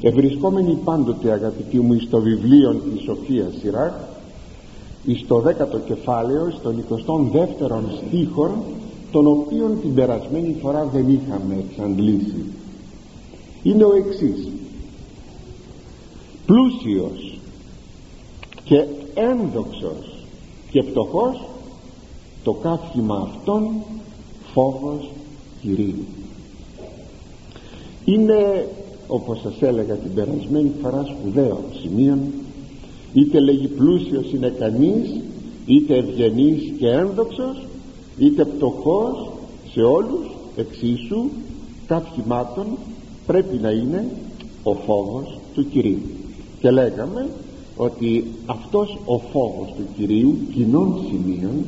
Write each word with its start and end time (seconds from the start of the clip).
ευρισκόμενοι 0.00 0.78
πάντοτε 0.84 1.32
αγαπητοί 1.32 1.80
μου 1.80 2.00
στο 2.00 2.20
βιβλίο 2.20 2.74
της 2.74 3.02
Σοφίας 3.02 3.54
Σιράχ 3.60 3.92
στο 5.24 5.40
δέκατο 5.40 5.78
κεφάλαιο 5.78 6.50
στον 6.50 6.84
22ο 6.90 7.80
στίχο 8.06 8.64
τον 9.10 9.26
οποίον 9.26 9.80
την 9.80 9.94
περασμένη 9.94 10.56
φορά 10.62 10.84
δεν 10.84 11.08
είχαμε 11.08 11.64
εξαντλήσει. 11.68 12.44
Είναι 13.62 13.84
ο 13.84 13.94
εξής. 13.94 14.48
Πλούσιος 16.46 17.38
και 18.64 18.84
ένδοξος 19.14 20.24
και 20.70 20.82
πτωχός 20.82 21.48
το 22.44 22.52
καύχημα 22.52 23.30
αυτών 23.30 23.68
φόβος 24.52 25.10
Κυρίου 25.60 26.04
είναι 28.06 28.68
όπως 29.06 29.40
σας 29.40 29.54
έλεγα 29.60 29.94
την 29.94 30.14
περασμένη 30.14 30.72
φορά 30.82 31.04
σπουδαίο 31.04 31.64
σημείο 31.80 32.18
είτε 33.12 33.40
λέγει 33.40 33.68
πλούσιος 33.68 34.32
είναι 34.32 34.54
κανείς 34.58 35.20
είτε 35.66 35.96
ευγενής 35.96 36.72
και 36.78 36.88
ένδοξος 36.88 37.66
είτε 38.18 38.44
πτωχός 38.44 39.30
σε 39.72 39.82
όλους 39.82 40.26
εξίσου 40.56 41.24
καυχημάτων 41.86 42.66
πρέπει 43.26 43.58
να 43.62 43.70
είναι 43.70 44.04
ο 44.62 44.74
φόβος 44.74 45.38
του 45.54 45.68
Κυρίου. 45.68 46.02
Και 46.60 46.70
λέγαμε 46.70 47.28
ότι 47.76 48.24
αυτός 48.46 48.98
ο 49.04 49.18
φόβος 49.18 49.68
του 49.76 49.82
Κυρίου 49.96 50.36
κοινών 50.54 50.98
σημείων 51.08 51.64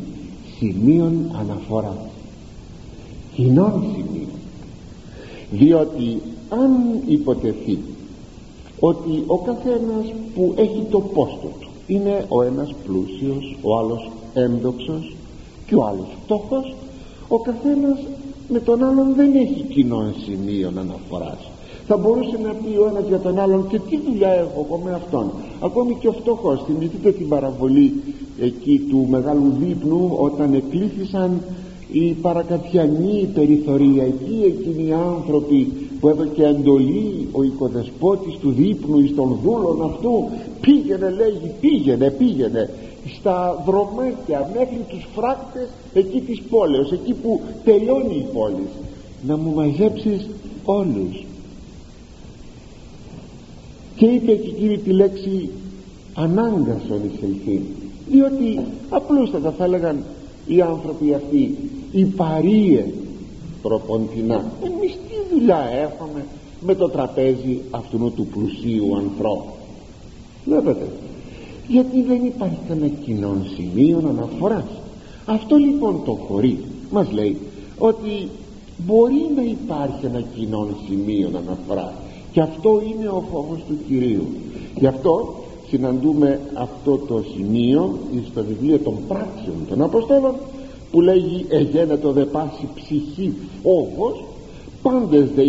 σημείων 0.58 1.30
αναφοράς. 1.40 2.06
Κοινών 3.34 3.82
σημείων. 3.82 4.28
Διότι 5.50 6.20
αν 6.48 6.70
υποτεθεί 7.06 7.78
ότι 8.80 9.24
ο 9.26 9.38
καθένας 9.38 10.14
που 10.34 10.52
έχει 10.56 10.86
το 10.90 11.00
πόστο 11.00 11.48
του 11.60 11.68
είναι 11.86 12.24
ο 12.28 12.42
ένας 12.42 12.74
πλούσιος, 12.86 13.56
ο 13.62 13.78
άλλος 13.78 14.10
ένδοξος 14.34 15.16
και 15.66 15.74
ο 15.74 15.84
άλλος 15.84 16.06
φτώχος 16.24 16.74
ο 17.28 17.38
καθένας 17.38 17.98
με 18.48 18.60
τον 18.60 18.84
άλλον 18.84 19.14
δεν 19.14 19.34
έχει 19.34 19.62
κοινών 19.62 20.14
σημείων 20.24 20.78
αναφοράς. 20.78 21.50
Θα 21.86 21.96
μπορούσε 21.96 22.38
να 22.42 22.52
πει 22.52 22.76
ο 22.76 22.86
ένας 22.90 23.04
για 23.08 23.18
τον 23.18 23.38
άλλον 23.38 23.68
και 23.68 23.78
τι 23.78 23.98
δουλειά 24.06 24.30
έχω 24.32 24.66
εγώ 24.68 24.80
με 24.84 24.92
αυτόν; 24.94 25.30
Ακόμη 25.60 25.96
και 26.00 26.08
ο 26.08 26.12
φτωχός 26.12 26.62
θυμηθείτε 26.66 27.10
την 27.12 27.28
παραβολή 27.28 27.92
εκεί 28.40 28.86
του 28.90 29.06
μεγάλου 29.10 29.52
δείπνου 29.60 30.16
όταν 30.20 30.54
εκλήθησαν 30.54 31.40
οι 31.92 32.10
παρακατιανοί 32.10 33.30
περιθωριακοί 33.34 34.42
εκείνοι 34.44 34.88
οι 34.88 34.92
άνθρωποι 34.92 35.72
που 36.00 36.08
έδωκε 36.08 36.44
εντολή 36.44 37.28
ο 37.32 37.42
οικοδεσπότης 37.42 38.34
του 38.34 38.50
δείπνου 38.50 38.98
εις 38.98 39.14
των 39.14 39.38
δούλων 39.42 39.82
αυτού 39.82 40.28
πήγαινε 40.60 41.10
λέγει 41.10 41.52
πήγαινε 41.60 42.10
πήγαινε 42.10 42.70
στα 43.18 43.62
δρομάκια 43.66 44.50
μέχρι 44.54 44.84
τους 44.88 45.06
φράκτες 45.14 45.68
εκεί 45.94 46.20
της 46.20 46.42
πόλεως 46.50 46.92
εκεί 46.92 47.12
που 47.12 47.40
τελειώνει 47.64 48.16
η 48.16 48.26
πόλη. 48.32 48.66
Να 49.26 49.36
μου 49.36 49.54
μαζέψεις 49.54 50.28
όλους. 50.64 51.24
Και 53.96 54.06
είπε 54.06 54.32
και 54.32 54.48
εκείνη 54.48 54.78
τη 54.78 54.90
λέξη 54.90 55.50
ανάγκασον 56.14 57.00
εισελθεί 57.14 57.62
διότι 58.10 58.60
απλούστατα 58.88 59.50
θα 59.50 59.64
έλεγαν 59.64 60.02
οι 60.46 60.60
άνθρωποι 60.60 61.14
αυτοί 61.14 61.56
οι 61.92 62.04
παρείε 62.04 62.84
προποντινά 63.62 64.52
εμείς 64.64 64.92
τι 64.92 65.34
δουλειά 65.34 65.68
έχουμε 65.72 66.24
με 66.60 66.74
το 66.74 66.88
τραπέζι 66.88 67.60
αυτού 67.70 68.12
του 68.16 68.26
πλουσίου 68.26 68.96
ανθρώπου; 68.96 69.52
Βλέπετε 70.44 70.86
γιατί 71.68 72.02
δεν 72.02 72.24
υπάρχει 72.24 72.58
κανένα 72.68 72.92
κοινό 73.04 73.36
σημείο 73.56 74.02
αναφοράς. 74.08 74.64
Αυτό 75.26 75.56
λοιπόν 75.56 76.00
το 76.04 76.12
χωρί 76.12 76.58
μας 76.90 77.12
λέει 77.12 77.36
ότι 77.78 78.28
μπορεί 78.86 79.30
να 79.36 79.42
υπάρχει 79.42 80.06
ένα 80.06 80.20
κοινό 80.20 80.68
σημείο 80.88 81.28
αναφοράς. 81.28 81.92
Και 82.32 82.40
αυτό 82.40 82.82
είναι 82.90 83.08
ο 83.08 83.22
φόβος 83.32 83.58
του 83.68 83.78
Κυρίου. 83.88 84.26
Γι' 84.78 84.86
αυτό 84.86 85.34
συναντούμε 85.68 86.40
αυτό 86.54 86.96
το 86.96 87.24
σημείο 87.34 87.98
στο 88.30 88.44
βιβλίο 88.44 88.78
των 88.78 88.94
πράξεων 89.08 89.56
των 89.68 89.82
Αποστόλων 89.82 90.34
που 90.90 91.00
λέγει 91.00 91.46
εγένετο 91.48 92.12
δε 92.12 92.24
πάση 92.24 92.68
ψυχή 92.74 93.34
φόβος 93.62 94.24
πάντες 94.82 95.28
δε 95.34 95.42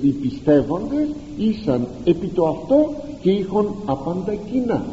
οι 0.00 0.10
πιστεύοντες 0.22 1.08
ήσαν 1.38 1.86
επί 2.04 2.26
το 2.26 2.46
αυτό 2.46 2.94
και 3.22 3.30
είχον 3.30 3.74
απάντα 3.86 4.34
κοινά 4.34 4.84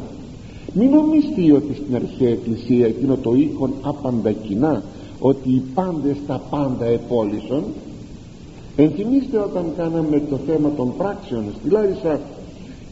μην 0.76 0.90
νομιστεί 0.90 1.52
ότι 1.52 1.74
στην 1.74 1.94
αρχαία 1.94 2.28
εκκλησία 2.28 2.86
εκείνο 2.86 3.16
το 3.16 3.34
είχον 3.34 3.72
άπαντα 3.82 4.32
κοινά 4.32 4.82
ότι 5.20 5.48
οι 5.48 5.62
πάντες 5.74 6.16
τα 6.26 6.40
πάντα 6.50 6.84
επόλυσον. 6.84 7.64
Ενθυμίστε 8.76 9.38
όταν 9.38 9.64
κάναμε 9.76 10.22
το 10.30 10.38
θέμα 10.46 10.70
των 10.76 10.96
πράξεων 10.96 11.44
στη 11.58 11.70
Λάρισα 11.70 12.20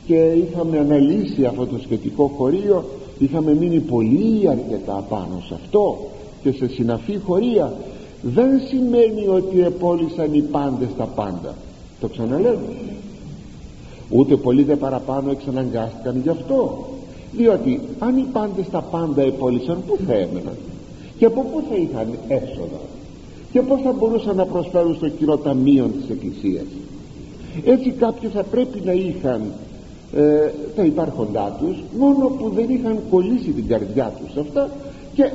και 0.07 0.15
είχαμε 0.15 0.79
αναλύσει 0.79 1.45
αυτό 1.45 1.67
το 1.67 1.79
σχετικό 1.83 2.33
χωρίο 2.37 2.85
είχαμε 3.19 3.55
μείνει 3.55 3.81
πολύ 3.81 4.49
αρκετά 4.49 5.05
πάνω 5.09 5.43
σε 5.49 5.55
αυτό 5.55 5.99
και 6.43 6.53
σε 6.53 6.69
συναφή 6.69 7.19
χωρία 7.25 7.73
δεν 8.23 8.61
σημαίνει 8.69 9.27
ότι 9.29 9.61
επόλυσαν 9.63 10.35
οι 10.35 10.41
πάντες 10.41 10.89
τα 10.99 11.05
πάντα. 11.05 11.55
Το 12.01 12.09
ξαναλέω. 12.09 12.59
Ούτε 14.11 14.37
πολύ 14.37 14.63
δε 14.63 14.77
παραπάνω 14.77 15.31
εξαναγκάστηκαν 15.31 16.21
γι' 16.23 16.29
αυτό. 16.29 16.87
Διότι 17.33 17.81
αν 17.99 18.17
οι 18.17 18.27
πάντες 18.33 18.69
τα 18.71 18.81
πάντα 18.81 19.23
επόλυσαν 19.23 19.79
πού 19.87 19.99
θα 20.07 20.13
έμεναν; 20.13 20.57
Και 21.19 21.25
από 21.25 21.41
πού 21.41 21.63
θα 21.69 21.75
είχαν 21.75 22.09
έσοδα; 22.29 22.81
Και 23.53 23.61
πως 23.61 23.81
θα 23.83 23.93
μπορούσαν 23.93 24.37
να 24.37 24.45
προσφέρουν 24.47 24.95
στο 24.95 25.09
κοινό 25.09 25.37
ταμείο 25.37 25.91
της 26.01 26.11
Εκκλησίας; 26.11 26.65
Έτσι 27.65 27.91
κάποιοι 27.91 28.29
θα 28.29 28.43
πρέπει 28.43 28.83
να 28.85 28.93
είχαν 28.93 29.43
ε, 30.15 30.51
τα 30.77 30.85
υπάρχοντά 30.85 31.57
τους 31.61 31.77
μόνο 31.99 32.27
που 32.27 32.51
δεν 32.55 32.71
είχαν 32.71 32.99
κολλήσει 33.11 33.51
την 33.51 33.67
καρδιά 33.67 34.13
τους 34.21 34.37
αυτά 34.37 34.71
και 35.15 35.31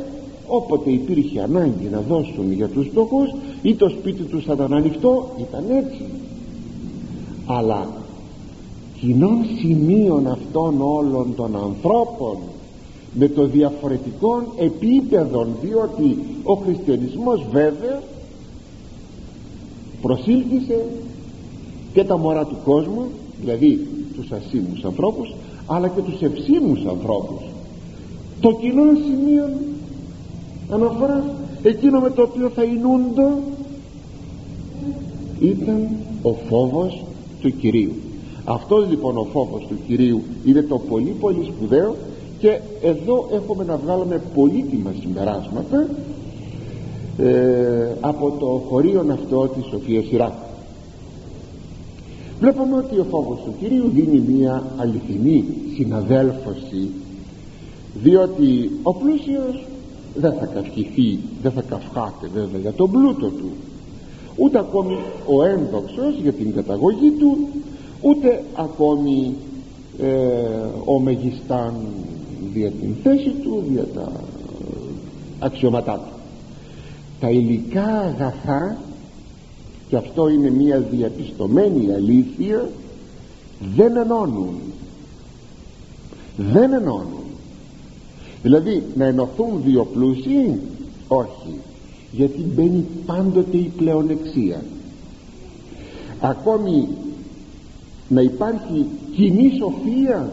όποτε 0.47 0.89
υπήρχε 0.91 1.41
ανάγκη 1.41 1.87
να 1.91 2.01
δώσουν 2.01 2.51
για 2.51 2.67
τους 2.67 2.87
φτωχούς 2.87 3.29
ή 3.61 3.75
το 3.75 3.89
σπίτι 3.89 4.23
τους 4.23 4.43
θα 4.43 4.53
ήταν 4.53 4.73
ανοιχτό 4.73 5.29
ήταν 5.39 5.63
έτσι. 5.69 6.03
Αλλά 7.45 7.87
κοινών 8.99 9.45
σημείων 9.59 10.27
αυτών 10.27 10.81
όλων 10.81 11.35
των 11.35 11.55
ανθρώπων 11.55 12.37
με 13.13 13.27
το 13.27 13.45
διαφορετικό 13.45 14.43
επίπεδο 14.57 15.47
διότι 15.61 16.17
ο 16.43 16.53
χριστιανισμός 16.53 17.45
βέβαια 17.51 18.01
προσήλθησε 20.01 20.85
και 21.93 22.03
τα 22.03 22.17
μωρά 22.17 22.45
του 22.45 22.57
κόσμου 22.65 23.05
δηλαδή 23.41 23.87
τους 24.15 24.31
ασήμους 24.31 24.83
ανθρώπους 24.83 25.33
αλλά 25.67 25.87
και 25.87 26.01
τους 26.01 26.21
ευσήμους 26.21 26.85
ανθρώπους. 26.85 27.41
Το 28.41 28.51
κοινό 28.61 28.83
σημείο 28.83 29.49
αναφοράς 30.69 31.23
εκείνο 31.63 31.99
με 31.99 32.09
το 32.09 32.21
οποίο 32.21 32.49
θα 32.49 32.63
εινούντο 32.63 33.29
ήταν 35.39 35.87
ο 36.21 36.33
φόβος 36.49 37.03
του 37.41 37.57
Κυρίου. 37.57 37.91
Αυτός 38.45 38.89
λοιπόν 38.89 39.17
ο 39.17 39.27
φόβος 39.31 39.65
του 39.67 39.77
Κυρίου 39.87 40.21
είναι 40.45 40.61
το 40.61 40.77
πολύ 40.77 41.15
πολύ 41.19 41.43
σπουδαίο 41.43 41.95
και 42.39 42.59
εδώ 42.81 43.27
έχουμε 43.31 43.63
να 43.63 43.77
βγάλουμε 43.77 44.21
πολύτιμα 44.35 44.93
συμπεράσματα 44.99 45.87
ε, 47.17 47.91
από 48.01 48.31
το 48.39 48.45
χωρίο 48.69 49.05
αυτό 49.11 49.47
της 49.47 49.65
Σοφίας 49.65 50.05
Σιράκου 50.05 50.47
βλέπουμε 52.39 52.77
ότι 52.77 52.99
ο 52.99 53.05
φόβος 53.09 53.39
του 53.45 53.53
Κυρίου 53.59 53.89
δίνει 53.93 54.19
μια 54.19 54.63
αληθινή 54.77 55.45
συναδέλφωση 55.75 56.89
διότι 57.93 58.71
ο 58.83 58.93
πλούσιος 58.93 59.65
δεν 60.19 60.33
θα 60.39 60.45
καυχηθεί 60.45 61.19
δεν 61.41 61.51
θα 61.51 61.61
καυχάται 61.61 62.27
βέβαια 62.33 62.61
για 62.61 62.73
τον 62.73 62.91
πλούτο 62.91 63.27
του. 63.27 63.51
Ούτε 64.35 64.59
ακόμη 64.59 64.97
ο 65.25 65.43
ένδοξος 65.43 66.19
για 66.21 66.33
την 66.33 66.53
καταγωγή 66.53 67.11
του 67.11 67.37
ούτε 68.01 68.43
ακόμη 68.55 69.35
ε, 69.99 70.07
ο 70.85 70.99
μεγιστάν 70.99 71.73
για 72.53 72.71
την 72.71 72.95
θέση 73.03 73.29
του 73.29 73.63
για 73.71 73.85
τα 73.85 74.11
αξιώματά 75.39 75.93
του. 75.93 76.19
Τα 77.19 77.29
υλικά 77.29 77.99
αγαθά 77.99 78.77
και 79.89 79.95
αυτό 79.95 80.29
είναι 80.29 80.49
μια 80.49 80.79
διαπιστωμένη 80.79 81.93
αλήθεια 81.93 82.69
δεν 83.75 83.97
ενώνουν. 83.97 84.59
Δεν 86.37 86.73
ενώνουν 86.73 87.16
δηλαδή 88.47 88.83
να 88.95 89.05
ενωθούν 89.05 89.61
δύο 89.65 89.85
πλούσιοι 89.93 90.59
όχι. 91.07 91.53
Γιατί 92.11 92.41
μπαίνει 92.55 92.85
πάντοτε 93.05 93.57
η 93.57 93.71
πλεονεξία. 93.77 94.63
Ακόμη 96.21 96.87
να 98.07 98.21
υπάρχει 98.21 98.85
κοινή 99.15 99.51
σοφία 99.57 100.31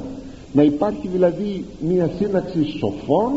να 0.53 0.63
υπάρχει 0.63 1.09
δηλαδή 1.09 1.65
μια 1.89 2.11
σύναξη 2.19 2.65
σοφών 2.79 3.33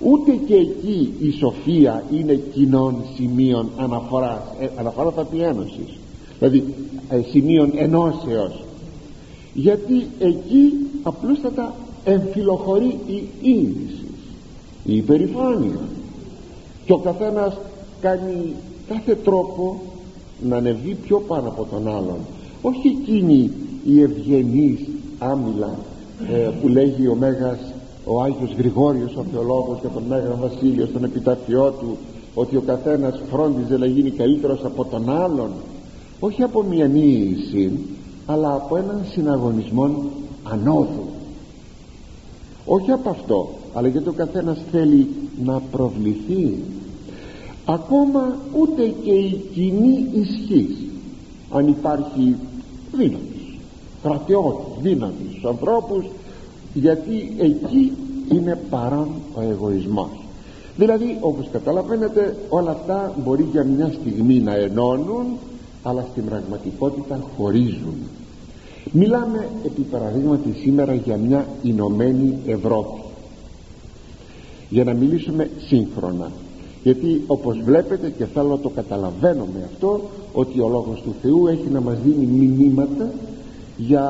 ούτε 0.00 0.32
και 0.46 0.54
εκεί 0.54 1.12
η 1.20 1.30
σοφία 1.30 2.04
είναι 2.12 2.34
κοινών 2.34 2.96
σημείων 3.14 3.68
αναφοράς 3.76 4.40
ε, 4.60 4.68
αναφοράς 4.78 5.14
θα 5.14 5.24
πει 5.24 5.42
ένωσης. 5.42 5.98
Δηλαδή 6.38 6.64
ε, 7.08 7.20
σημείων 7.30 7.72
ενώσεως. 7.74 8.64
Γιατί 9.54 10.06
εκεί 10.18 10.72
απλούστατα 11.02 11.74
εμφυλοχωρεί 12.04 12.98
η 13.06 13.28
είδηση 13.40 13.98
η 14.88 14.96
υπερηφάνεια. 14.96 15.80
Και 16.84 16.92
ο 16.92 16.98
καθένας 16.98 17.56
κάνει 18.00 18.54
κάθε 18.88 19.14
τρόπο 19.14 19.80
να 20.42 20.56
ανεβεί 20.56 20.96
πιο 21.02 21.20
πάνω 21.20 21.48
από 21.48 21.66
τον 21.70 21.88
άλλον. 21.88 22.18
Όχι 22.62 22.88
εκείνη 22.88 23.50
η 23.84 24.02
ευγενής 24.02 24.80
άμυλα 25.18 25.78
ε, 26.32 26.50
που 26.60 26.68
λέγει 26.68 27.06
ο 27.06 27.14
Μέγας 27.14 27.58
ο 28.04 28.22
Άγιος 28.22 28.54
Γρηγόριος 28.58 29.16
ο 29.16 29.24
θεολόγος 29.32 29.78
για 29.80 29.88
τον 29.88 30.02
Μέγα 30.08 30.34
Βασίλειο 30.40 30.86
στον 30.86 31.04
επιταφιό 31.04 31.70
του 31.80 31.96
ότι 32.34 32.56
ο 32.56 32.60
καθένας 32.60 33.20
φρόντιζε 33.30 33.76
να 33.76 33.86
γίνει 33.86 34.10
καλύτερος 34.10 34.64
από 34.64 34.84
τον 34.84 35.10
άλλον. 35.10 35.50
Όχι 36.20 36.42
από 36.42 36.62
μια 36.62 36.86
νύηση 36.86 37.72
αλλά 38.26 38.54
από 38.54 38.76
έναν 38.76 39.00
συναγωνισμό 39.10 39.90
ανώδου 40.42 41.07
όχι 42.68 42.90
από 42.90 43.10
αυτό 43.10 43.48
αλλά 43.74 43.88
γιατί 43.88 44.08
ο 44.08 44.12
καθένας 44.12 44.58
θέλει 44.70 45.08
να 45.44 45.60
προβληθεί. 45.70 46.58
Ακόμα 47.64 48.36
ούτε 48.60 48.94
και 49.04 49.10
η 49.10 49.42
κοινή 49.54 50.08
ισχύς 50.14 50.76
αν 51.50 51.68
υπάρχει 51.68 52.36
δύναμη 52.92 53.58
κρατιώτης 54.02 54.82
δύναμης 54.82 55.30
στους 55.30 55.44
ανθρώπους 55.44 56.04
γιατί 56.74 57.36
εκεί 57.38 57.92
είναι 58.32 58.58
παρόν 58.70 59.08
ο 59.34 59.40
εγωισμός. 59.40 60.10
Δηλαδή 60.76 61.18
όπως 61.20 61.48
καταλαβαίνετε 61.52 62.36
όλα 62.48 62.70
αυτά 62.70 63.14
μπορεί 63.24 63.48
για 63.52 63.64
μια 63.64 63.92
στιγμή 64.00 64.38
να 64.38 64.54
ενώνουν 64.54 65.26
αλλά 65.82 66.06
στην 66.12 66.24
πραγματικότητα 66.24 67.20
χωρίζουν 67.36 67.96
μιλάμε 68.92 69.48
επί 69.64 69.80
παραδείγματι 69.80 70.52
σήμερα 70.52 70.94
για 70.94 71.16
μια 71.16 71.46
Ηνωμένη 71.62 72.38
Ευρώπη. 72.46 73.00
Για 74.68 74.84
να 74.84 74.92
μιλήσουμε 74.92 75.50
σύγχρονα. 75.66 76.30
Γιατί 76.82 77.22
όπως 77.26 77.58
βλέπετε 77.64 78.12
και 78.18 78.24
θέλω 78.24 78.48
να 78.48 78.58
το 78.58 78.68
καταλαβαίνουμε 78.68 79.68
αυτό 79.72 80.00
ότι 80.32 80.60
ο 80.60 80.68
Λόγος 80.68 81.02
του 81.02 81.14
Θεού 81.22 81.46
έχει 81.46 81.68
να 81.72 81.80
μας 81.80 81.96
δίνει 82.04 82.26
μηνύματα 82.26 83.10
για 83.76 84.04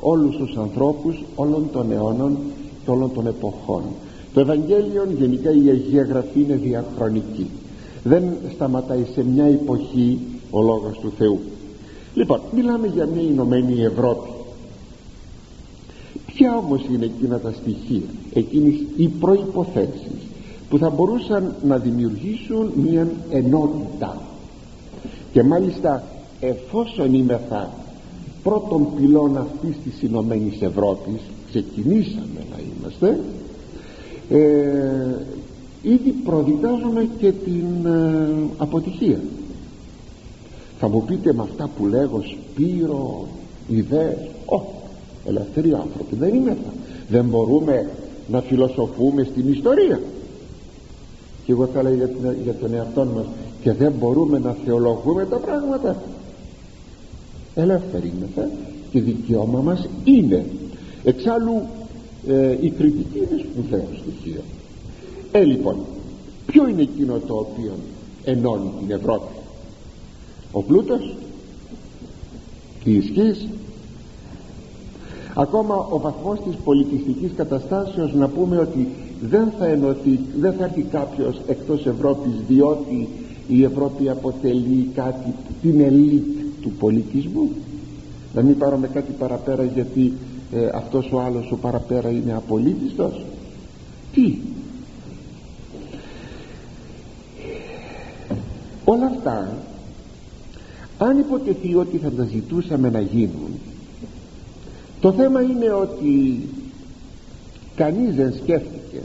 όλους 0.00 0.36
τους 0.36 0.56
ανθρώπους 0.56 1.24
όλων 1.34 1.68
των 1.72 1.92
αιώνων 1.92 2.36
και 2.84 2.90
όλων 2.90 3.12
των 3.14 3.26
εποχών. 3.26 3.82
Το 4.34 4.40
Ευαγγέλιο 4.40 5.06
γενικά 5.18 5.50
η 5.50 5.68
Αγία 5.68 6.02
Γραφή 6.02 6.40
είναι 6.40 6.56
διαχρονική. 6.56 7.46
Δεν 8.04 8.22
σταματάει 8.54 9.06
σε 9.14 9.24
μια 9.24 9.44
εποχή 9.44 10.18
ο 10.50 10.62
Λόγος 10.62 10.98
του 10.98 11.12
Θεού 11.18 11.40
λοιπόν 12.16 12.40
μιλάμε 12.54 12.86
για 12.86 13.06
μια 13.06 13.22
Ηνωμένη 13.22 13.82
Ευρώπη. 13.82 14.28
Ποια 16.26 16.56
όμως 16.56 16.84
είναι 16.92 17.04
εκείνα 17.04 17.38
τα 17.38 17.52
στοιχεία 17.52 18.06
εκείνες 18.34 18.74
οι 18.96 19.08
προϋποθέσεις 19.08 20.12
που 20.68 20.78
θα 20.78 20.90
μπορούσαν 20.90 21.54
να 21.64 21.76
δημιουργήσουν 21.76 22.72
μια 22.74 23.08
ενότητα; 23.30 24.20
Και 25.32 25.42
μάλιστα 25.42 26.04
εφόσον 26.40 27.14
είμεθα 27.14 27.70
πρώτον 28.42 28.86
πυλών 28.96 29.36
αυτής 29.36 29.76
της 29.84 30.02
Ηνωμένης 30.02 30.62
Ευρώπης 30.62 31.20
ξεκινήσαμε 31.48 32.44
να 32.50 32.56
είμαστε 32.58 33.20
ε, 34.30 35.24
ήδη 35.82 36.10
προδικάζουμε 36.10 37.08
και 37.18 37.32
την 37.32 37.86
ε, 37.86 38.28
αποτυχία 38.58 39.20
θα 40.78 40.88
μου 40.88 41.04
πείτε 41.04 41.32
με 41.32 41.42
αυτά 41.42 41.70
που 41.76 41.86
λέγω 41.86 42.22
σπύρο 42.22 43.26
ιδέες. 43.68 44.18
Όχι 44.46 44.66
ελευθεροί 45.24 45.72
άνθρωποι 45.72 46.16
δεν 46.16 46.34
είναι 46.34 46.56
δεν 47.08 47.24
μπορούμε 47.24 47.90
να 48.28 48.40
φιλοσοφούμε 48.40 49.22
στην 49.22 49.52
ιστορία. 49.52 50.00
Και 51.44 51.52
εγώ 51.52 51.66
θα 51.66 51.78
έλεγα 51.78 52.08
για, 52.42 52.54
τον 52.54 52.74
εαυτό 52.74 53.04
μας 53.04 53.24
και 53.62 53.72
δεν 53.72 53.92
μπορούμε 53.98 54.38
να 54.38 54.56
θεολογούμε 54.64 55.24
τα 55.24 55.36
πράγματα. 55.36 56.02
Ελεύθεροι 57.54 58.12
είμαστε 58.16 58.50
και 58.90 59.00
δικαίωμα 59.00 59.60
μας 59.60 59.88
είναι. 60.04 60.46
Εξάλλου 61.04 61.62
ε, 62.28 62.56
η 62.60 62.70
κριτική 62.70 63.18
είναι 63.18 63.42
σπουδαίο 63.42 63.88
στοιχείο. 64.00 64.40
Ε 65.32 65.44
λοιπόν 65.44 65.76
ποιο 66.46 66.68
είναι 66.68 66.82
εκείνο 66.82 67.18
το 67.26 67.34
οποίο 67.34 67.72
ενώνει 68.24 68.70
την 68.80 68.96
Ευρώπη; 68.96 69.32
Ο 70.56 70.62
πλούτος 70.62 71.14
η 72.84 72.94
ισχύς 72.94 73.48
ακόμα 75.34 75.74
ο 75.90 75.98
βαθμός 75.98 76.38
της 76.40 76.54
πολιτιστικής 76.64 77.30
καταστάσεως 77.36 78.14
να 78.14 78.28
πούμε 78.28 78.58
ότι 78.58 78.88
δεν 79.20 79.52
θα 79.58 79.66
ενωθεί 79.66 80.20
δεν 80.38 80.52
θα 80.52 80.64
έρθει 80.64 80.82
κάποιος 80.82 81.40
εκτός 81.46 81.86
Ευρώπης 81.86 82.32
διότι 82.48 83.08
η 83.48 83.64
Ευρώπη 83.64 84.08
αποτελεί 84.08 84.90
κάτι 84.94 85.34
την 85.62 85.80
ελίτ 85.80 86.24
του 86.62 86.70
πολιτισμού. 86.70 87.48
Να 88.34 88.42
μην 88.42 88.58
πάρουμε 88.58 88.88
κάτι 88.88 89.12
παραπέρα 89.12 89.64
γιατί 89.64 90.12
ε, 90.52 90.68
αυτός 90.74 91.12
ο 91.12 91.20
άλλος 91.20 91.52
ο 91.52 91.56
παραπέρα 91.56 92.10
είναι 92.10 92.34
απολύτιστος. 92.34 93.24
Τι; 94.12 94.38
Όλα 98.84 99.06
αυτά 99.06 99.65
αν 101.06 101.18
υποτεθεί 101.18 101.74
ότι 101.74 101.96
θα 101.96 102.10
τα 102.10 102.24
ζητούσαμε 102.24 102.90
να 102.90 103.00
γίνουν. 103.00 103.50
Το 105.00 105.12
θέμα 105.12 105.42
είναι 105.42 105.72
ότι 105.72 106.40
κανείς 107.76 108.14
δεν 108.14 108.32
σκέφτηκε 108.32 109.02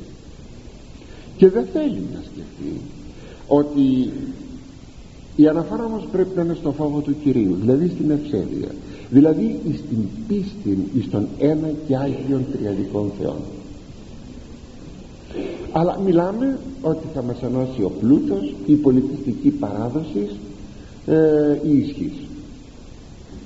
και 1.38 1.50
δεν 1.50 1.65
θέλει 1.74 2.03
να 2.13 2.21
σκεφτεί 2.21 2.81
ότι 3.48 4.09
η 5.36 5.48
αναφορά 5.48 5.89
μας 5.89 6.03
πρέπει 6.12 6.36
να 6.36 6.42
είναι 6.42 6.53
στο 6.59 6.71
φόβο 6.71 7.00
του 7.00 7.15
Κυρίου 7.24 7.57
δηλαδή 7.59 7.88
στην 7.88 8.12
ευσέβεια 8.12 8.69
δηλαδή 9.09 9.59
στην 9.86 9.98
πίστη 10.27 10.77
στον 11.08 11.27
ένα 11.39 11.70
και 11.88 11.96
Άγιον 11.96 12.46
Τριαδικών 12.51 13.12
Θεών. 13.20 13.41
Αλλά 15.72 16.00
μιλάμε 16.05 16.60
ότι 16.81 17.08
θα 17.13 17.22
μας 17.22 17.41
ενώσει 17.43 17.84
ο 17.84 17.91
πλούτος 18.00 18.53
η 18.65 18.74
πολιτιστική 18.74 19.50
παράδοση 19.50 20.29
ε, 21.05 21.60
η 21.63 21.77
ισχύς. 21.77 22.13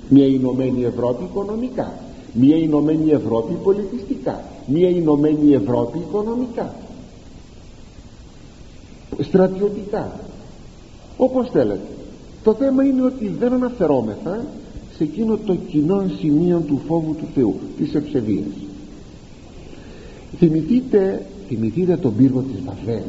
Μια 0.10 0.26
Ηνωμένη 0.26 0.84
Ευρώπη 0.84 1.24
οικονομικά. 1.24 1.94
Μια 2.34 2.56
Ηνωμένη 2.56 3.12
Ευρώπη 3.12 3.54
πολιτιστικά. 3.64 4.44
Μια 4.66 4.90
Ηνωμένη 4.90 5.54
Ευρώπη 5.54 5.98
οικονομικά. 5.98 6.76
Στρατιωτικά. 9.20 10.20
Όπως 11.18 11.50
θέλετε. 11.50 11.88
Το 12.44 12.54
θέμα 12.54 12.84
είναι 12.84 13.02
ότι 13.02 13.28
δεν 13.40 13.54
αναφερόμεθα 13.54 14.46
σε 14.98 15.04
εκείνο 15.04 15.38
το 15.46 15.56
κοινό 15.56 16.06
σημείο 16.20 16.60
του 16.68 16.82
φόβου 16.88 17.16
του 17.16 17.28
Θεού 17.36 17.56
της 17.78 17.96
ευσεβίας. 17.96 18.54
Θυμηθείτε, 20.38 21.26
θυμηθείτε 21.48 21.98
τον 21.98 22.16
πύργο 22.16 22.42
της 22.42 22.62
Βαβέλ 22.66 23.04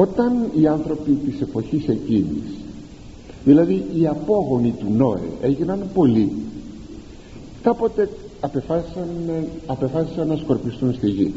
όταν 0.00 0.50
οι 0.54 0.66
άνθρωποι 0.66 1.10
της 1.10 1.40
εποχής 1.40 1.88
εκείνης 1.88 2.42
δηλαδή 3.44 3.84
οι 3.94 4.06
απόγονοι 4.06 4.74
του 4.78 4.86
Νόε 4.96 5.28
έγιναν 5.42 5.84
πολλοί 5.94 6.32
κάποτε 7.62 8.08
απεφάσισαν, 8.40 9.08
απεφάσισαν 9.66 10.26
να 10.28 10.36
σκορπιστούν 10.36 10.94
στη 10.94 11.08
γη. 11.08 11.32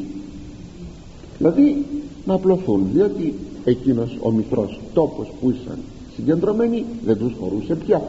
Δηλαδή 1.38 1.86
να 2.24 2.34
απλωθούν 2.34 2.86
διότι 2.92 3.34
εκείνος 3.64 4.18
ο 4.22 4.30
μικρός 4.30 4.80
τόπος 4.92 5.32
που 5.40 5.50
ήσαν 5.50 5.78
συγκεντρωμένοι 6.14 6.84
δεν 7.04 7.18
τους 7.18 7.32
χωρούσε 7.40 7.74
πια. 7.74 8.02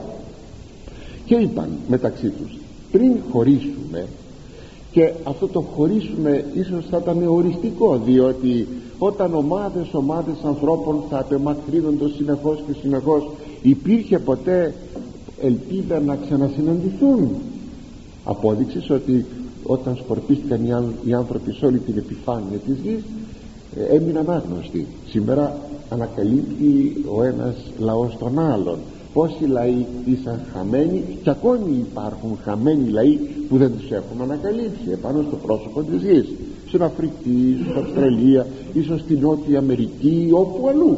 Και 1.26 1.36
είπαν 1.36 1.70
μεταξύ 1.88 2.30
τους 2.30 2.58
πριν 2.92 3.12
χωρίσουμε 3.32 4.08
και 4.96 5.12
αυτό 5.24 5.48
το 5.48 5.62
χωρίσουμε 5.62 6.46
ίσως 6.54 6.86
θα 6.90 6.98
ήταν 6.98 7.28
οριστικό 7.28 8.02
διότι 8.06 8.68
όταν 8.98 9.34
ομάδες 9.34 9.88
ομάδες 9.92 10.36
ανθρώπων 10.44 11.04
θα 11.10 11.20
απεμακρύνονται 11.20 12.10
συνεχώς 12.10 12.64
και 12.68 12.74
συνεχώς 12.82 13.30
υπήρχε 13.62 14.20
ποτέ 14.20 14.74
ελπίδα 15.42 16.00
να 16.00 16.16
ξανασυναντηθούν. 16.16 17.30
Απόδειξες 18.24 18.90
ότι 18.90 19.26
όταν 19.64 19.96
σκορπίστηκαν 20.04 20.66
οι 21.06 21.14
άνθρωποι 21.14 21.52
σε 21.52 21.66
όλη 21.66 21.78
την 21.78 21.98
επιφάνεια 21.98 22.58
της 22.58 22.76
γης 22.84 23.04
ε, 23.78 23.96
έμειναν 23.96 24.30
άγνωστοι. 24.30 24.88
Σήμερα 25.10 25.58
ανακαλύπτει 25.90 27.04
ο 27.16 27.24
ένας 27.24 27.56
λαός 27.78 28.18
τον 28.18 28.40
άλλον 28.40 28.78
πόσοι 29.16 29.46
λαοί 29.48 29.86
ήσαν 30.06 30.40
χαμένοι 30.54 31.04
και 31.24 31.30
ακόμη 31.30 31.72
υπάρχουν 31.90 32.38
χαμένοι 32.44 32.90
λαοί 32.90 33.20
που 33.50 33.58
δεν 33.58 33.72
τους 33.78 33.92
έχουμε 33.92 34.24
ανακαλύψει 34.24 34.90
επάνω 34.92 35.24
στο 35.28 35.36
πρόσωπο 35.36 35.84
της 35.84 36.02
γης. 36.02 36.28
Στην 36.68 36.84
Αφρική, 36.84 37.58
στην 37.62 37.78
Αυστραλία 37.78 38.48
ίσως 38.74 39.00
στην 39.00 39.20
Νότια 39.20 39.58
Αμερική 39.60 40.30
όπου 40.32 40.68
αλλού. 40.68 40.98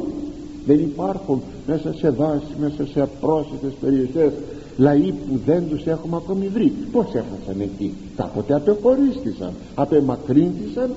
Δεν 0.66 0.80
υπάρχουν 0.80 1.42
μέσα 1.68 1.94
σε 1.94 2.10
δάση, 2.10 2.52
μέσα 2.60 2.88
σε 2.92 3.02
απρόσιτες 3.02 3.72
περιοχές 3.82 4.32
λαοί 4.78 5.12
που 5.12 5.40
δεν 5.46 5.64
τους 5.70 5.86
έχουμε 5.86 6.16
ακόμη 6.16 6.48
βρει. 6.48 6.74
Πως 6.92 7.06
έφτασαν 7.06 7.62
εκεί. 7.62 7.94
Κάποτε 8.16 8.54
απεχωρίστησαν 8.54 9.52
απεμακρύνθησαν 9.76 10.90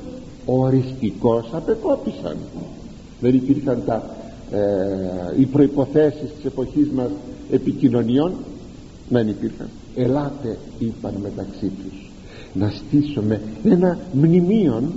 οριστικώς 0.46 1.50
απεκόπησαν. 1.52 2.36
Δεν 3.20 3.34
υπήρχαν 3.34 3.82
τα, 3.86 3.94
ε, 3.94 4.29
οι 5.38 5.44
προϋποθέσεις 5.44 6.34
της 6.34 6.44
εποχής 6.44 6.88
μας 6.88 7.10
επικοινωνιών 7.50 8.32
δεν 9.08 9.28
υπήρχαν. 9.28 9.68
Ελάτε 9.96 10.58
είπαν 10.78 11.14
μεταξύ 11.22 11.66
τους 11.66 12.10
να 12.52 12.70
στήσουμε 12.70 13.40
ένα 13.64 13.98
μνημείο 14.12 14.92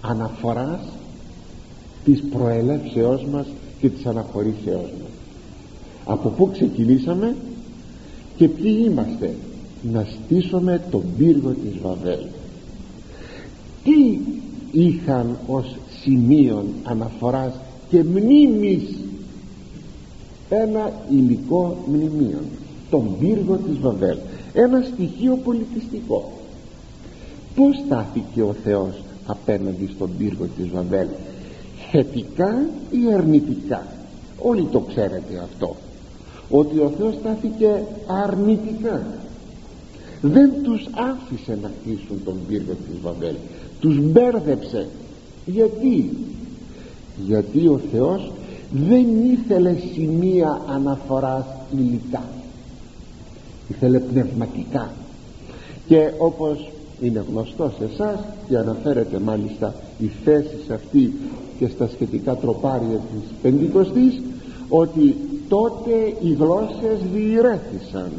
αναφοράς 0.00 0.80
της 2.04 2.22
προελεύσεώς 2.30 3.24
μας 3.24 3.46
και 3.80 3.88
της 3.88 4.06
αναχωρήσεώς 4.06 4.90
μας. 5.00 5.10
Από 6.04 6.28
πού 6.28 6.50
ξεκινήσαμε 6.52 7.36
και 8.36 8.48
ποιοι 8.48 8.82
είμαστε 8.84 9.34
να 9.92 10.04
στήσουμε 10.04 10.82
τον 10.90 11.02
πύργο 11.18 11.50
της 11.50 11.80
Βαβέλ. 11.82 12.20
Τι 13.84 14.18
είχαν 14.72 15.38
ως 15.46 15.76
σημείων 16.02 16.64
αναφοράς 16.82 17.54
και 17.90 18.04
μνήμης 18.04 18.98
ένα 20.48 20.92
υλικό 21.10 21.76
μνημείο 21.86 22.40
τον 22.90 23.18
πύργο 23.18 23.56
της 23.56 23.78
Βαβέλ 23.78 24.16
ένα 24.52 24.82
στοιχείο 24.92 25.36
πολιτιστικό. 25.44 26.32
Πως 27.54 27.76
στάθηκε 27.86 28.42
ο 28.42 28.54
Θεός 28.64 29.02
απέναντι 29.26 29.90
στον 29.94 30.10
πύργο 30.18 30.46
της 30.56 30.68
Βαβέλ; 30.68 31.06
Θετικά 31.90 32.68
ή 32.90 33.12
αρνητικά; 33.14 33.86
Όλοι 34.38 34.66
το 34.72 34.80
ξέρετε 34.80 35.38
αυτό 35.42 35.76
ότι 36.50 36.78
ο 36.78 36.92
Θεός 36.98 37.14
στάθηκε 37.14 37.84
αρνητικά. 38.24 39.06
Δεν 40.20 40.52
τους 40.62 40.88
άφησε 40.92 41.58
να 41.62 41.70
χτίσουν 41.80 42.24
τον 42.24 42.36
πύργο 42.48 42.72
της 42.72 43.00
Βαβέλ 43.02 43.34
τους 43.80 43.98
μπέρδεψε. 44.00 44.86
Γιατί; 45.46 46.16
Γιατί 47.26 47.66
ο 47.66 47.80
Θεός 47.92 48.32
δεν 48.70 49.06
ήθελε 49.32 49.74
σημεία 49.94 50.60
αναφοράς 50.68 51.44
υλικά. 51.78 52.22
Ήθελε 53.68 53.98
πνευματικά. 53.98 54.90
Και 55.86 56.10
όπως 56.18 56.70
είναι 57.00 57.24
γνωστό 57.30 57.72
σε 57.78 57.84
εσάς 57.84 58.18
και 58.48 58.56
αναφέρεται 58.56 59.18
μάλιστα 59.18 59.74
η 59.98 60.10
θέση 60.24 60.72
αυτή 60.72 61.12
και 61.58 61.68
στα 61.68 61.88
σχετικά 61.88 62.36
τροπάρια 62.36 62.96
της 62.96 63.30
Πεντηκοστής 63.42 64.20
ότι 64.68 65.16
τότε 65.48 66.14
οι 66.20 66.32
γλώσσες 66.32 66.98
διηρέθησαν. 67.14 68.10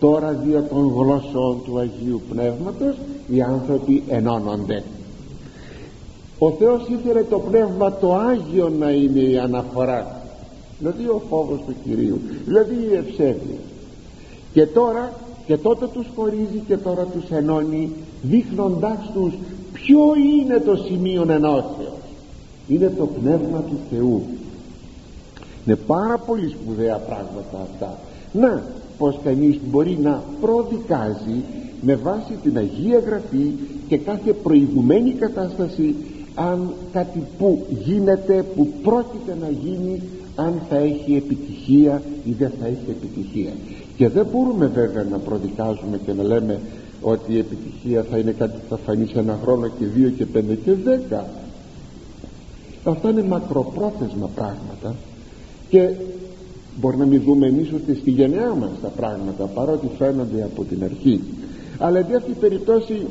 Τώρα 0.00 0.32
δια 0.32 0.62
των 0.62 0.92
γλώσσων 0.96 1.60
του 1.64 1.78
Αγίου 1.78 2.20
Πνεύματος 2.30 2.96
οι 3.28 3.42
άνθρωποι 3.42 4.02
ενώνονται 4.08 4.82
ο 6.42 6.50
Θεός 6.50 6.82
ήθελε 6.88 7.22
το 7.22 7.38
Πνεύμα 7.38 7.92
το 7.92 8.14
Άγιο 8.14 8.68
να 8.78 8.90
είναι 8.90 9.20
η 9.20 9.38
αναφορά. 9.38 10.22
Δηλαδή 10.78 11.04
ο 11.04 11.22
φόβος 11.28 11.60
του 11.66 11.74
Κυρίου. 11.84 12.20
Δηλαδή 12.46 12.74
η 12.74 12.94
ευσέβεια. 12.94 13.58
Και 14.52 14.66
τώρα 14.66 15.12
και 15.46 15.56
τότε 15.56 15.86
τους 15.86 16.06
χωρίζει 16.16 16.62
και 16.66 16.76
τώρα 16.76 17.04
τους 17.04 17.30
ενώνει 17.30 17.92
δείχνοντάς 18.22 19.10
τους 19.14 19.32
ποιο 19.72 19.98
είναι 20.40 20.58
το 20.60 20.76
σημείο 20.76 21.26
ενώσεως. 21.28 22.00
Είναι 22.68 22.92
το 22.98 23.06
Πνεύμα 23.06 23.58
του 23.58 23.78
Θεού. 23.90 24.22
Είναι 25.66 25.76
πάρα 25.76 26.18
πολύ 26.18 26.48
σπουδαία 26.48 26.96
πράγματα 26.96 27.58
αυτά. 27.62 27.98
Να 28.32 28.62
πως 28.98 29.18
κανείς 29.24 29.58
μπορεί 29.70 29.98
να 30.02 30.22
προδικάζει 30.40 31.42
με 31.80 31.94
βάση 31.96 32.32
την 32.42 32.56
Αγία 32.56 32.98
Γραφή 32.98 33.52
και 33.88 33.96
κάθε 33.96 34.32
προηγουμένη 34.32 35.10
κατάσταση 35.10 35.94
αν 36.34 36.72
κάτι 36.92 37.22
που 37.38 37.66
γίνεται 37.84 38.44
που 38.56 38.68
πρόκειται 38.82 39.36
να 39.40 39.48
γίνει 39.50 40.02
αν 40.36 40.60
θα 40.68 40.76
έχει 40.76 41.16
επιτυχία 41.16 42.02
ή 42.24 42.32
δεν 42.32 42.52
θα 42.60 42.66
έχει 42.66 42.84
επιτυχία. 42.88 43.52
Και 43.96 44.08
δεν 44.08 44.26
μπορούμε 44.32 44.66
βέβαια 44.66 45.06
να 45.10 45.18
προδικάζουμε 45.18 46.00
και 46.06 46.12
να 46.12 46.22
λέμε 46.22 46.60
ότι 47.00 47.32
η 47.32 47.38
επιτυχία 47.38 48.04
θα 48.10 48.18
είναι 48.18 48.30
κάτι 48.30 48.58
που 48.58 48.66
θα 48.68 48.76
φανεί 48.76 49.06
σε 49.06 49.18
ένα 49.18 49.38
χρόνο 49.42 49.68
και 49.68 49.86
δύο 49.86 50.08
και 50.08 50.26
πέντε 50.26 50.54
και 50.54 50.72
δέκα. 50.72 51.26
Αυτά 52.84 53.10
είναι 53.10 53.22
μακροπρόθεσμα 53.22 54.30
πράγματα 54.34 54.94
και 55.68 55.90
μπορεί 56.80 56.96
να 56.96 57.04
μην 57.04 57.22
δούμε 57.22 57.46
εμείς 57.46 57.72
ότι 57.72 57.94
στη 57.94 58.10
γενιά 58.10 58.54
μας 58.60 58.70
τα 58.82 58.88
πράγματα 58.88 59.44
παρότι 59.44 59.90
φαίνονται 59.98 60.42
από 60.42 60.64
την 60.64 60.84
αρχή. 60.84 61.20
Αλλά 61.78 61.98
εν 61.98 62.16
αυτή 62.16 62.32
περιπτώσει 62.32 63.06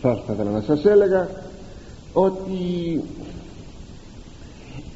θα 0.00 0.22
ήθελα 0.32 0.50
να 0.50 0.60
σας 0.60 0.84
έλεγα 0.84 1.28
ότι 2.20 3.00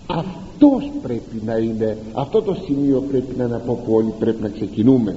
αυτός 0.06 0.90
πρέπει 1.02 1.42
να 1.44 1.56
είναι 1.56 1.98
αυτό 2.12 2.42
το 2.42 2.56
σημείο 2.64 3.04
πρέπει 3.10 3.36
να 3.36 3.44
είναι 3.44 3.54
από 3.54 3.74
που 3.74 3.94
όλοι 3.94 4.14
πρέπει 4.18 4.42
να 4.42 4.48
ξεκινούμε. 4.48 5.16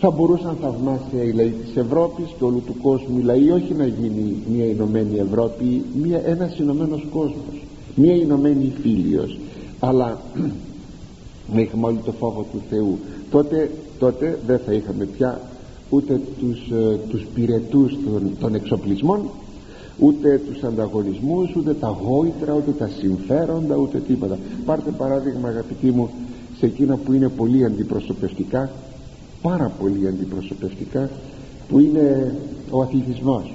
Θα 0.00 0.10
μπορούσαν 0.10 0.56
θαυμάσια 0.60 1.22
οι 1.22 1.32
λαοί 1.32 1.50
της 1.50 1.76
Ευρώπης 1.76 2.26
και 2.38 2.44
όλου 2.44 2.62
του 2.66 2.76
κόσμου 2.82 3.18
οι 3.18 3.22
λαοί 3.22 3.50
όχι 3.50 3.74
να 3.74 3.86
γίνει 3.86 4.36
μια 4.52 4.64
Ηνωμένη 4.64 5.18
Ευρώπη 5.18 5.84
μια, 6.02 6.22
ένας 6.24 6.58
Ηνωμένος 6.58 7.06
κόσμος 7.10 7.62
μια 7.94 8.14
Ηνωμένη 8.14 8.72
Φίλιος. 8.80 9.38
Αλλά 9.78 10.20
να 11.54 11.60
είχαμε 11.60 11.86
όλοι 11.86 12.00
το 12.04 12.12
φόβο 12.12 12.46
του 12.52 12.60
Θεού. 12.70 12.98
Τότε, 13.30 13.70
τότε 13.98 14.38
δεν 14.46 14.60
θα 14.66 14.72
είχαμε 14.72 15.04
πια 15.04 15.40
ούτε 15.90 16.20
τους, 16.38 16.70
ε, 16.70 16.98
τους 17.08 17.26
πυρετούς 17.34 17.92
των, 18.04 18.36
των 18.40 18.54
εξοπλισμών 18.54 19.20
ούτε 19.98 20.40
τους 20.46 20.62
ανταγωνισμούς 20.62 21.56
ούτε 21.56 21.74
τα 21.74 21.88
γόητρα 21.88 22.52
ούτε 22.52 22.70
τα 22.70 22.88
συμφέροντα 22.98 23.76
ούτε 23.76 23.98
τίποτα. 23.98 24.38
Πάρτε 24.64 24.90
παράδειγμα 24.90 25.48
αγαπητοί 25.48 25.90
μου 25.90 26.10
σε 26.58 26.66
εκείνα 26.66 26.96
που 26.96 27.12
είναι 27.12 27.28
πολύ 27.28 27.64
αντιπροσωπευτικά 27.64 28.70
πάρα 29.42 29.72
πολύ 29.80 30.08
αντιπροσωπευτικά 30.08 31.10
που 31.68 31.78
είναι 31.78 32.34
ο 32.70 32.82
αθλητισμός 32.82 33.52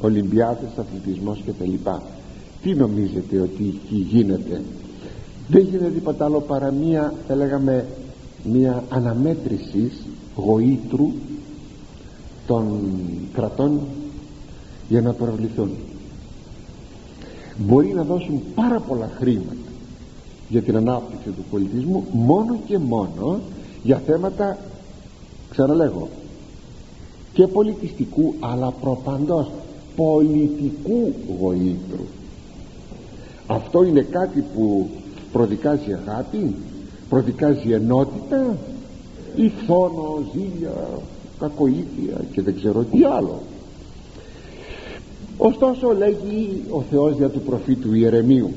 Ολυμπιάδες, 0.00 0.68
αθλητισμός 0.76 1.42
και 1.44 1.52
τα 1.52 1.64
λοιπά. 1.64 2.02
Τι 2.62 2.74
νομίζετε 2.74 3.40
ότι 3.40 3.64
εκεί 3.64 3.96
γίνεται; 3.96 4.62
Δεν 5.48 5.62
γίνεται 5.62 5.90
τίποτα 5.90 6.24
άλλο 6.24 6.40
παρά 6.40 6.70
μία 6.70 7.14
θα 7.26 7.34
λέγαμε 7.34 7.86
μία 8.44 8.84
αναμέτρησης 8.88 9.92
γοήτρου 10.36 11.12
των 12.46 12.80
κρατών 13.32 13.80
για 14.88 15.00
να 15.00 15.12
προβληθούν 15.12 15.70
μπορεί 17.56 17.92
να 17.94 18.02
δώσουν 18.02 18.40
πάρα 18.54 18.80
πολλά 18.80 19.10
χρήματα 19.18 19.54
για 20.48 20.62
την 20.62 20.76
ανάπτυξη 20.76 21.28
του 21.28 21.44
πολιτισμού 21.50 22.04
μόνο 22.12 22.56
και 22.66 22.78
μόνο 22.78 23.40
για 23.82 24.02
θέματα 24.06 24.58
ξαναλέγω 25.50 26.08
και 27.32 27.46
πολιτιστικού 27.46 28.34
αλλά 28.40 28.70
προπαντός 28.70 29.50
πολιτικού 29.96 31.14
γοήτρου 31.40 32.04
αυτό 33.46 33.84
είναι 33.84 34.00
κάτι 34.00 34.44
που 34.54 34.88
προδικάζει 35.32 35.92
αγάπη 35.92 36.54
προδικάζει 37.08 37.72
ενότητα 37.72 38.56
ή 39.36 39.48
φθόνο, 39.48 40.22
ζήλια, 40.32 40.74
κακοήθεια 41.38 42.24
και 42.32 42.42
δεν 42.42 42.56
ξέρω 42.56 42.82
τι 42.82 43.04
άλλο 43.04 43.42
ωστόσο 45.38 45.92
λέγει 45.92 46.62
ο 46.70 46.82
Θεός 46.90 47.16
για 47.16 47.28
του 47.28 47.40
προφήτου 47.40 47.94
Ιερεμίου 47.94 48.50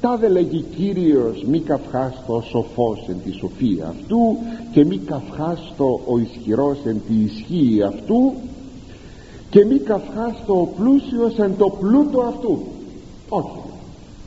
τάδε 0.00 0.28
λέγει 0.28 0.64
Κύριος 0.76 1.44
μη 1.44 1.60
καυχάστο 1.60 2.34
ο 2.34 2.40
σοφός 2.40 3.04
εν 3.08 3.16
τη 3.24 3.32
σοφία 3.32 3.86
αυτού 3.86 4.36
και 4.72 4.84
μη 4.84 4.98
καυχάστο 4.98 6.00
ο 6.06 6.18
ισχυρός 6.18 6.78
εν 6.84 7.00
τη 7.08 7.14
ισχύει 7.14 7.82
αυτού 7.82 8.32
και 9.50 9.64
μη 9.64 9.78
καυχάστο 9.78 10.60
ο 10.60 10.66
πλούσιος 10.66 11.38
εν 11.38 11.54
το 11.58 11.76
πλούτο 11.80 12.20
αυτού 12.20 12.58
όχι. 13.28 13.60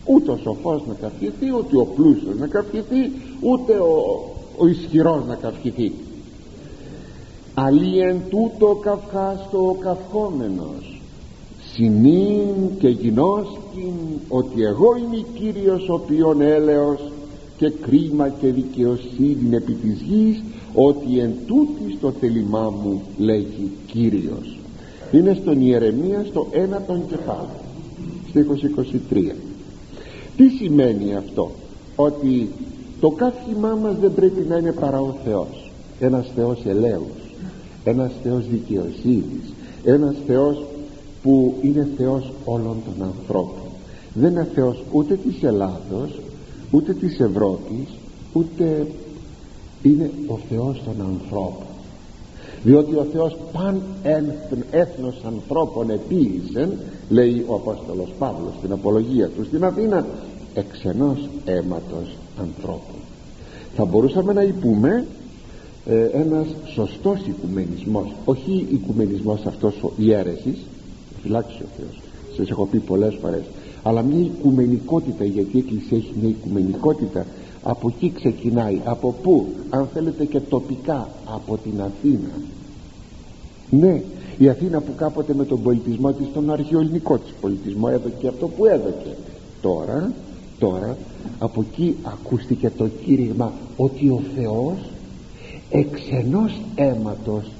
Ούτε 0.05 0.31
ο 0.31 0.37
σοφός 0.37 0.81
να 0.87 0.93
καυχηθεί 0.93 1.45
ούτε 1.57 1.77
ο 1.77 1.85
πλούσιος 1.85 2.37
να 2.39 2.47
καυχηθεί 2.47 3.11
ούτε 3.39 3.73
ο, 3.73 4.23
ο 4.57 4.67
ισχυρός 4.67 5.25
να 5.27 5.35
καυχηθεί. 5.35 5.91
Αλλή 7.53 7.99
εν 7.99 8.21
τούτο 8.29 8.75
καυχάστο 8.81 9.57
ο 9.57 9.73
καυχόμενος 9.73 10.90
συνήν 11.73 12.77
και 12.79 12.87
γινώσκην 12.87 13.93
ότι 14.27 14.63
εγώ 14.63 14.95
είμαι 14.95 15.25
Κύριος 15.33 15.89
ο 15.89 15.93
οποίον 15.93 16.41
έλεος 16.41 17.11
και 17.57 17.69
κρίμα 17.69 18.29
και 18.29 18.47
δικαιοσύνη 18.47 19.55
επί 19.55 19.73
της 19.73 20.01
γης 20.01 20.43
ότι 20.73 21.19
εν 21.19 21.33
τούτης 21.47 21.97
στο 21.97 22.11
θέλημά 22.19 22.73
μου 22.83 23.01
λέγει 23.17 23.71
Κύριος. 23.87 24.59
Είναι 25.11 25.37
στον 25.41 25.61
Ιερεμία 25.61 26.25
στο 26.29 26.47
ένα 26.51 26.81
τον 26.87 27.07
κεφάλαιο 27.07 27.61
στίχος 28.29 28.61
23 29.11 29.35
τι 30.37 30.47
σημαίνει 30.49 31.15
αυτό; 31.15 31.51
Ότι 31.95 32.49
το 32.99 33.09
κάθιμά 33.09 33.77
μας 33.81 33.95
δεν 34.01 34.13
πρέπει 34.13 34.45
να 34.49 34.57
είναι 34.57 34.71
παρά 34.71 35.01
ο 35.01 35.15
Θεός. 35.25 35.71
Ένας 35.99 36.31
Θεός 36.35 36.61
ελέους 36.65 37.21
ένας 37.83 38.11
Θεός 38.23 38.47
δικαιοσύνης 38.47 39.53
ένας 39.83 40.15
Θεός 40.27 40.65
που 41.23 41.55
είναι 41.61 41.87
Θεός 41.97 42.31
όλων 42.45 42.77
των 42.85 43.07
ανθρώπων. 43.07 43.69
Δεν 44.13 44.31
είναι 44.31 44.47
Θεός 44.55 44.83
ούτε 44.91 45.15
της 45.15 45.43
Ελλάδος 45.43 46.19
ούτε 46.71 46.93
της 46.93 47.19
Ευρώπης 47.19 47.87
ούτε 48.33 48.87
είναι 49.83 50.11
ο 50.27 50.39
Θεός 50.49 50.81
των 50.85 51.05
ανθρώπων. 51.05 51.65
Διότι 52.63 52.95
ο 52.95 53.05
Θεός 53.11 53.37
παν 53.51 53.81
έθνος 54.71 55.21
ανθρώπων 55.25 55.89
επίησεν 55.89 56.71
λέει 57.09 57.45
ο 57.47 57.53
Απόστολος 57.53 58.09
Παύλος 58.19 58.53
στην 58.57 58.71
απολογία 58.71 59.27
του 59.27 59.43
στην 59.43 59.63
Αθήνα 59.63 60.05
εξενός 60.53 61.29
αίματος 61.45 62.15
ανθρώπων 62.39 63.01
θα 63.75 63.85
μπορούσαμε 63.85 64.33
να 64.33 64.41
υπούμε 64.41 65.05
ε, 65.85 66.03
ένας 66.03 66.47
σωστός 66.73 67.19
οικουμενισμός 67.27 68.15
όχι 68.25 68.67
οικουμενισμός 68.71 69.45
αυτός 69.45 69.83
ο 69.83 69.91
ιέρεσης 69.97 70.57
φυλάξεις 71.21 71.59
ο 71.59 71.65
Θεός. 71.77 72.01
Σας 72.37 72.49
έχω 72.49 72.65
πει 72.65 72.79
πολλές 72.79 73.17
φορές. 73.21 73.43
Αλλά 73.83 74.01
μια 74.01 74.19
οικουμενικότητα 74.19 75.25
γιατί 75.25 75.57
η 75.57 75.59
Εκκλησία 75.59 75.97
έχει 75.97 76.13
μια 76.21 76.29
οικουμενικότητα. 76.29 77.25
Από 77.63 77.87
εκεί 77.87 78.11
ξεκινάει. 78.15 78.81
Από 78.83 79.15
πού; 79.23 79.47
Αν 79.69 79.87
θέλετε 79.93 80.25
και 80.25 80.39
τοπικά 80.39 81.09
από 81.25 81.57
την 81.57 81.81
Αθήνα. 81.81 82.31
Ναι 83.69 84.01
η 84.37 84.49
Αθήνα 84.49 84.81
που 84.81 84.95
κάποτε 84.95 85.33
με 85.33 85.45
τον 85.45 85.61
πολιτισμό 85.61 86.11
της 86.11 86.25
τον 86.33 86.51
αρχαιοελληνικό 86.51 87.17
της 87.17 87.33
πολιτισμός. 87.41 87.91
Έδωκε 87.91 88.27
αυτό 88.27 88.47
που 88.47 88.65
έδωκε. 88.65 89.15
Τώρα 89.61 90.11
τώρα 90.61 90.97
από 91.39 91.65
εκεί 91.69 91.95
ακούστηκε 92.03 92.69
το 92.77 92.87
κήρυγμα 93.05 93.51
ότι 93.77 94.09
ο 94.09 94.21
Θεός 94.35 94.77
εξ 95.69 96.01
ενός 96.11 96.61
αίματος 96.75 97.51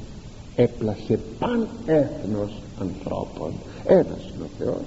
έπλασε 0.56 1.20
παν 1.40 1.68
έθνος 1.86 2.52
ανθρώπων 2.82 3.52
ένας 3.86 4.20
είναι 4.36 4.44
ο 4.44 4.64
Θεός 4.64 4.86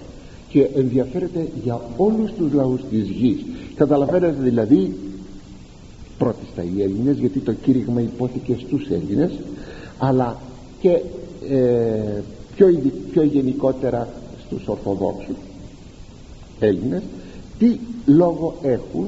και 0.48 0.68
ενδιαφέρεται 0.74 1.48
για 1.62 1.80
όλους 1.96 2.32
τους 2.32 2.52
λαούς 2.52 2.80
της 2.90 3.08
γης. 3.08 3.44
Καταλαβαίνετε 3.74 4.36
δηλαδή 4.42 4.96
πρώτη 6.18 6.46
στα 6.52 6.62
οι 6.62 6.82
Έλληνες 6.82 7.18
γιατί 7.18 7.38
το 7.38 7.52
κήρυγμα 7.52 8.00
υπόθηκε 8.00 8.56
στους 8.66 8.88
Έλληνες 8.90 9.30
αλλά 9.98 10.36
και 10.80 11.00
ε, 11.48 12.22
πιο, 12.54 12.66
πιο 13.10 13.22
γενικότερα 13.22 14.08
στους 14.46 14.68
Ορθοδόξους 14.68 15.36
Έλληνες 16.60 17.02
τι 17.58 17.78
λόγο 18.06 18.54
έχουν 18.62 19.06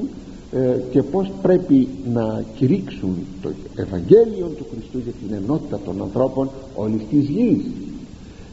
ε, 0.51 0.79
και 0.91 1.03
πως 1.03 1.31
πρέπει 1.41 1.87
να 2.13 2.43
κηρύξουν 2.55 3.15
το 3.41 3.49
Ευαγγέλιο 3.75 4.47
του 4.57 4.65
Χριστού 4.71 4.97
για 4.97 5.11
την 5.11 5.35
ενότητα 5.35 5.79
των 5.85 6.01
ανθρώπων 6.01 6.49
όλης 6.75 7.01
της 7.09 7.27
γης 7.27 7.63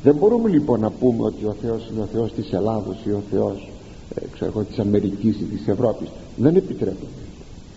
δεν 0.05 0.15
μπορούμε 0.15 0.49
λοιπόν 0.49 0.81
να 0.81 0.91
πούμε 0.91 1.25
ότι 1.25 1.45
ο 1.45 1.57
Θεός 1.63 1.89
είναι 1.91 2.01
ο 2.01 2.09
Θεός 2.13 2.33
της 2.33 2.53
Ελλάδος 2.53 2.97
ή 3.07 3.11
ο 3.11 3.23
Θεός 3.31 3.69
ε, 4.15 4.21
ξέρω, 4.33 4.65
της 4.69 4.79
Αμερικής 4.79 5.37
ή 5.41 5.45
της 5.45 5.69
Ευρώπης. 5.69 6.09
Δεν 6.37 6.57
επιτρέπεται. 6.57 7.07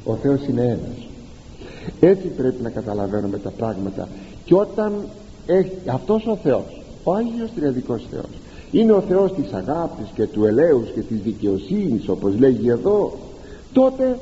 Ο 0.03 0.15
Θεός 0.15 0.47
είναι 0.49 0.61
ένας. 0.61 1.07
Έτσι 1.99 2.27
πρέπει 2.27 2.63
να 2.63 2.69
καταλαβαίνουμε 2.69 3.37
τα 3.37 3.49
πράγματα. 3.49 4.07
Και 4.45 4.55
όταν 4.55 4.93
έχει, 5.45 5.71
αυτός 5.85 6.25
ο 6.25 6.35
Θεός 6.43 6.81
ο 7.03 7.13
Άγιος 7.13 7.49
Τριαδικός 7.55 8.07
Θεός 8.11 8.29
είναι 8.71 8.91
ο 8.91 9.01
Θεός 9.01 9.33
της 9.33 9.53
αγάπης 9.53 10.07
και 10.15 10.25
του 10.25 10.45
ελέους 10.45 10.89
και 10.93 11.01
της 11.01 11.19
δικαιοσύνης 11.21 12.07
όπως 12.09 12.39
λέγει 12.39 12.69
εδώ 12.69 13.17
τότε 13.73 14.19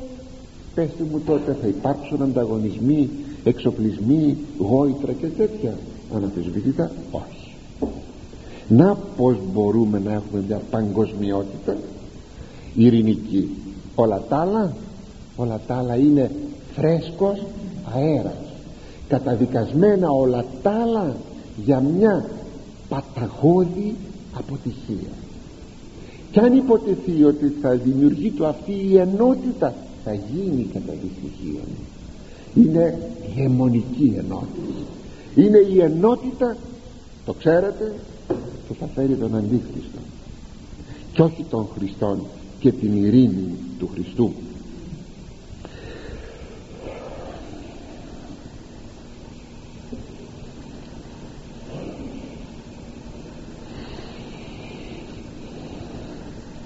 πέστε 0.75 1.03
μου 1.11 1.21
τότε 1.25 1.57
θα 1.61 1.67
υπάρξουν 1.67 2.21
ανταγωνισμοί 2.21 3.09
εξοπλισμοί, 3.43 4.37
γόητρα 4.59 5.11
και 5.11 5.27
τέτοια. 5.27 5.77
Αναφεσβητήτα 6.15 6.91
όχι 7.11 7.44
να 8.67 8.97
πως 9.17 9.37
μπορούμε 9.53 10.01
να 10.05 10.13
έχουμε 10.13 10.43
μια 10.47 10.61
παγκοσμιότητα 10.71 11.77
ειρηνική. 12.75 13.49
Όλα 13.95 14.21
τα 14.29 14.37
άλλα 14.37 14.73
όλα 15.35 15.59
τα 15.67 15.75
άλλα 15.75 15.95
είναι 15.95 16.31
φρέσκος 16.75 17.45
αέρας. 17.95 18.37
Καταδικασμένα 19.07 20.09
όλα 20.09 20.45
τα 20.61 20.71
άλλα 20.71 21.15
για 21.65 21.79
μια 21.79 22.25
παταγώδη 22.89 23.95
αποτυχία. 24.37 25.13
Και 26.31 26.39
αν 26.39 26.55
υποτεθεί 26.55 27.23
ότι 27.23 27.53
θα 27.61 27.69
δημιουργεί 27.71 28.31
το 28.31 28.47
αυτή 28.47 28.71
η 28.71 28.97
ενότητα 28.97 29.73
θα 30.03 30.13
γίνει 30.13 30.69
κατά 30.73 30.93
δυστυχία 31.01 31.61
είναι 32.55 32.97
η 33.35 33.41
αιμονική 33.41 34.15
ενότητα. 34.17 34.73
Είναι 35.35 35.57
η 35.57 35.81
ενότητα 35.81 36.57
το 37.25 37.33
ξέρετε 37.33 37.93
και 38.67 38.73
θα 38.73 38.87
φέρει 38.95 39.15
τον 39.15 39.35
Αντίχριστο. 39.35 39.99
Και 41.13 41.21
όχι 41.21 41.45
τον 41.49 41.67
Χριστόν 41.77 42.25
και 42.59 42.71
την 42.71 43.05
ειρήνη 43.05 43.53
του 43.79 43.89
Χριστού. 43.93 44.33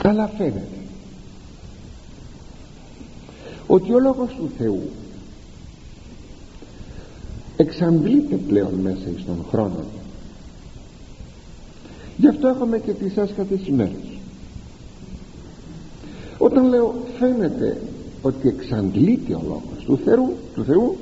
Αλλά 0.04 0.28
φαίνεται 0.28 0.68
ότι 3.68 3.94
ο 3.94 4.00
Λόγος 4.00 4.30
του 4.30 4.50
Θεού 4.58 4.90
εξαντλείται 7.58 8.36
πλέον 8.36 8.74
μέσα 8.74 9.08
στον 9.20 9.46
χρόνο 9.50 9.99
γι' 12.20 12.28
αυτό 12.28 12.48
έχουμε 12.48 12.80
και 12.80 12.92
τις 12.92 13.18
άσχατες 13.18 13.68
ημέρες 13.68 14.20
όταν 16.40 16.68
λέω 16.68 16.96
φαίνεται 17.20 17.82
ότι 18.22 18.48
εξαντλείται 18.48 19.34
ο 19.34 19.42
Λόγος 19.44 19.84
του 19.86 20.00
Θεού, 20.06 20.34
του 20.54 20.64
Θεού 20.64 20.98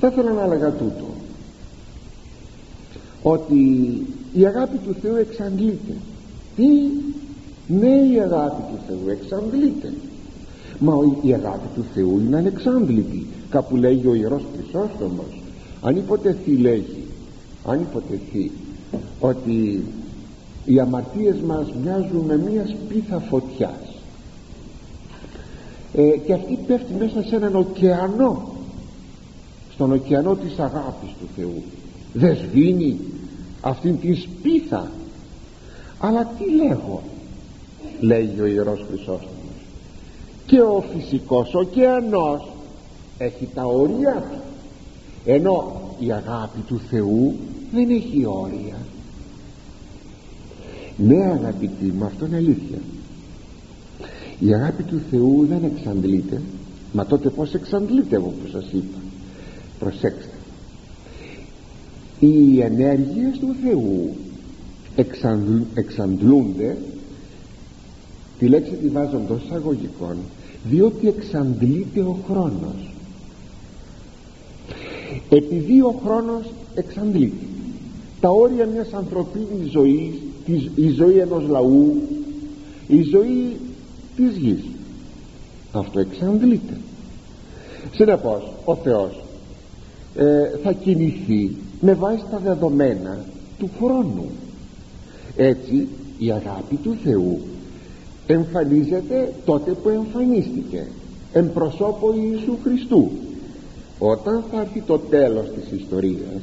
θα 0.00 0.06
ήθελα 0.06 0.32
να 0.32 0.42
έλεγα 0.42 0.70
τούτο. 0.70 1.06
Ότι 3.22 3.56
η 4.32 4.46
αγάπη 4.46 4.76
του 4.76 4.96
Θεού 5.02 5.16
εξαντλείται. 5.16 5.92
Τι; 6.56 6.66
Ναι 7.66 8.14
η 8.14 8.20
αγάπη 8.20 8.62
του 8.72 8.78
Θεού 8.88 9.08
εξαντλείται. 9.08 9.92
Μα 10.78 10.94
η 11.22 11.32
αγάπη 11.32 11.68
του 11.74 11.84
Θεού 11.94 12.22
είναι 12.26 12.36
ανεξάντλητη. 12.36 13.26
Κάπου 13.50 13.76
λέγει 13.76 14.06
ο 14.06 14.14
Ιερός 14.14 14.42
Χρυσόστομος 14.52 15.42
αν 15.82 15.96
υποτεθεί 15.96 16.56
λέγει. 16.56 17.04
Αν 17.66 17.80
υποτεθεί 17.80 18.50
ότι 19.20 19.84
οι 20.64 20.80
αμαρτίες 20.80 21.36
μας 21.46 21.66
μοιάζουν 21.82 22.24
με 22.26 22.36
μιας 22.36 22.68
σπίθα 22.68 23.18
φωτιάς. 23.18 23.94
Ε, 25.94 26.16
και 26.26 26.32
αυτή 26.32 26.58
πέφτει 26.66 26.94
μέσα 26.98 27.22
σε 27.22 27.36
έναν 27.36 27.56
ωκεανό 27.56 28.50
στον 29.72 29.92
ωκεανό 29.92 30.34
της 30.34 30.58
αγάπης 30.58 31.10
του 31.20 31.28
Θεού. 31.36 31.62
Δεν 32.12 32.36
σβήνει 32.36 32.98
αυτήν 33.60 34.00
την 34.00 34.16
σπίθα 34.16 34.90
αλλά 35.98 36.24
τι 36.38 36.50
λέγω 36.50 37.02
λέγει 38.00 38.40
ο 38.40 38.46
Ιερός 38.46 38.84
Χρυσόστομος. 38.88 39.30
Και 40.46 40.60
ο 40.60 40.84
φυσικός 40.94 41.54
ωκεανός 41.54 42.48
έχει 43.18 43.48
τα 43.54 43.64
όρια 43.64 44.24
του. 44.30 44.40
Ενώ 45.24 45.80
η 45.98 46.12
αγάπη 46.12 46.60
του 46.60 46.80
Θεού 46.90 47.34
δεν 47.72 47.90
έχει 47.90 48.24
όρια. 48.26 48.76
Ναι 50.96 51.24
αγαπητοί 51.24 51.84
μου 51.84 52.04
αυτό 52.04 52.26
είναι 52.26 52.36
αλήθεια. 52.36 52.78
Η 54.38 54.54
αγάπη 54.54 54.82
του 54.82 55.00
Θεού 55.10 55.46
δεν 55.48 55.64
εξαντλείται. 55.64 56.42
Μα 56.92 57.06
τότε 57.06 57.28
πως 57.30 57.54
εξαντλείται 57.54 58.16
εγώ 58.16 58.28
που 58.28 58.48
σας 58.50 58.64
είπα. 58.72 58.98
Προσέξτε. 59.78 60.34
Οι 62.20 62.60
ενέργειες 62.60 63.38
του 63.38 63.56
Θεού 63.62 64.16
εξαντλούνται. 65.74 66.76
Τη 68.38 68.46
λέξη 68.46 68.72
τη 68.72 68.88
βάζω 68.88 69.16
εντός 69.16 69.42
εισαγωγικών 69.44 70.16
διότι 70.64 71.08
εξαντλείται 71.08 72.00
ο 72.00 72.18
χρόνος. 72.28 72.94
Επειδή 75.30 75.80
ο 75.80 76.00
χρόνος 76.04 76.52
εξαντλείται 76.74 77.46
τα 78.20 78.28
όρια 78.28 78.66
μιας 78.66 78.92
ανθρωπίνης 78.92 79.70
ζωής 79.70 80.14
η 80.74 80.88
ζωή 80.88 81.18
ενός 81.18 81.48
λαού 81.48 82.02
η 82.86 83.02
ζωή 83.02 83.56
της 84.16 84.36
γης. 84.36 84.64
Αυτό 85.72 85.98
εξαντλείται. 85.98 86.76
Συνεπώς 87.94 88.52
ο 88.64 88.74
Θεός 88.74 89.24
ε, 90.16 90.58
θα 90.62 90.72
κινηθεί 90.72 91.56
με 91.80 91.94
βάση 91.94 92.24
τα 92.30 92.38
δεδομένα 92.38 93.24
του 93.58 93.70
χρόνου. 93.78 94.30
Έτσι 95.36 95.88
η 96.18 96.30
αγάπη 96.30 96.76
του 96.76 96.96
Θεού 97.04 97.40
εμφανίζεται 98.26 99.32
τότε 99.44 99.70
που 99.70 99.88
εμφανίστηκε 99.88 100.86
εν 101.32 101.52
προσώπο 101.52 102.14
Ιησού 102.14 102.56
Χριστού. 102.64 103.10
Όταν 103.98 104.44
θα 104.50 104.60
έρθει 104.60 104.80
το 104.80 104.98
τέλος 104.98 105.46
της 105.54 105.80
ιστορίας 105.80 106.42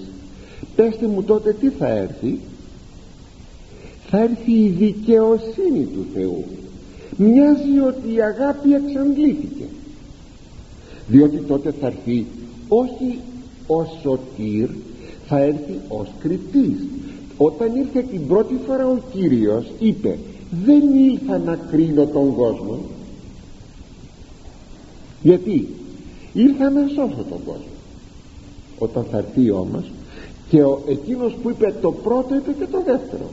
πέστε 0.75 1.07
μου 1.07 1.23
τότε 1.23 1.53
τι 1.53 1.69
θα 1.69 1.87
έρθει. 1.87 2.39
Θα 4.09 4.19
έρθει 4.19 4.51
η 4.51 4.67
δικαιοσύνη 4.67 5.85
του 5.93 6.05
Θεού. 6.13 6.45
Μοιάζει 7.17 7.79
ότι 7.87 8.13
η 8.13 8.21
αγάπη 8.21 8.73
εξαντλήθηκε. 8.73 9.63
Διότι 11.07 11.37
τότε 11.37 11.71
θα 11.71 11.87
έρθει 11.87 12.25
όχι 12.67 13.19
ως 13.67 13.99
σωτήρ 14.01 14.69
θα 15.27 15.39
έρθει 15.39 15.79
ως 15.87 16.07
κριτής 16.19 16.77
όταν 17.37 17.75
ήρθε 17.75 18.01
την 18.01 18.27
πρώτη 18.27 18.59
φορά 18.67 18.87
ο 18.87 18.97
Κύριος 19.13 19.71
είπε 19.79 20.17
δεν 20.65 20.81
ήλθα 20.97 21.37
να 21.37 21.55
κρίνω 21.55 22.05
τον 22.05 22.35
κόσμο 22.35 22.79
γιατί; 25.23 25.67
Ήρθα 26.33 26.69
να 26.69 26.87
σώσω 26.87 27.25
τον 27.29 27.43
κόσμο. 27.45 27.73
Όταν 28.79 29.05
θα 29.11 29.17
έρθει 29.17 29.51
όμως 29.51 29.91
και 30.53 30.63
ο, 30.63 30.81
εκείνος 30.87 31.33
που 31.41 31.49
είπε 31.49 31.73
το 31.81 31.91
πρώτο 31.91 32.35
είπε 32.35 32.51
και 32.59 32.65
το 32.71 32.83
δεύτερο. 32.85 33.29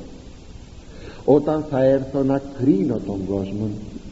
Όταν 1.24 1.64
θα 1.70 1.84
έρθω 1.84 2.22
να 2.22 2.42
κρίνω 2.58 3.00
τον 3.06 3.18
κόσμο 3.28 3.68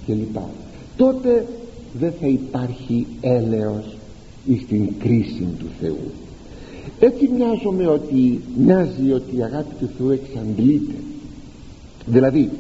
και 0.07 0.15
λοιπά 0.15 0.49
τότε 0.97 1.47
δεν 1.99 2.13
θα 2.21 2.27
υπάρχει 2.27 3.07
έλεος 3.21 3.97
στην 4.65 4.89
κρίση 4.99 5.49
του 5.59 5.67
Θεού. 5.81 6.11
Έτσι 7.01 7.31
μοιάζομαι 7.37 7.87
ότι 7.87 8.41
μοιάζει 8.57 9.13
ότι 9.13 9.37
η 9.37 9.43
αγάπη 9.43 9.75
του 9.79 9.91
Θεού 9.99 10.11
εξαντλείται. 10.11 10.95
Δηλαδή 12.07 12.51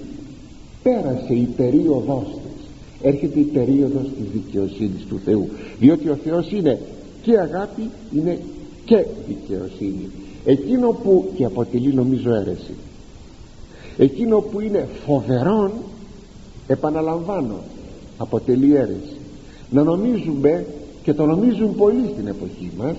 πέρασε 0.83 1.35
η 1.35 1.49
περίοδος 1.57 2.25
της. 2.25 2.67
Έρχεται 3.03 3.41
η 3.41 3.43
περίοδος 3.43 4.03
της 4.03 4.27
δικαιοσύνης 4.33 5.05
του 5.09 5.21
Θεού. 5.25 5.49
Διότι 5.79 6.09
ο 6.09 6.19
Θεός 6.25 6.51
είναι 6.51 6.81
και 7.23 7.39
αγάπη 7.39 7.91
είναι 8.15 8.39
και 8.85 9.05
δικαιοσύνη 9.29 10.11
εκείνο 10.51 10.89
που 10.91 11.31
και 11.35 11.45
αποτελεί 11.45 11.95
νομίζω 11.95 12.35
αίρεση 12.35 12.75
εκείνο 13.99 14.41
που 14.41 14.61
είναι 14.61 14.89
φοβερόν 15.07 15.73
επαναλαμβάνω 16.67 17.55
αποτελεί 18.19 18.75
αίρεση. 18.75 19.17
Να 19.71 19.83
νομίζουμε 19.83 20.67
και 21.03 21.15
το 21.15 21.27
νομίζουν 21.27 21.75
πολλοί 21.77 22.11
στην 22.13 22.27
εποχή 22.27 22.71
μας 22.79 22.97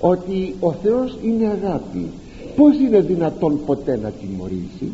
ότι 0.00 0.54
ο 0.60 0.72
Θεός 0.72 1.18
είναι 1.22 1.46
αγάπη. 1.46 2.06
Πως 2.56 2.78
είναι 2.78 3.00
δυνατόν 3.00 3.60
ποτέ 3.66 3.98
να 4.02 4.10
τιμωρήσει; 4.10 4.92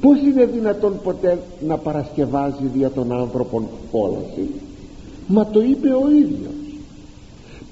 Πως 0.00 0.20
είναι 0.20 0.44
δυνατόν 0.44 1.00
ποτέ 1.02 1.38
να 1.66 1.76
παρασκευάζει 1.76 2.70
δια 2.74 2.90
των 2.90 3.12
άνθρωπων 3.12 3.66
κόλαση; 3.92 4.48
Μα 5.26 5.46
το 5.46 5.62
είπε 5.62 5.88
ο 5.88 6.10
ίδιος 6.10 6.59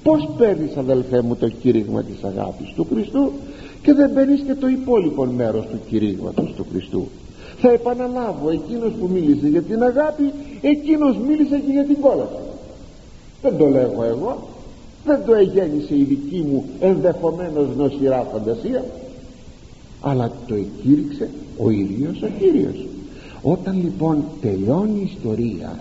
πως 0.03 0.29
παίρνεις 0.37 0.77
αδελφέ 0.77 1.21
μου 1.21 1.35
το 1.35 1.49
κήρυγμα 1.49 2.03
της 2.03 2.23
αγάπης 2.23 2.73
του 2.75 2.87
Χριστού 2.91 3.31
και 3.81 3.93
δεν 3.93 4.13
παίρνεις 4.13 4.41
και 4.41 4.55
το 4.55 4.67
υπόλοιπο 4.67 5.25
μέρος 5.25 5.65
του 5.65 5.79
κηρύγματος 5.89 6.53
του 6.55 6.65
Χριστού. 6.71 7.07
Θα 7.57 7.71
επαναλάβω 7.71 8.49
εκείνος 8.49 8.91
που 8.99 9.09
μίλησε 9.13 9.47
για 9.47 9.61
την 9.61 9.83
αγάπη 9.83 10.31
εκείνος 10.61 11.17
μίλησε 11.27 11.57
και 11.57 11.71
για 11.71 11.85
την 11.85 11.99
κόλαση. 11.99 12.43
Δεν 13.41 13.57
το 13.57 13.65
λέγω 13.65 14.03
εγώ 14.03 14.47
δεν 15.05 15.19
το 15.25 15.33
εγέννησε 15.33 15.95
η 15.95 16.03
δική 16.03 16.45
μου 16.51 16.65
ενδεχομένως 16.79 17.67
νοσηρά 17.77 18.27
φαντασία 18.31 18.85
αλλά 20.01 20.31
το 20.47 20.55
εκήρυξε 20.55 21.29
ο 21.57 21.69
ίδιος 21.69 22.21
ο 22.21 22.27
Κύριος. 22.39 22.85
Όταν 23.41 23.81
λοιπόν 23.83 24.23
τελειώνει 24.41 24.99
η 24.99 25.11
ιστορία 25.15 25.79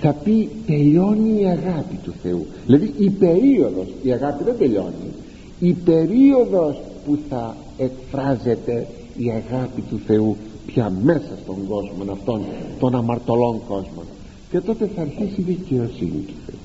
θα 0.00 0.12
πει 0.12 0.48
τελειώνει 0.66 1.40
η 1.40 1.46
αγάπη 1.46 1.96
του 2.02 2.14
Θεού 2.22 2.46
δηλαδή 2.66 2.94
η 2.98 3.10
περίοδος 3.10 3.86
η 4.02 4.12
αγάπη 4.12 4.44
δεν 4.44 4.58
τελειώνει. 4.58 5.12
Η 5.60 5.72
περίοδος 5.72 6.76
που 7.06 7.18
θα 7.28 7.56
εκφράζεται 7.78 8.86
η 9.16 9.30
αγάπη 9.30 9.80
του 9.80 10.00
Θεού 10.06 10.36
πια 10.66 10.92
μέσα 11.02 11.38
στον 11.42 11.66
κόσμο 11.68 12.12
αυτόν 12.12 12.42
των 12.78 12.94
αμαρτωλών 12.94 13.60
κόσμων 13.68 14.04
και 14.50 14.60
τότε 14.60 14.90
θα 14.94 15.00
αρχίσει 15.00 15.40
η 15.40 15.42
δικαιοσύνη 15.42 16.24
του 16.26 16.34
Θεού. 16.46 16.58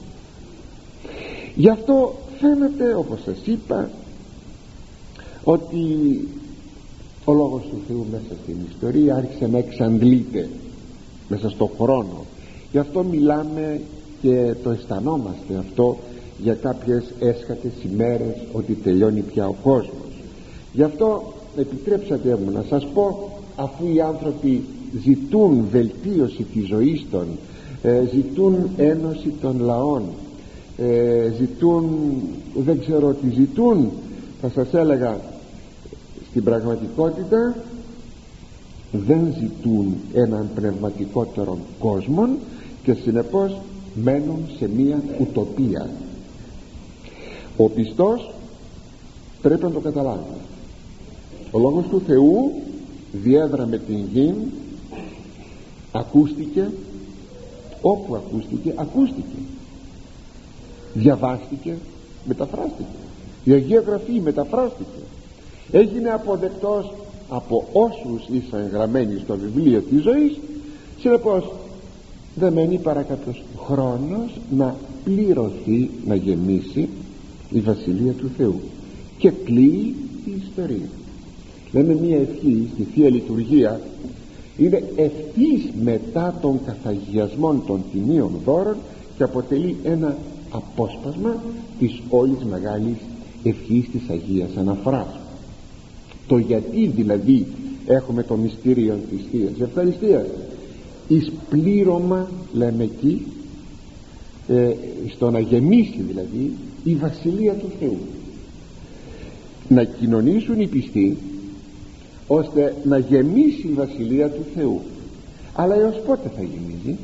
Γι' 1.55 1.69
αυτό 1.69 2.13
φαίνεται 2.39 2.95
όπως 2.95 3.19
σας 3.25 3.37
είπα 3.45 3.89
ότι 5.43 5.79
ο 7.25 7.33
λόγος 7.33 7.61
του 7.61 7.81
Θεού 7.87 8.05
μέσα 8.11 8.39
στην 8.43 8.55
ιστορία 8.69 9.15
άρχισε 9.15 9.47
να 9.47 9.57
εξαντλείται 9.57 10.49
μέσα 11.29 11.49
στον 11.49 11.69
χρόνο 11.79 12.25
γι' 12.71 12.77
αυτό 12.77 13.03
μιλάμε 13.03 13.81
και 14.21 14.53
το 14.63 14.69
αισθανόμαστε 14.69 15.55
αυτό 15.59 15.97
για 16.37 16.53
κάποιες 16.53 17.03
έσχατες 17.19 17.71
ημέρες 17.91 18.35
ότι 18.51 18.73
τελειώνει 18.73 19.21
πια 19.21 19.47
ο 19.47 19.55
κόσμος. 19.63 20.11
Γι' 20.73 20.83
αυτό 20.83 21.33
επιτρέψατε 21.57 22.37
μου 22.45 22.51
να 22.51 22.63
σας 22.69 22.87
πω 22.93 23.31
αφού 23.55 23.87
οι 23.93 24.01
άνθρωποι 24.01 24.63
ζητούν 25.03 25.67
βελτίωση 25.71 26.43
της 26.53 26.67
ζωής 26.67 27.05
των 27.11 27.27
ε, 27.81 28.03
ζητούν 28.13 28.69
ένωση 28.77 29.33
των 29.41 29.59
λαών 29.59 30.03
ε, 30.77 31.31
ζητούν 31.37 31.85
δεν 32.55 32.79
ξέρω 32.79 33.13
τι 33.13 33.29
ζητούν 33.33 33.89
θα 34.41 34.49
σας 34.49 34.73
έλεγα 34.73 35.17
στην 36.29 36.43
πραγματικότητα 36.43 37.55
δεν 38.91 39.33
ζητούν 39.39 39.95
έναν 40.13 40.49
πνευματικότερο 40.55 41.57
κόσμο 41.79 42.27
και 42.83 42.93
συνεπώς 42.93 43.57
μένουν 43.93 44.45
σε 44.57 44.69
μία 44.69 45.03
ουτοπία. 45.19 45.89
Ο 47.57 47.69
πιστός 47.69 48.33
πρέπει 49.41 49.63
να 49.63 49.71
το 49.71 49.79
καταλάβει. 49.79 50.23
Ο 51.51 51.59
λόγος 51.59 51.85
του 51.89 52.01
Θεού 52.07 52.51
διέδρα 53.11 53.65
με 53.65 53.77
την 53.77 54.05
γη 54.13 54.33
ακούστηκε 55.91 56.69
όπου 57.81 58.15
ακούστηκε 58.15 58.73
ακούστηκε. 58.75 59.37
Διαβάστηκε 60.93 61.75
μεταφράστηκε. 62.25 62.85
Η 63.43 63.51
Αγία 63.51 63.79
Γραφή 63.79 64.19
μεταφράστηκε. 64.23 64.99
Έγινε 65.71 66.09
αποδεκτός 66.09 66.93
από 67.29 67.67
όσους 67.73 68.27
ήσαν 68.27 68.69
γραμμένοι 68.71 69.19
στο 69.23 69.37
βιβλίο 69.37 69.81
της 69.81 70.01
ζωής. 70.01 70.39
Συνεπώς 70.99 71.51
δεν 72.41 72.53
μένει 72.53 72.77
παρά 72.77 73.01
κάποιος 73.01 73.43
χρόνος 73.65 74.39
να 74.57 74.75
πληρωθεί 75.03 75.89
να 76.05 76.15
γεμίσει 76.15 76.89
η 77.49 77.59
Βασιλεία 77.59 78.11
του 78.11 78.29
Θεού. 78.37 78.59
Και 79.17 79.31
κλείει 79.31 79.95
η 80.25 80.31
ιστορία. 80.47 80.89
Λέμε 81.71 81.93
μια 81.93 82.17
ευχή 82.17 82.69
στη 82.73 82.87
Θεία 82.93 83.09
Λειτουργία. 83.09 83.81
Είναι 84.57 84.83
ευθύς 84.95 85.69
μετά 85.83 86.37
των 86.41 86.59
καθαγιασμών 86.65 87.63
των 87.67 87.83
τιμίων 87.91 88.31
δώρων 88.45 88.75
και 89.17 89.23
αποτελεί 89.23 89.75
ένα 89.83 90.17
απόσπασμα 90.51 91.43
της 91.79 92.01
όλης 92.09 92.43
μεγάλης 92.49 92.97
ευχής 93.43 93.89
της 93.89 94.01
Αγίας 94.09 94.49
Αναφράς 94.57 95.21
το 96.31 96.37
γιατί 96.37 96.87
δηλαδή 96.87 97.47
έχουμε 97.85 98.23
το 98.23 98.35
μυστήριο 98.35 98.99
της 99.09 99.19
Θείας 99.31 99.69
ευχαριστίας 99.69 100.25
εις 101.11 101.31
πλήρωμα 101.49 102.29
λέμε 102.53 102.83
εκεί 102.83 103.25
ε, 104.47 104.73
στο 105.09 105.31
να 105.31 105.39
γεμίσει 105.39 106.01
δηλαδή 106.07 106.53
η 106.83 106.95
Βασιλεία 106.95 107.53
του 107.53 107.71
Θεού. 107.79 107.97
Να 109.67 109.83
κοινωνήσουν 109.83 110.59
οι 110.59 110.67
πιστοί 110.67 111.17
ώστε 112.27 112.75
να 112.83 112.97
γεμίσει 112.97 113.67
η 113.67 113.73
Βασιλεία 113.73 114.29
του 114.29 114.45
Θεού. 114.55 114.81
Αλλά 115.53 115.75
έως 115.75 116.01
πότε 116.05 116.31
θα 116.35 116.41
γεμίζει; 116.41 116.97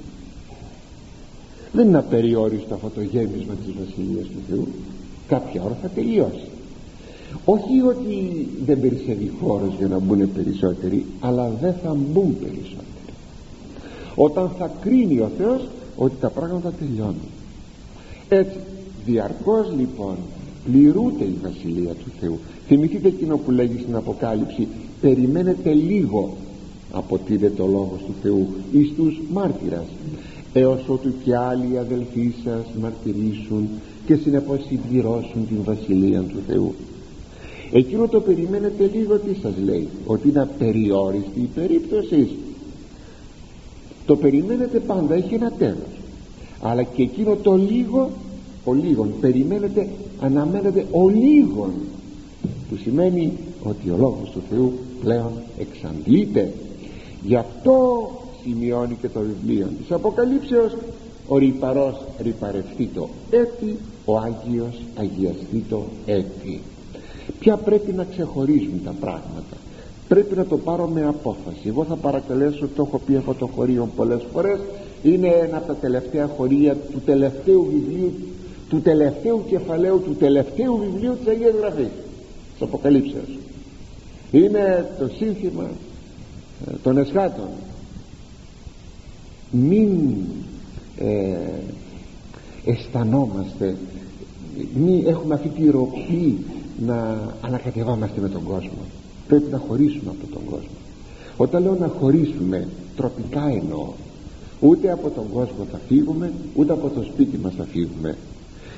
Δεν 1.72 1.88
είναι 1.88 1.98
απεριόριστο 1.98 2.74
αυτό 2.74 2.90
το 2.90 3.02
γέμισμα 3.02 3.54
της 3.54 3.74
Βασιλείας 3.80 4.26
του 4.28 4.40
Θεού. 4.50 4.68
Κάποια 5.28 5.64
ώρα 5.64 5.78
θα 5.82 5.88
τελειώσει. 5.88 6.48
Όχι 7.46 7.82
ότι 7.82 8.48
δεν 8.66 8.80
περισσεύει 8.80 9.32
χώρος 9.42 9.76
για 9.78 9.88
να 9.88 10.00
μπουν 10.00 10.32
περισσότεροι 10.34 11.06
αλλά 11.20 11.50
δεν 11.62 11.74
θα 11.84 11.98
μπουν 12.14 12.38
περισσότεροι 12.40 12.87
όταν 14.20 14.52
θα 14.58 14.72
κρίνει 14.82 15.20
ο 15.20 15.32
Θεός 15.38 15.68
ότι 15.98 16.16
τα 16.20 16.30
πράγματα 16.30 16.74
τελειώνουν. 16.80 17.30
Έτσι 18.30 18.58
διαρκώς 19.06 19.72
λοιπόν 19.78 20.16
πληρούνται 20.66 21.24
η 21.24 21.36
Βασιλεία 21.44 21.94
του 21.94 22.12
Θεού. 22.20 22.40
Θυμηθείτε 22.68 23.08
εκείνο 23.08 23.38
που 23.38 23.52
λέγει 23.52 23.80
στην 23.82 23.96
Αποκάλυψη 23.96 24.68
περιμένετε 25.02 25.74
λίγο 25.74 26.36
αποτείνεται 26.92 27.62
ο 27.62 27.68
Λόγος 27.68 28.00
του 28.06 28.14
Θεού 28.22 28.48
εις 28.72 28.94
τους 28.96 29.22
μάρτυρας. 29.34 29.88
Έως 30.54 30.86
ότου 30.88 31.14
και 31.24 31.36
άλλοι 31.36 31.78
αδελφοί 31.78 32.34
σας 32.44 32.66
μαρτυρήσουν 32.82 33.68
και 34.06 34.16
συνεπώς 34.16 34.66
συμπληρώσουν 34.68 35.48
την 35.48 35.64
Βασιλεία 35.64 36.22
του 36.22 36.38
Θεού 36.48 36.74
εκείνο 37.72 38.08
το 38.08 38.20
περιμένετε 38.20 38.92
λίγο 38.94 39.18
τι 39.18 39.36
σας 39.42 39.54
λέει 39.66 39.88
ότι 40.06 40.30
είναι 40.30 40.42
απεριόριστη 40.42 41.40
η 41.40 41.50
περίπτωση 41.56 42.30
το 44.08 44.16
περιμένετε 44.16 44.80
πάντα 44.80 45.16
έχει 45.16 45.34
ένα 45.34 45.52
τέλος. 45.52 46.00
Αλλά 46.62 46.84
και 46.84 47.02
εκείνο 47.02 47.36
το 47.36 47.56
λίγο 47.56 48.10
ο 48.64 48.74
λίγον 48.74 49.14
περιμένετε 49.22 49.88
αναμένετε 50.20 50.86
ο 50.92 51.10
λίγον. 51.10 51.72
Που 52.70 52.76
σημαίνει 52.84 53.34
ότι 53.64 53.90
ο 53.90 53.98
Λόγος 53.98 54.30
του 54.30 54.42
Θεού 54.50 54.74
πλέον 55.04 55.32
εξαντλείται. 55.60 56.54
Γι' 57.24 57.36
αυτό 57.36 58.10
σημειώνει 58.44 58.98
και 59.02 59.10
το 59.10 59.20
βιβλίο 59.20 59.68
της 59.78 59.92
Αποκαλύψεως 59.92 60.76
ο 61.28 61.38
ρηπαρός 61.38 61.96
ρηπαρευτεί 62.22 62.90
έτη 63.30 63.78
ο 64.06 64.18
Άγιος 64.18 64.82
αγιαστεί 64.96 65.64
το 65.70 65.84
έτη 66.06 66.62
ποια 67.40 67.58
πρέπει 67.58 67.92
να 67.92 68.04
ξεχωρίζουν 68.04 68.82
τα 68.84 68.94
πράγματα 69.00 69.58
πρέπει 70.08 70.36
να 70.36 70.46
το 70.46 70.58
πάρω 70.58 70.88
με 70.88 71.06
απόφαση. 71.06 71.62
Εγώ 71.68 71.84
θα 71.84 71.96
παρακαλέσω 71.96 72.68
το 72.76 72.84
έχω 72.88 73.02
πει 73.06 73.16
αυτό 73.16 73.34
το 73.34 73.48
χωρίο 73.48 73.90
πολλές 73.96 74.22
φορές 74.34 74.60
είναι 75.04 75.28
ένα 75.28 75.58
από 75.58 75.68
τα 75.68 75.76
τελευταία 75.76 76.28
χωρία 76.38 76.76
του 76.76 77.02
τελευταίου 77.06 77.68
βιβλίου 77.72 78.14
του 78.70 78.82
τελευταίου 78.82 79.44
κεφαλαίου 79.48 80.02
του 80.06 80.16
τελευταίου 80.16 80.78
βιβλίου 80.78 81.18
της 81.18 81.28
Αγίας 81.28 81.54
Γραφής. 81.60 81.90
Της 82.54 82.62
Αποκαλύψεως. 82.62 83.38
Είναι 84.32 84.92
το 85.00 85.08
σύνθημα 85.18 85.70
ε, 86.68 86.76
των 86.84 86.98
εσχάτων. 86.98 87.48
Μην 89.52 90.16
ε, 90.98 91.38
αισθανόμαστε 92.66 93.76
μην 94.76 95.08
έχουμε 95.08 95.34
αυτή 95.34 95.48
τη 95.48 95.70
ροπή 95.70 96.38
να 96.86 97.18
ανακατευόμαστε 97.42 98.22
με 98.22 98.30
τον 98.30 98.44
κόσμο 98.44 98.87
πρέπει 99.28 99.52
να 99.52 99.58
χωρίσουμε 99.68 100.10
από 100.10 100.34
τον 100.34 100.42
κόσμο. 100.46 100.78
Όταν 101.38 101.64
λέω 101.64 101.76
να 101.80 101.88
χωρίσουμε 101.88 102.68
τροπικά 102.96 103.48
εννοώ. 103.48 103.88
Ούτε 104.60 104.92
από 104.92 105.10
τον 105.10 105.24
κόσμο 105.34 105.66
θα 105.72 105.80
φύγουμε 105.88 106.32
ούτε 106.56 106.74
από 106.74 106.90
το 106.90 107.04
σπίτι 107.04 107.38
μας 107.38 107.54
θα 107.58 107.64
φύγουμε. 107.64 108.18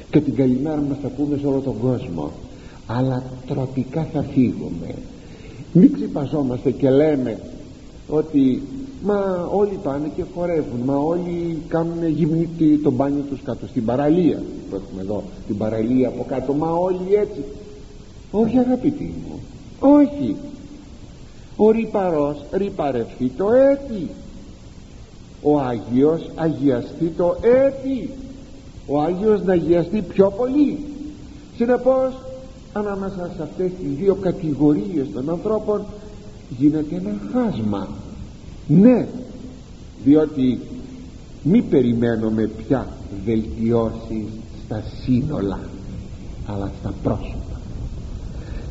Και 0.10 0.20
την 0.22 0.36
καλημέρα 0.36 0.82
μας 0.90 0.98
θα 1.02 1.08
πούμε 1.08 1.38
σε 1.38 1.48
όλο 1.48 1.60
τον 1.60 1.80
κόσμο. 1.80 2.32
Αλλά 2.88 3.24
τροπικά 3.48 4.08
θα 4.14 4.22
φύγουμε. 4.22 4.96
Μην 5.74 5.94
ξυπαζόμαστε 5.94 6.72
και 6.72 6.90
λέμε 6.90 7.40
ότι 8.08 8.62
μα 9.04 9.50
όλοι 9.52 9.80
πάνε 9.84 10.12
και 10.16 10.24
χορεύουν 10.36 10.82
μα 10.86 10.96
όλοι 10.96 11.58
κάνουν 11.68 12.08
γυμνίτη 12.08 12.78
το 12.78 12.92
μπάνιο 12.92 13.24
τους 13.30 13.42
κάτω 13.44 13.68
στην 13.68 13.86
παραλία 13.86 14.42
που 14.70 14.76
έχουμε 14.76 15.02
εδώ 15.02 15.24
την 15.48 15.58
παραλία 15.58 16.08
από 16.08 16.26
κάτω 16.28 16.54
μα 16.54 16.72
όλοι 16.72 17.14
έτσι 17.14 17.44
όχι 18.32 18.58
αγαπητοί 18.58 19.14
μου 19.28 19.40
όχι. 19.80 20.36
Ο 21.56 21.72
ρηπαρός 21.72 22.46
ρηπαρευτεί 22.52 23.32
το 23.38 23.52
έτη. 23.52 24.10
Ο 25.42 25.60
Άγιος 25.60 26.30
αγιαστεί 26.36 27.13
το 27.18 27.36
έτη. 27.42 28.10
Ο 28.88 29.02
Άγιος 29.02 29.44
να 29.44 29.54
αγιαστεί 29.54 30.02
πιο 30.02 30.32
πολύ. 30.38 30.80
Συνεπώς 31.58 32.13
ανάμεσα 32.74 33.32
σε 33.36 33.44
αυτές 33.44 33.72
τις 33.82 33.98
δύο 33.98 34.15
κατηγορίες 34.15 35.08
των 35.13 35.30
ανθρώπων 35.30 35.86
γίνεται 36.58 36.96
ένα 36.96 37.20
χάσμα. 37.34 37.88
Ναι 38.68 39.08
διότι 40.04 40.60
μη 41.44 41.62
περιμένουμε 41.62 42.48
πια 42.48 42.88
βελτιώσεις 43.26 44.26
στα 44.65 44.84
σύνολα 45.02 45.60
αλλά 46.48 46.72
στα 46.80 46.94
πρόσωπα 47.04 47.49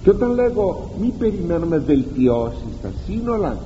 και 0.08 0.14
όταν 0.14 0.34
λέγω 0.34 0.90
μη 1.00 1.12
περιμένουμε 1.18 1.78
βελτιώσεις 1.78 2.72
στα 2.78 2.92
σύνολα 3.06 3.56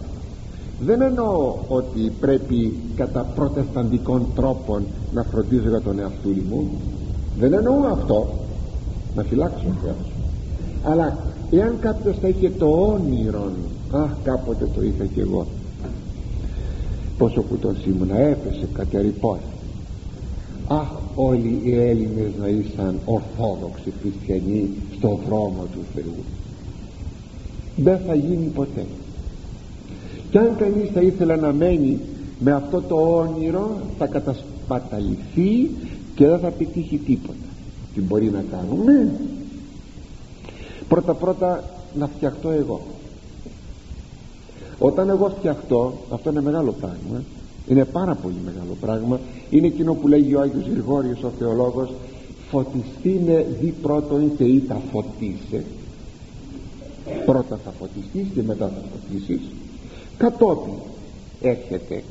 δεν 0.81 1.00
εννοώ 1.00 1.55
ότι 1.68 2.12
πρέπει 2.20 2.76
κατά 2.96 3.20
προτεσταντικών 3.35 4.26
τρόπων 4.35 4.85
να 5.14 5.22
φροντίζω 5.22 5.68
για 5.68 5.81
τον 5.81 5.98
εαυτό 5.98 6.28
μου. 6.48 6.70
Δεν 7.38 7.52
εννοώ 7.52 7.74
αυτό 7.92 8.28
να 9.14 9.22
φυλάξω 9.22 9.64
Θεός 9.83 10.12
αλλά 10.85 11.18
εάν 11.50 11.76
κάποιος 11.81 12.16
θα 12.20 12.28
είχε 12.28 12.50
το 12.50 12.66
όνειρο 12.66 13.52
αχ 13.92 14.11
κάποτε 14.22 14.68
το 14.74 14.83
είχα 14.83 15.05
και 15.05 15.20
εγώ. 15.20 15.46
Πόσο 17.18 17.42
κουτός 17.42 17.85
ήμουνα 17.87 18.18
έπεσε 18.18 18.68
κατερυπώς 18.72 19.38
αχ 20.66 20.88
όλοι 21.14 21.61
οι 21.64 21.78
Έλληνες 21.78 22.31
να 22.40 22.48
ήσαν 22.48 22.98
ορθόδοξοι 23.05 23.92
χριστιανοί 24.00 24.70
στο 25.02 25.18
δρόμο 25.26 25.66
του 25.72 25.80
Θεού. 25.94 26.14
Δεν 27.76 27.98
θα 28.06 28.14
γίνει 28.14 28.46
ποτέ. 28.46 28.86
Κι 30.30 30.38
αν 30.38 30.56
κανείς 30.56 30.90
θα 30.90 31.00
ήθελε 31.00 31.36
να 31.36 31.52
μένει 31.52 32.00
με 32.38 32.52
αυτό 32.52 32.82
το 32.82 32.96
όνειρο 32.96 33.80
θα 33.98 34.06
κατασπαταληθεί 34.06 35.70
και 36.14 36.26
δεν 36.26 36.38
θα 36.38 36.50
πετύχει 36.50 36.96
τίποτα. 36.96 37.48
Τι 37.94 38.00
μπορεί 38.00 38.30
να 38.30 38.44
κάνουμε; 38.50 39.12
Πρώτα 40.88 41.14
πρώτα 41.14 41.64
να 41.94 42.06
φτιαχτώ 42.06 42.50
εγώ. 42.50 42.80
Όταν 44.78 45.08
εγώ 45.08 45.34
φτιαχτώ 45.38 45.92
αυτό 46.10 46.30
είναι 46.30 46.42
μεγάλο 46.42 46.72
πράγμα 46.72 47.22
είναι 47.68 47.84
πάρα 47.84 48.14
πολύ 48.14 48.36
μεγάλο 48.44 48.76
πράγμα. 48.80 49.20
Είναι 49.50 49.66
εκείνο 49.66 49.94
που 49.94 50.08
λέγει 50.08 50.34
ο 50.34 50.40
Άγιος 50.40 50.66
Γρηγόριος 50.66 51.22
ο 51.22 51.30
θεολόγος 51.38 51.90
φωτιστήνε 52.52 53.46
δι 53.60 53.74
πρώτον 53.82 54.36
και 54.36 54.44
ή 54.44 54.60
τα 54.60 54.80
φωτίσε. 54.92 55.64
Πρώτα 57.26 57.58
θα 57.64 57.72
φωτιστείς 57.78 58.26
και 58.34 58.42
μετά 58.42 58.66
θα 58.66 58.82
φωτίσεις. 58.92 59.40
Κατόπιν 60.18 60.74
έρχεται 61.40 62.02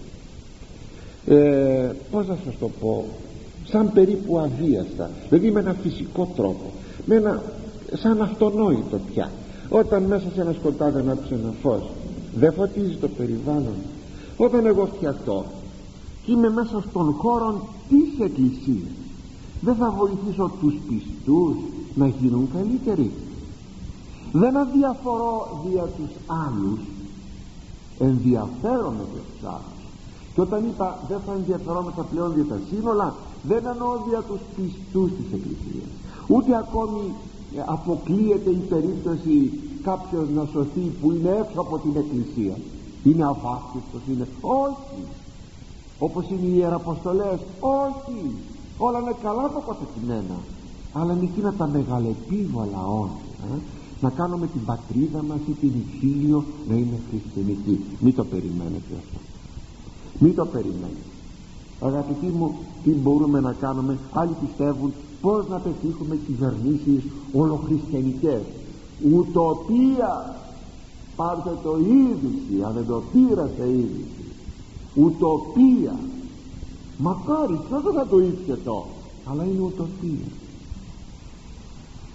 ε, 1.25 1.89
πως 2.12 2.27
να 2.27 2.38
σας 2.45 2.58
το 2.60 2.69
πω 2.80 3.06
σαν 3.65 3.91
περίπου 3.93 4.39
αβίαστα 4.39 5.10
δηλαδή 5.30 5.51
με 5.51 5.60
ένα 5.60 5.75
φυσικό 5.82 6.32
τρόπο 6.36 6.71
με 7.06 7.15
ένα 7.15 7.43
σαν 7.93 8.21
αυτονόητο 8.21 8.99
πια. 9.12 9.32
Όταν 9.69 10.04
μέσα 10.04 10.25
σε 10.36 10.41
ένα 10.41 10.54
σκοτάδι 10.60 10.99
ανάψει 10.99 11.34
ένα 11.34 11.54
φως 11.62 11.89
δεν 12.36 12.54
φωτίζει 12.54 12.95
το 12.95 13.08
περιβάλλον. 13.08 13.75
Όταν 14.38 14.65
εγώ 14.65 14.89
φτιαχτώ 14.95 15.45
και 16.25 16.32
είμαι 16.32 16.49
μέσα 16.49 16.84
στον 16.89 17.12
χώρο 17.12 17.67
της 17.89 18.25
εκκλησίας 18.25 18.91
δεν 19.62 19.76
θα 19.76 19.89
βοηθήσω 19.89 20.52
τους 20.62 20.74
πιστούς 20.88 21.56
να 21.95 22.08
γίνουν 22.08 22.50
καλύτεροι. 22.54 23.12
Δεν 24.32 24.58
αδιαφορώ 24.58 25.62
δια 25.65 25.84
τους 25.84 26.12
άλλους. 26.28 26.80
Ενδιαφέρομαι 28.00 29.06
για 29.13 29.21
τους 29.32 29.50
άλλους. 29.50 29.82
Και 30.34 30.41
όταν 30.41 30.65
είπα 30.65 31.00
δεν 31.08 31.19
θα 31.26 31.34
ενδιαφερόμεθα 31.34 32.02
πλέον 32.02 32.34
για 32.36 32.45
τα 32.45 32.60
σύνολα 32.69 33.15
δεν 33.43 33.65
εννοώ 33.65 33.91
για 34.10 34.21
τους 34.21 34.39
πιστούς 34.56 35.10
της 35.17 35.26
Εκκλησίας. 35.34 35.89
Ούτε 36.28 36.56
ακόμη 36.56 37.13
ε, 37.56 37.63
αποκλείεται 37.65 38.50
η 38.50 38.63
περίπτωση 38.69 39.52
κάποιος 39.84 40.30
να 40.36 40.45
σωθεί 40.54 40.86
που 41.02 41.12
είναι 41.12 41.30
έξω 41.30 41.62
από 41.62 41.78
την 41.78 41.95
Εκκλησία. 41.95 42.58
Είναι 43.04 43.24
αβάκτιστος 43.24 44.02
είναι. 44.10 44.28
Όχι. 44.41 45.02
Όπως 46.00 46.26
είναι 46.30 46.47
οι 46.47 46.58
Ιεραποστολές 46.58 47.39
όχι 47.60 48.36
όλα 48.86 49.00
είναι 49.00 49.15
καλά 49.26 49.46
το 49.56 49.62
καθετημένα 49.67 50.38
αλλά 50.94 51.13
είναι 51.13 51.24
εκείνα 51.32 51.54
τα 51.54 51.67
μεγαλεπίβολα 51.67 52.82
όνειρα 52.88 53.62
να 54.02 54.10
κάνουμε 54.10 54.48
την 54.48 54.65
πατρίδα 54.65 55.24
μας 55.24 55.39
ή 55.50 55.52
την 55.52 55.72
υφήλιο 55.82 56.44
να 56.70 56.76
είναι 56.76 57.00
χριστιανική. 57.10 57.84
Μην 58.00 58.15
το 58.15 58.24
περιμένετε 58.24 58.94
αυτό. 58.98 59.20
Μην 60.20 60.36
το 60.36 60.46
περιμένετε. 60.46 61.12
Αγαπητοί 61.82 62.26
μου 62.26 62.56
τι 62.84 62.91
μπορούμε 62.91 63.39
να 63.39 63.54
κάνουμε; 63.54 63.98
Άλλοι 64.13 64.36
πιστεύουν 64.46 64.94
πως 65.22 65.48
να 65.48 65.58
πετύχουμε 65.58 66.15
κυβερνήσεις 66.15 67.04
ολοχριστιανικές. 67.34 68.41
Ουτοπία! 69.13 70.36
Πάρτε 71.15 71.58
το 71.63 71.78
είδηση 71.80 72.63
αν 72.65 72.74
δεν 72.74 72.86
το 72.86 73.04
πήρατε 73.12 73.70
είδηση. 73.70 74.26
Ουτοπία 74.96 76.00
μακάρι 77.02 77.60
ποιος 77.68 77.84
δεν 77.84 77.94
θα 77.94 78.08
το 78.08 78.20
ήξερε 78.20 78.60
αλλά 79.30 79.44
είναι 79.44 79.62
ουτοπία. 79.62 80.30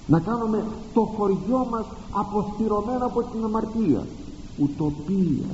Να 0.06 0.20
κάνουμε 0.20 0.64
το 0.94 1.00
χωριό 1.00 1.66
μας 1.70 1.86
αποστηρωμένο 2.10 3.04
από 3.06 3.22
την 3.22 3.44
αμαρτία. 3.44 4.06
Ουτοπία. 4.58 5.48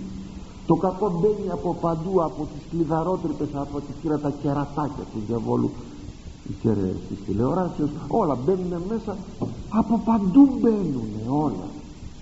Το 0.66 0.74
κακό 0.74 1.10
μπαίνει 1.20 1.50
από 1.50 1.74
παντού 1.80 2.22
από 2.22 2.46
τις 2.52 2.62
κλειδαρότρυπες 2.70 3.48
από 3.54 3.80
τις 3.80 4.20
τα 4.22 4.32
κερατάκια 4.42 5.04
του 5.12 5.20
διαβόλου. 5.26 5.70
Κεραίες 6.62 6.96
της 7.08 7.18
τηλεοράσεως 7.26 7.90
όλα 8.08 8.34
μπαίνουν 8.34 8.82
μέσα. 8.88 9.16
Από 9.68 10.00
παντού 10.04 10.48
μπαίνουν 10.60 11.10
όλα. 11.28 11.68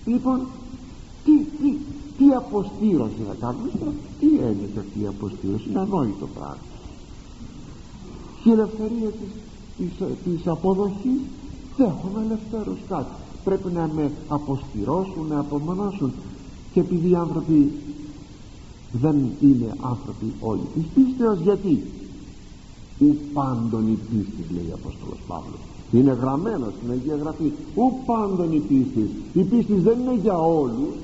Λοιπόν 0.05 0.41
τι, 1.25 1.33
τι, 1.33 1.77
τι 2.19 2.35
αποστήρωση 2.35 3.23
θα 3.29 3.35
κάνουμε; 3.41 3.95
Τι 4.19 4.27
έννοια 4.27 4.69
αυτή 4.79 5.01
η 5.03 5.07
αποστήρωση; 5.07 5.69
Είναι 5.69 5.81
ανόητο 5.81 6.27
πράγμα. 6.35 6.57
και 6.57 6.70
η 8.45 8.51
ελευθερία 8.51 9.11
της, 9.11 9.31
της, 9.77 10.07
της 10.25 10.47
αποδοχής 10.47 11.21
δέχομαι 11.77 12.25
ελευθέρως 12.25 12.79
κάτι. 12.89 13.15
Πρέπει 13.45 13.73
να 13.73 13.91
με 13.95 14.11
αποστηρώσουν 14.29 15.27
να 15.29 15.39
απομονώσουν. 15.39 16.13
Και 16.73 16.81
επειδή 16.81 17.11
οι 17.11 17.15
άνθρωποι 17.15 17.73
δεν 18.93 19.17
είναι 19.41 19.75
άνθρωποι 19.81 20.33
όλοι 20.41 20.63
της 20.75 20.85
πίστεως 20.95 21.41
γιατί; 21.41 21.83
Ου 23.01 23.17
πάντων 23.33 23.89
η 23.89 23.99
πίστη 24.11 24.55
λέει 24.55 24.71
ο 24.71 24.75
Απόστολος 24.75 25.19
Παύλος. 25.27 25.61
Είναι 25.93 26.13
γραμμένος 26.13 26.73
στην 26.79 26.91
Αγία 26.91 27.17
Γραφή 27.17 27.53
ου 27.75 28.05
πάντων 28.07 28.53
η 28.53 28.59
πίστη. 28.59 29.11
Η 29.33 29.43
πίστη 29.43 29.75
δεν 29.75 29.99
είναι 30.01 30.15
για 30.23 30.39
όλους. 30.39 30.95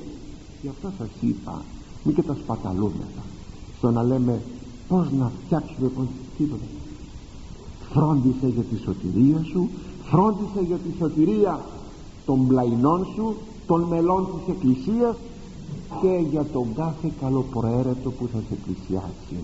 Γι' 0.63 0.69
αυτό 0.69 0.93
σας 0.99 1.09
είπα 1.21 1.65
μην 2.05 2.15
και 2.15 2.23
τα 2.23 2.37
σπαταλούμεθα 2.43 3.23
στο 3.79 3.91
να 3.91 4.03
λέμε 4.03 4.43
πως 4.89 5.07
να 5.19 5.33
φτιάξουμε 5.45 5.91
τίποτα 6.39 6.65
φρόντισε 7.97 8.49
για 8.55 8.63
τη 8.63 8.77
σωτηρία 8.85 9.45
σου 9.53 9.69
φρόντισε 10.05 10.61
για 10.67 10.77
τη 10.77 10.91
σωτηρία 10.99 11.61
των 12.27 12.47
πλαϊνών 12.47 13.07
σου 13.15 13.35
των 13.67 13.83
μελών 13.83 14.27
της 14.27 14.55
Εκκλησίας 14.55 15.17
και 16.01 16.27
για 16.31 16.45
τον 16.53 16.75
κάθε 16.75 17.13
καλοπροαίρετο 17.21 18.11
που 18.11 18.29
θα 18.33 18.39
σε 18.49 18.57
πλησιάσει. 18.65 19.37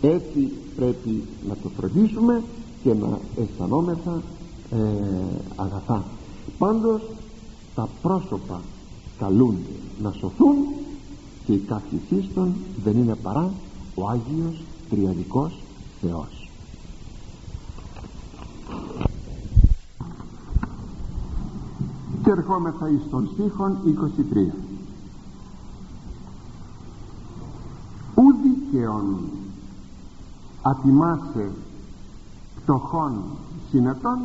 Έτσι 0.00 0.52
πρέπει 0.76 1.22
να 1.48 1.54
το 1.62 1.68
φροντίσουμε 1.76 2.42
και 2.82 2.94
να 2.94 3.18
αισθανόμεθα 3.42 4.22
ε, 4.70 4.76
αγαθά. 5.56 6.04
Πάντως 6.58 7.00
τα 7.74 7.88
πρόσωπα 8.02 8.60
καλούνται 9.18 9.76
να 10.02 10.12
σωθούν 10.12 10.56
και 11.46 11.52
οι 11.52 11.58
κάποιοι 11.58 12.00
δεν 12.84 12.98
είναι 12.98 13.14
παρά 13.22 13.50
ο 13.94 14.08
Άγιος 14.08 14.62
Τριαδικός 14.90 15.52
Θεός 16.00 16.37
και 22.28 22.34
ερχόμεθα 22.34 22.88
εις 22.88 23.10
τον 23.10 23.28
στίχον 23.32 23.76
23 23.84 24.52
ου 28.14 28.22
δίκαιον 28.42 29.20
ατιμάσαι 30.62 31.50
φτωχών 32.56 33.12
συνετών 33.70 34.18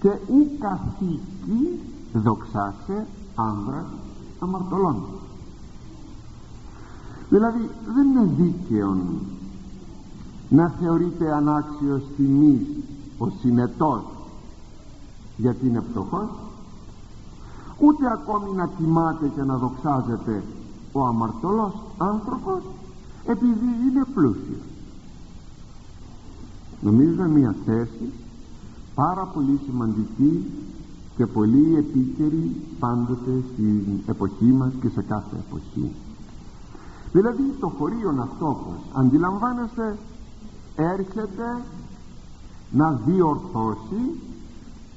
και 0.00 0.08
ή 0.08 0.58
καθήκη 0.58 1.80
δοξάσε 2.12 3.06
άνδρα 3.34 3.86
αμαρτωλών. 4.38 5.02
Δηλαδή 7.28 7.70
δεν 7.94 8.06
είναι 8.06 8.32
δίκαιον 8.36 9.20
να 10.48 10.74
θεωρείται 10.80 11.32
ανάξιος 11.32 12.02
τιμής 12.16 12.66
ο 13.18 13.28
συνετός 13.40 14.02
γιατί 15.36 15.66
είναι 15.66 15.82
φτωχός 15.90 16.28
ούτε 17.78 18.06
ακόμη 18.12 18.56
να 18.56 18.68
τιμάται 18.68 19.30
και 19.34 19.42
να 19.42 19.56
δοξάζεται 19.56 20.42
ο 20.92 21.06
αμαρτωλός 21.06 21.72
άνθρωπος 21.98 22.62
επειδή 23.26 23.66
είναι 23.88 24.04
πλούσιος. 24.14 24.66
Νομίζω 26.80 27.22
μια 27.22 27.54
θέση 27.64 28.12
πάρα 28.94 29.24
πολύ 29.24 29.60
σημαντική 29.64 30.46
και 31.16 31.26
πολύ 31.26 31.76
επίκαιρη 31.76 32.56
πάντοτε 32.78 33.42
στην 33.52 33.82
εποχή 34.06 34.44
μας 34.44 34.72
και 34.80 34.88
σε 34.88 35.02
κάθε 35.02 35.36
εποχή. 35.48 35.92
Δηλαδή 37.12 37.42
το 37.60 37.68
χωρίο 37.78 38.14
αυτόπος 38.20 38.76
αντιλαμβάνεστε 38.92 39.98
έρχεται 40.76 41.62
να 42.70 43.00
διορθώσει 43.06 44.20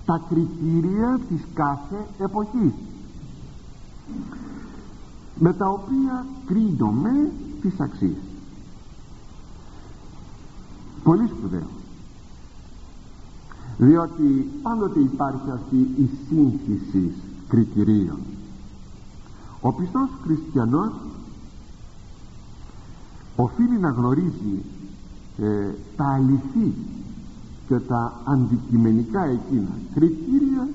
τα 0.06 0.22
κριτήρια 0.30 1.20
της 1.30 1.42
κάθε 1.54 2.08
εποχής 2.20 2.72
με 5.40 5.54
τα 5.54 5.70
οποία 5.70 6.26
κρίνομαι 6.46 7.32
τις 7.62 7.80
αξίες. 7.80 8.22
Πολύ 11.04 11.28
σπουδαίο. 11.28 11.68
Διότι 13.78 14.52
πάντοτε 14.62 15.00
υπάρχει 15.00 15.52
αυτή 15.52 15.76
η 15.76 16.10
σύγχυση 16.28 17.14
κριτηρίων. 17.48 18.20
Ο 19.62 19.74
πιστός 19.74 20.10
χριστιανός 20.24 20.92
οφείλει 23.36 23.80
να 23.80 23.90
γνωρίζει 23.90 24.64
ε, 25.38 25.70
τα 25.96 26.06
αληθή 26.06 26.74
και 27.72 27.80
τα 27.80 28.22
αντικειμενικά 28.24 29.24
εκείνα 29.24 29.70
κριτήρια 29.94 30.68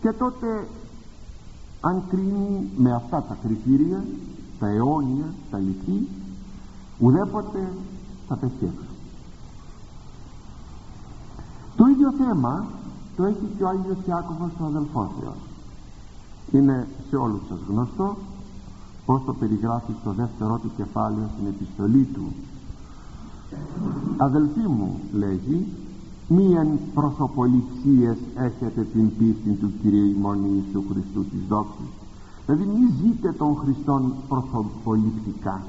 και 0.00 0.12
τότε 0.12 0.68
αν 1.80 2.02
κρίνει 2.08 2.70
με 2.76 2.92
αυτά 2.92 3.22
τα 3.22 3.36
κριτήρια 3.42 4.04
τα 4.58 4.68
αιώνια, 4.68 5.24
τα 5.50 5.56
αληθή 5.56 6.08
ουδέποτε 6.98 7.72
θα 8.28 8.36
πέσει 8.36 8.52
έξω 8.60 8.90
το 11.76 11.86
ίδιο 11.86 12.12
θέμα 12.12 12.66
το 13.16 13.24
έχει 13.24 13.48
και 13.56 13.64
ο 13.64 13.68
Άγιος 13.68 13.98
Ιάκωβος 14.08 14.50
ο 14.60 14.64
αδελφός 14.64 15.08
είναι 16.52 16.88
σε 17.10 17.16
όλους 17.16 17.40
σας 17.48 17.58
γνωστό 17.68 18.16
πως 19.06 19.24
το 19.24 19.34
περιγράφει 19.34 19.92
στο 20.00 20.12
δεύτερο 20.12 20.58
του 20.62 20.70
κεφάλαιο 20.76 21.28
στην 21.34 21.46
επιστολή 21.46 22.04
του. 22.04 22.32
Αδελφοί 24.16 24.68
μου 24.68 25.00
λέγει 25.12 25.66
μίαν 26.28 26.78
προσωποληψίες 26.94 28.16
έχετε 28.34 28.86
την 28.92 29.16
πίστη 29.18 29.50
του 29.60 29.72
Κυρίου 29.82 30.06
ημών 30.16 30.38
Ιησού 30.44 30.82
Χριστού 30.90 31.24
της 31.30 31.40
δόξης. 31.48 31.90
Δηλαδή 32.46 32.64
μη 32.64 32.86
ζείτε 33.00 33.32
των 33.32 33.56
Χριστών 33.56 34.14
προσωποληπτικά. 34.28 35.62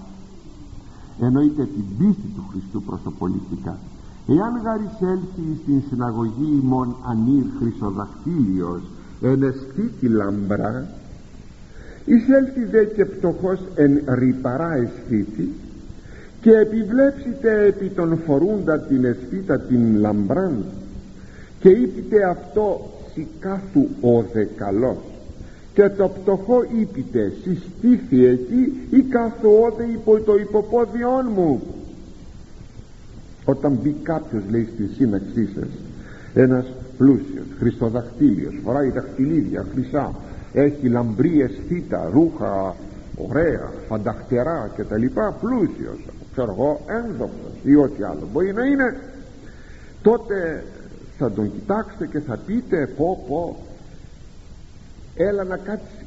Εννοείται 1.19 1.65
την 1.65 1.85
πίστη 1.97 2.27
του 2.35 2.43
Χριστού 2.51 2.81
προσωποληπτικά. 2.81 3.77
Εάν 4.27 4.61
γαρισέλθει 4.63 5.47
στην 5.61 5.81
συναγωγή 5.89 6.59
ημών 6.63 6.95
ανήρ 7.05 7.45
χρυσοδαχτήλιος 7.59 8.81
ενεστή 9.21 9.91
τη 9.99 10.07
λαμπρά 10.07 10.87
εισέλθει 12.05 12.63
δε 12.63 12.83
και 12.83 13.05
πτωχός 13.05 13.59
εν 13.75 14.01
ρηπαρά 14.07 14.73
αισθήτη 14.73 15.55
και 16.41 16.51
επιβλέψετε 16.51 17.65
επί 17.65 17.89
των 17.89 18.19
φορούντα 18.25 18.79
την 18.79 19.05
αισθήτα 19.05 19.59
την 19.59 19.95
λαμπράν. 19.99 20.65
Και 21.59 21.69
είπετε 21.69 22.23
αυτό 22.23 22.91
σικάθου 23.13 23.87
ο 24.01 24.25
δεκαλός 24.33 24.97
και 25.73 25.89
το 25.89 26.07
πτωχό 26.07 26.63
είπετε 26.79 27.33
συστήθη 27.43 28.25
εκεί 28.25 28.87
ή 28.89 29.01
κάθου 29.01 29.49
όδε 29.49 29.83
υπό 29.83 30.19
το 30.19 30.35
υποπόδιόν 30.35 31.29
μου. 31.35 31.61
Όταν 33.45 33.79
μπει 33.81 33.95
κάποιος 34.03 34.43
λέει 34.49 34.67
στη 34.73 34.89
σύναξή 34.95 35.49
σας 35.55 35.69
ένας 36.33 36.65
πλούσιος 36.97 37.45
χριστοδαχτήλιος 37.59 38.59
φοράει 38.63 38.89
δαχτυλίδια 38.89 39.65
χρυσά 39.73 40.15
έχει 40.53 40.89
λαμπρή 40.89 41.41
αισθήτα 41.41 42.09
ρούχα 42.13 42.75
ωραία 43.17 43.71
φανταχτερά 43.87 44.71
και 44.75 44.83
τα 44.83 44.97
λοιπά 44.97 45.37
πλούσιος 45.41 46.05
ξέρω 46.37 46.55
εγώ 46.57 46.81
ένδοξος 46.87 47.53
ή 47.63 47.75
ό,τι 47.75 48.03
άλλο. 48.03 48.27
Μπορεί 48.31 48.53
να 48.53 48.65
είναι 48.65 48.99
τότε 50.01 50.63
θα 51.17 51.31
τον 51.31 51.51
κοιτάξετε 51.51 52.07
και 52.07 52.19
θα 52.19 52.37
πείτε 52.45 52.87
πω 52.97 53.23
πω 53.27 53.57
έλα 55.15 55.43
να 55.43 55.57
κάτσεις 55.57 56.05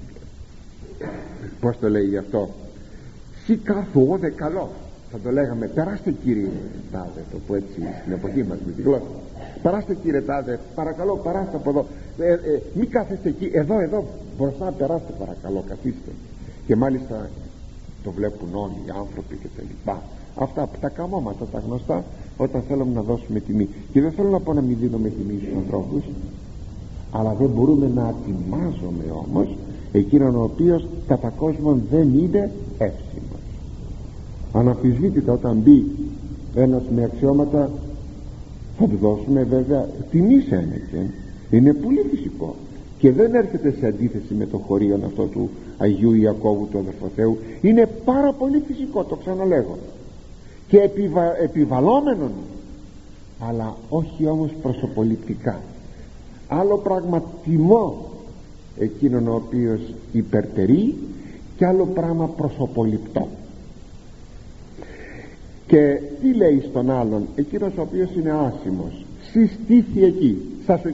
πως 1.61 1.79
το 1.79 1.89
λέει 1.89 2.17
αυτό; 2.17 2.49
Σι 3.45 3.57
καθόδε 3.57 4.31
καλό 4.31 4.71
θα 5.11 5.19
το 5.19 5.31
λέγαμε 5.31 5.67
περάστε 5.67 6.11
κύριε 6.11 6.49
τάδε 6.93 7.25
το 7.33 7.39
πω 7.47 7.55
έτσι 7.55 7.81
στην 8.01 8.13
εποχή 8.13 8.43
μας 8.43 8.59
με 8.67 8.73
τη 8.73 8.83
γλώσσα. 8.83 9.05
Περάστε 9.63 9.95
κύριε 9.95 10.21
τάδε 10.21 10.59
παρακαλώ 10.75 11.17
περάστε 11.17 11.57
από 11.57 11.71
εδώ 11.71 11.87
ε, 12.19 12.33
ε, 12.33 12.63
μη 12.75 12.87
κάθεστε 12.87 13.29
εκεί 13.29 13.51
εδώ 13.53 13.81
εδώ 13.81 14.05
μπροστά 14.39 14.73
περάστε 14.73 15.13
παρακαλώ 15.19 15.65
καθίστε 15.69 16.11
και 16.67 16.77
μάλιστα 16.77 17.31
το 18.05 18.11
βλέπουν 18.11 18.49
όλοι 18.55 18.83
οι 18.87 18.91
άνθρωποι 18.99 19.37
και 19.37 19.49
τα 19.57 19.63
λοιπά 19.69 20.03
αυτά 20.35 20.69
τα 20.81 20.89
καμώματα 20.89 21.45
τα 21.45 21.63
γνωστά 21.67 22.05
όταν 22.37 22.63
θέλουμε 22.69 22.95
να 22.95 23.03
δώσουμε 23.03 23.41
τιμή. 23.41 23.69
Και 23.93 24.01
δεν 24.01 24.13
θέλω 24.13 24.29
να 24.29 24.41
πω 24.41 24.53
να 24.53 24.61
μην 24.61 24.77
δίνουμε 24.81 25.09
τιμή 25.09 25.41
στους 25.43 25.57
ανθρώπους 25.57 26.03
αλλά 27.11 27.35
δεν 27.39 27.49
μπορούμε 27.49 27.91
να 27.95 28.03
ατιμάζουμε 28.03 29.05
όμως 29.27 29.57
εκείνον 29.93 30.37
ο 30.37 30.43
οποίος 30.43 30.87
κατά 31.07 31.29
κόσμο 31.29 31.79
δεν 31.91 32.19
είναι 32.19 32.51
εύσημος. 32.79 33.41
Αναφυσβήτητα 34.53 35.33
όταν 35.33 35.57
μπει 35.57 35.85
ένας 36.55 36.83
με 36.95 37.05
αξιώματα 37.05 37.71
θα 38.79 38.87
του 38.87 38.97
δώσουμε 39.01 39.43
βέβαια 39.43 39.89
τιμή 40.11 40.41
σε 40.41 40.55
ένεκεν 40.55 41.11
είναι 41.51 41.75
πολύ 41.75 42.05
φυσικό. 42.11 42.55
Και 42.99 43.13
δεν 43.13 43.35
έρχεται 43.35 43.75
σε 43.79 43.87
αντίθεση 43.87 44.35
με 44.35 44.47
το 44.47 44.59
χωρίο 44.59 45.01
αυτό 45.05 45.23
του 45.23 45.51
Αγίου 45.79 46.15
Ιακώβου 46.15 46.69
του 46.71 46.79
Αδερφοθέου 46.79 47.39
είναι 47.61 47.89
πάρα 48.05 48.33
πολύ 48.33 48.63
φυσικό 48.67 49.05
το 49.05 49.17
ξαναλέγω 49.17 49.79
και 50.71 50.81
επιβα, 50.81 51.41
επιβαλόμενον 51.41 52.33
αλλά 53.39 53.77
όχι 53.89 54.27
όμως 54.27 54.51
προσωποληπτικά. 54.63 55.61
Άλλο 56.49 56.77
πράγμα 56.77 57.23
τιμώ 57.45 58.11
εκείνον 58.79 59.29
ο 59.29 59.35
οποίος 59.35 59.81
υπερτερεί 60.13 60.97
και 61.57 61.67
άλλο 61.67 61.87
πράγμα 61.87 62.27
προσωποληπτό 62.27 63.29
και 65.67 66.01
τι 66.21 66.35
λέει 66.35 66.65
στον 66.71 66.91
άλλον 66.91 67.27
εκείνος 67.35 67.73
ο 67.77 67.81
οποίος 67.81 68.11
είναι 68.17 68.31
άσημος. 68.31 69.05
Συστήθη 69.33 70.05
εκεί 70.05 70.39
σας 70.67 70.85
ο 70.85 70.91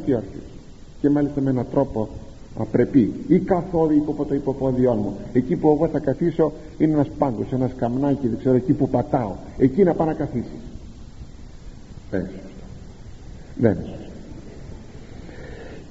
και 1.00 1.10
μάλιστα 1.10 1.40
με 1.40 1.50
έναν 1.50 1.66
τρόπο 1.70 2.08
απρεπή 2.58 3.12
ή 3.28 3.38
καθόλου 3.38 3.92
υπό 3.92 4.24
το 4.24 4.34
υποπόδιό 4.34 4.92
μου 4.92 5.16
εκεί 5.32 5.56
που 5.56 5.68
εγώ 5.68 5.88
θα 5.88 5.98
καθίσω 5.98 6.52
είναι 6.78 6.92
ένας 6.92 7.08
πάγκος, 7.18 7.52
ένας 7.52 7.70
καμνάκι 7.76 8.28
δεν 8.28 8.38
ξέρω 8.38 8.56
εκεί 8.56 8.72
που 8.72 8.88
πατάω. 8.88 9.32
Εκεί 9.58 9.82
να 9.82 9.94
πάω 9.94 10.06
να 10.06 10.12
καθίσεις 10.12 10.50
δεν 12.10 12.20
είναι 12.20 12.30
σωστό 12.30 12.66
δεν 13.56 13.72
είναι 13.72 13.80
σωστό 13.80 14.04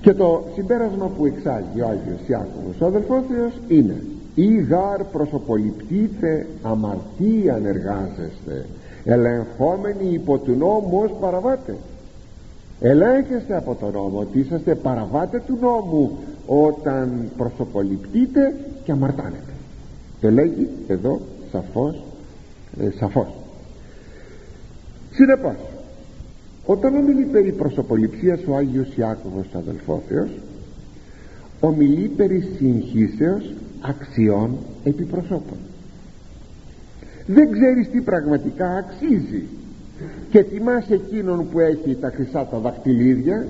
και 0.02 0.14
το 0.14 0.44
συμπέρασμα 0.54 1.06
που 1.06 1.26
εξάγει 1.26 1.82
ο 1.82 1.88
Άγιος 1.88 2.28
Ιάκωβος 2.28 2.82
ο 2.82 2.86
αδελφός 2.86 3.24
Θεός 3.30 3.54
είναι 3.68 4.04
ή 4.36 4.62
γάρ 4.62 5.04
προσωποληπτείτε 5.04 6.48
αμαρτίαν 6.62 7.66
εργάζεστε 7.66 8.66
ελεγχόμενοι 9.04 10.10
υπό 10.12 10.38
του 10.38 10.56
νόμου 10.58 11.00
ως 11.04 11.12
παραβάτες 11.20 11.76
ελέγχεστε 12.80 13.56
από 13.56 13.76
τον 13.76 13.92
νόμο 13.92 14.20
ότι 14.20 14.40
είσαστε 14.40 14.76
παραβάτες 14.76 15.42
του 15.46 15.58
νόμου 15.62 16.18
όταν 16.46 17.32
προσωποληπτείτε 17.38 18.56
και 18.84 18.92
αμαρτάνετε. 18.92 19.54
Το 20.22 20.32
λέγει 20.32 20.70
εδώ 20.88 21.22
σαφώς 21.52 22.04
ε, 22.82 22.90
σαφώς. 22.98 23.28
Συνεπώς 25.12 25.56
όταν 26.66 26.96
ομιλεί 26.96 27.26
περί 27.26 27.52
προσωποληψίας 27.52 28.40
ο 28.48 28.56
Άγιος 28.56 28.96
Ιάκωβος 28.96 29.48
αδελφόθεος 29.54 30.30
ομιλεί 31.60 32.08
περί 32.08 32.50
συγχύσεως 32.58 33.54
αξιών 33.82 34.58
επιπροσώπων. 34.84 35.58
Δεν 37.28 37.52
ξέρεις 37.52 37.90
τι 37.90 38.02
πραγματικά 38.02 38.70
αξίζει 38.70 39.44
και 40.30 40.44
τιμάς 40.44 40.90
εκείνον 40.90 41.50
που 41.50 41.60
έχει 41.60 41.98
τα 42.02 42.12
χρυσά 42.16 42.46
τα 42.46 42.58
δαχτυλίδια 42.58 43.48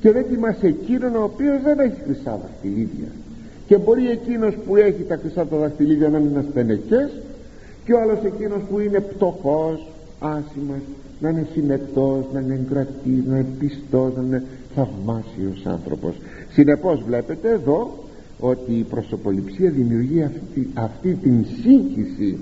και 0.00 0.12
δεν 0.12 0.26
τιμάς 0.28 0.62
εκείνον 0.62 1.16
ο 1.16 1.22
οποίος 1.22 1.62
δεν 1.62 1.78
έχει 1.78 2.00
χρυσά 2.04 2.38
δαχτυλίδια. 2.42 3.08
Και 3.66 3.78
μπορεί 3.78 4.10
εκείνος 4.10 4.54
που 4.66 4.76
έχει 4.76 5.02
τα 5.02 5.16
χρυσά 5.16 5.46
τα 5.46 5.56
δαχτυλίδια 5.56 6.08
να 6.08 6.18
είναι 6.18 6.28
ένας 6.28 7.12
και 7.84 7.92
ο 7.92 8.00
άλλος 8.00 8.24
εκείνος 8.24 8.62
που 8.70 8.78
είναι 8.78 9.00
πτωχός 9.00 9.86
άσημας 10.18 10.80
να 11.20 11.28
είναι 11.28 11.46
συνετός, 11.52 12.24
να 12.32 12.40
είναι 12.40 12.54
εγκρατής, 12.54 13.24
να 13.26 13.36
είναι 13.36 13.46
πιστός, 13.58 14.14
να 14.16 14.22
είναι 14.22 14.42
θαυμάσιος 14.74 15.66
άνθρωπος. 15.66 16.14
Συνεπώς 16.52 17.02
βλέπετε 17.06 17.50
εδώ 17.50 18.04
ότι 18.40 18.72
η 18.72 18.82
προσωποληψία 18.82 19.70
δημιουργεί 19.70 20.22
αυτή, 20.22 20.68
αυτή 20.74 21.14
την 21.14 21.44
σύγχυση 21.62 22.38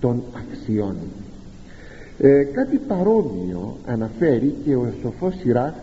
των 0.00 0.22
αξιών 0.36 0.96
ε, 2.24 2.42
κάτι 2.42 2.76
παρόμοιο 2.76 3.76
αναφέρει 3.86 4.54
και 4.64 4.76
ο 4.76 4.92
σοφός 5.02 5.34
Σιράχ 5.40 5.74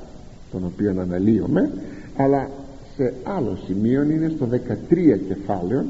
τον 0.51 0.65
οποίο 0.65 1.01
αναλύομαι 1.01 1.71
αλλά 2.17 2.49
σε 2.95 3.13
άλλο 3.23 3.57
σημείο 3.65 4.03
είναι 4.03 4.31
στο 4.35 4.47
13 4.91 5.19
κεφάλαιο 5.27 5.85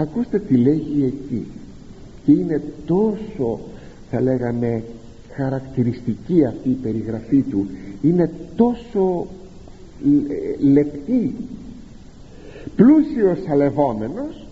ακούστε 0.00 0.38
τι 0.38 0.56
λέγει 0.56 1.04
εκεί. 1.04 1.46
Και 2.24 2.32
είναι 2.32 2.62
τόσο 2.86 3.58
θα 4.10 4.20
λέγαμε 4.20 4.82
χαρακτηριστική 5.32 6.44
αυτή 6.44 6.68
η 6.68 6.78
περιγραφή 6.82 7.42
του. 7.42 7.66
Είναι 8.02 8.30
τόσο 8.56 9.26
λεπτή. 10.72 11.34
Πλούσιος 12.76 13.38
αλευόμενος 13.50 14.46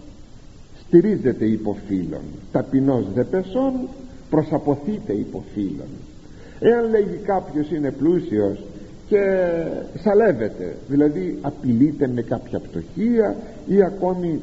στηρίζεται 0.86 1.44
υπό 1.44 1.76
φίλων 1.86 2.20
ταπεινός 2.52 3.04
δε 3.14 3.24
πεσόν 3.24 3.72
προσαποθείται 4.30 5.12
υπό 5.12 5.44
φίλων 5.54 5.88
εάν 6.60 6.90
λέγει 6.90 7.16
κάποιος 7.24 7.70
είναι 7.70 7.90
πλούσιος 7.90 8.64
και 9.06 9.20
σαλεύεται 9.98 10.76
δηλαδή 10.88 11.38
απειλείται 11.40 12.08
με 12.08 12.22
κάποια 12.22 12.58
πτωχία 12.58 13.36
ή 13.66 13.82
ακόμη 13.82 14.40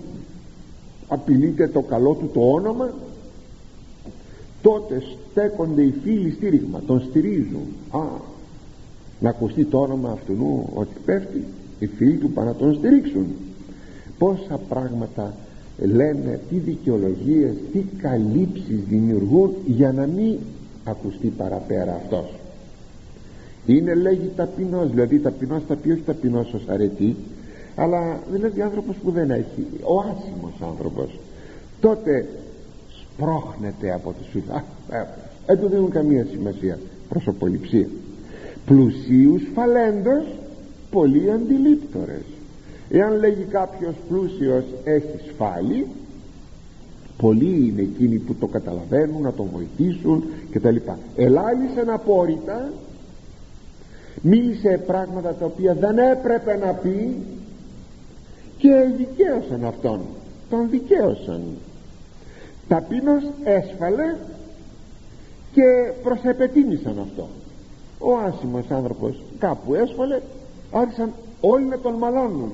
απειλείται 1.08 1.68
το 1.68 1.82
καλό 1.82 2.14
του 2.14 2.30
το 2.34 2.40
όνομα 2.40 2.94
τότε 4.62 5.02
στέκονται 5.32 5.82
οι 5.82 5.94
φίλοι 6.04 6.32
στήριγμα 6.32 6.82
τον 6.88 7.02
στηρίζουν. 7.02 7.68
Α, 7.92 8.00
να 9.20 9.30
ακουστεί 9.30 9.66
το 9.66 9.80
όνομα 9.80 10.12
αυτού 10.12 10.70
ότι 10.74 10.96
πέφτει 11.06 11.44
οι 11.80 11.88
φίλοι 11.88 12.16
του 12.18 12.32
πάνε 12.32 12.50
να 12.50 12.56
τον 12.56 12.74
στηρίξουν. 12.74 13.26
Πόσα 14.18 14.60
πράγματα 14.70 15.34
λένε 15.78 16.40
τι 16.50 16.58
δικαιολογίες 16.58 17.54
τι 17.72 17.80
καλύψεις 18.02 18.80
δημιουργούν 18.90 19.56
για 19.66 19.92
να 19.92 20.06
μην 20.06 20.38
ακουστεί 20.84 21.28
παραπέρα 21.28 21.94
αυτός. 21.94 22.34
Είναι 23.66 23.94
λέγει 23.94 24.32
ταπεινός 24.36 24.90
δηλαδή 24.90 25.20
ταπεινός 25.20 25.64
θα 25.68 25.76
πει 25.76 25.92
όχι 25.92 26.02
ταπεινός 26.02 26.54
ως 26.54 26.64
αρετή 26.68 27.16
αλλά 27.76 28.20
δηλαδή 28.32 28.62
άνθρωπος 28.62 28.96
που 29.04 29.12
δεν 29.12 29.32
έχει 29.32 29.68
ο 29.82 30.00
άσημος 30.00 30.54
άνθρωπος. 30.62 31.20
Τότε 31.82 32.28
σπρώχνεται 32.90 33.94
από 33.94 34.12
τους 34.12 34.28
φίλους 34.32 34.64
δεν 35.46 35.60
του 35.60 35.68
δίνουν 35.68 35.90
καμία 35.90 36.26
σημασία. 36.32 36.80
Προσωποληψία. 37.10 37.88
Πλουσίους 38.66 39.44
φαλέντος 39.54 40.26
πολύ 40.92 41.32
αντιλήπτορες 41.32 42.24
εάν 42.90 43.20
λέγει 43.20 43.44
κάποιος 43.44 43.96
πλούσιος 44.10 44.64
έχεις 44.84 45.22
σφάλει 45.34 45.88
πολλοί 47.18 47.68
είναι 47.68 47.82
εκείνοι 47.82 48.18
που 48.18 48.36
το 48.36 48.48
καταλαβαίνουν 48.48 49.22
να 49.22 49.34
τον 49.34 49.48
βοηθήσουν 49.54 50.24
και 50.52 50.60
τα 50.60 50.72
λοιπά 50.72 50.98
ελάλησαν 51.16 51.90
απόρριτα 51.90 52.72
μίλησε 54.22 54.84
πράγματα 54.88 55.34
τα 55.34 55.46
οποία 55.46 55.74
δεν 55.74 55.98
έπρεπε 55.98 56.58
να 56.58 56.74
πει 56.74 57.16
και 58.58 58.72
δικαίωσαν 58.98 59.66
αυτόν 59.66 60.00
τον 60.50 60.70
δικαίωσαν. 60.70 61.42
Ταπείνος 62.68 63.24
έσφαλε 63.44 64.16
και 65.52 65.92
προσεπετίμησαν 66.04 67.00
αυτό 67.00 67.28
ο 68.00 68.18
άσημος 68.18 68.66
άνθρωπος 68.70 69.24
κάπου 69.40 69.74
έσφαλε 69.74 70.22
άρχισαν 70.72 71.14
όλοι 71.42 71.66
να 71.66 71.80
τον 71.80 71.94
μαλώνουν 71.94 72.52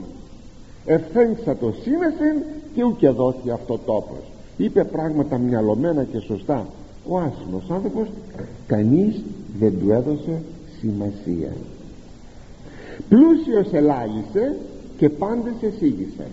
ευθέγξα 0.86 1.56
το 1.56 1.74
σύνεσεν 1.82 2.44
και 2.76 2.84
ούτε 2.84 3.10
δόθη 3.10 3.50
αυτό 3.50 3.78
τόπος. 3.78 4.24
Είπε 4.58 4.84
πράγματα 4.84 5.38
μυαλωμένα 5.38 6.04
και 6.04 6.20
σωστά. 6.20 6.68
Ο 7.08 7.18
άσημος 7.18 7.70
άνθρωπος 7.70 8.08
κανείς 8.68 9.22
δεν 9.60 9.80
του 9.80 9.92
έδωσε 9.92 10.42
σημασία. 10.80 11.54
Πλούσιος 13.10 13.74
ελάλησε 13.74 14.58
και 14.98 15.10
πάντες 15.10 15.54
εσύγησαν 15.62 16.28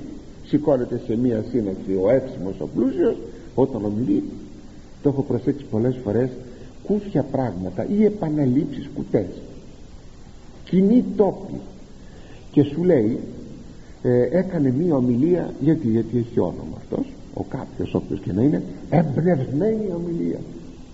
σηκώνεται 0.49 1.01
σε 1.07 1.16
μία 1.16 1.44
σύναξη 1.51 1.99
ο 2.03 2.11
εύσημος 2.11 2.61
ο 2.61 2.68
πλούσιος 2.74 3.16
όταν 3.55 3.84
ομιλεί 3.84 4.22
το 5.03 5.09
έχω 5.09 5.22
προσέξει 5.22 5.64
πολλές 5.64 5.96
φορές 6.05 6.30
κούφια 6.86 7.22
πράγματα 7.22 7.86
ή 7.99 8.05
επαναλήψεις 8.05 8.88
κουτές. 8.94 9.26
Κοινή 10.64 11.05
τόπη 11.16 11.61
και 12.53 12.62
σου 12.62 12.84
λέει 12.84 13.20
ε, 14.03 14.38
έκανε 14.38 14.70
μία 14.70 14.96
ομιλία 14.96 15.51
γιατί, 15.61 15.88
γιατί 15.88 16.18
έχει 16.18 16.40
όνομα 16.40 16.76
αυτός 16.76 17.07
ο 17.34 17.42
κάποιος 17.42 17.94
όποιος 17.94 18.20
και 18.20 18.32
να 18.32 18.42
είναι 18.42 18.62
εμπνευσμένη 18.90 19.92
ομιλία. 19.96 20.38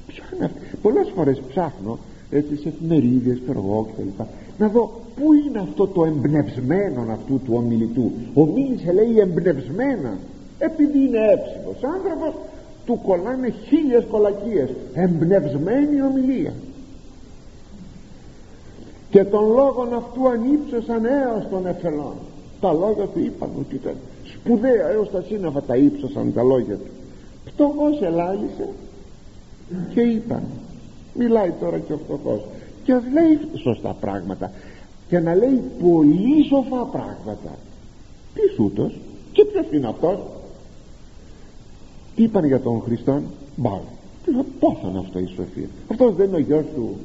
Ποιο 0.07 0.24
είναι 0.34 0.44
αυτή 0.44 0.76
πολλές 0.82 1.12
φορές 1.14 1.42
ψάχνω 1.48 1.98
έτσι 2.30 2.57
σε 2.57 2.68
εφημερίδες 2.68 3.38
εγώ 3.48 3.88
κτλ 3.92 4.22
να 4.59 4.68
δω 4.68 5.00
πού 5.16 5.32
είναι 5.32 5.59
αυτό 5.59 5.86
το 5.86 6.05
εμπνευσμένο 6.05 7.07
αυτού 7.11 7.40
του 7.44 7.55
ομιλητού. 7.57 8.11
Ομίλησε 8.34 8.92
λέει 8.92 9.18
εμπνευσμένα 9.18 10.18
επειδή 10.59 10.98
είναι 10.98 11.18
έψιμος 11.32 11.94
άνθρωπος 11.94 12.34
του 12.86 13.00
κολλάνε 13.07 13.55
χίλιες 13.66 14.05
κολακίες. 14.11 14.68
Εμπνευσμένη 14.94 16.02
ομιλία. 16.02 16.52
Και 19.11 19.24
των 19.24 19.46
λόγων 19.46 19.94
αυτού 19.94 20.28
ανύψωσαν 20.28 21.05
έως 21.05 21.48
των 21.50 21.66
εφελών 21.66 22.14
τα 22.65 22.73
λόγια 22.73 23.07
του 23.07 23.21
είπαν 23.21 23.51
ότι 23.59 23.75
ήταν 23.75 23.97
σπουδαία 24.35 24.89
έως 24.89 25.11
τα 25.11 25.23
σύννεφα 25.23 25.62
τα 25.62 25.77
ύψωσαν 25.77 26.33
τα 26.33 26.43
λόγια 26.43 26.75
του. 26.75 26.91
Φτωχός 27.45 28.03
ελάλησε 28.03 28.69
και 29.95 30.01
είπαν 30.01 30.43
μιλάει 31.15 31.53
τώρα 31.61 31.79
και 31.79 31.93
ο 31.93 31.99
φτωχός 32.05 32.41
και 32.85 32.93
λέει 32.93 33.39
σωστά 33.62 33.97
πράγματα. 34.01 34.51
Και 35.09 35.19
να 35.19 35.35
λέει 35.35 35.62
πολύ 35.83 36.45
σοφά 36.49 36.85
πράγματα. 36.85 37.59
Τι 38.35 38.62
ούτως 38.62 38.99
και 39.33 39.45
ποιος 39.45 39.67
είναι 39.71 39.89
αυτός; 39.89 40.19
Τι 42.15 42.23
είπαν 42.23 42.45
για 42.45 42.61
τον 42.61 42.81
Χριστόν 42.81 43.23
μπάλ 43.57 43.81
πόθαν 44.59 44.97
αυτό 44.97 45.19
η 45.19 45.27
σοφία 45.27 45.69
αυτός 45.91 46.15
δεν 46.15 46.27
είναι 46.27 46.37
ο 46.37 46.39
γιος 46.39 46.65
του 46.75 46.97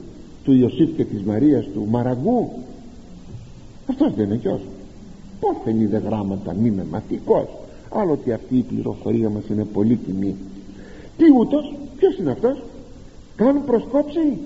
του 0.44 0.54
Ιωσήφ 0.54 0.90
και 0.96 1.06
της 1.06 1.22
Μαρίας 1.24 1.66
του 1.74 1.88
Μαραγκού 1.90 2.52
αυτός 3.90 4.14
δεν 4.14 4.26
είναι 4.26 4.36
γιος 4.36 4.62
πως 4.62 4.79
δεν 5.64 5.82
είδε 5.82 5.98
γράμματα 5.98 6.54
μη 6.54 6.72
με 6.72 6.86
μαθηκός 6.92 7.48
άλλο 7.90 8.12
ότι 8.12 8.32
αυτή 8.32 8.58
η 8.58 8.62
πληροφορία 8.62 9.30
μας 9.30 9.44
είναι 9.50 9.64
πολύτιμη. 9.64 10.36
Τι 11.18 11.24
ούτως 11.40 11.74
ποιος 11.98 12.18
είναι 12.18 12.32
αυτός; 12.32 12.62
Καν 13.36 13.66
προσκόψει 13.66 14.38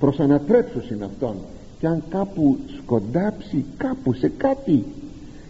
προς 0.00 0.20
ανατρέψους 0.20 0.90
είναι 0.90 1.04
αυτόν. 1.04 1.34
Και 1.78 1.86
αν 1.86 2.02
κάπου 2.08 2.56
σκοντάψει 2.78 3.64
κάπου 3.76 4.12
σε 4.12 4.28
κάτι 4.36 4.84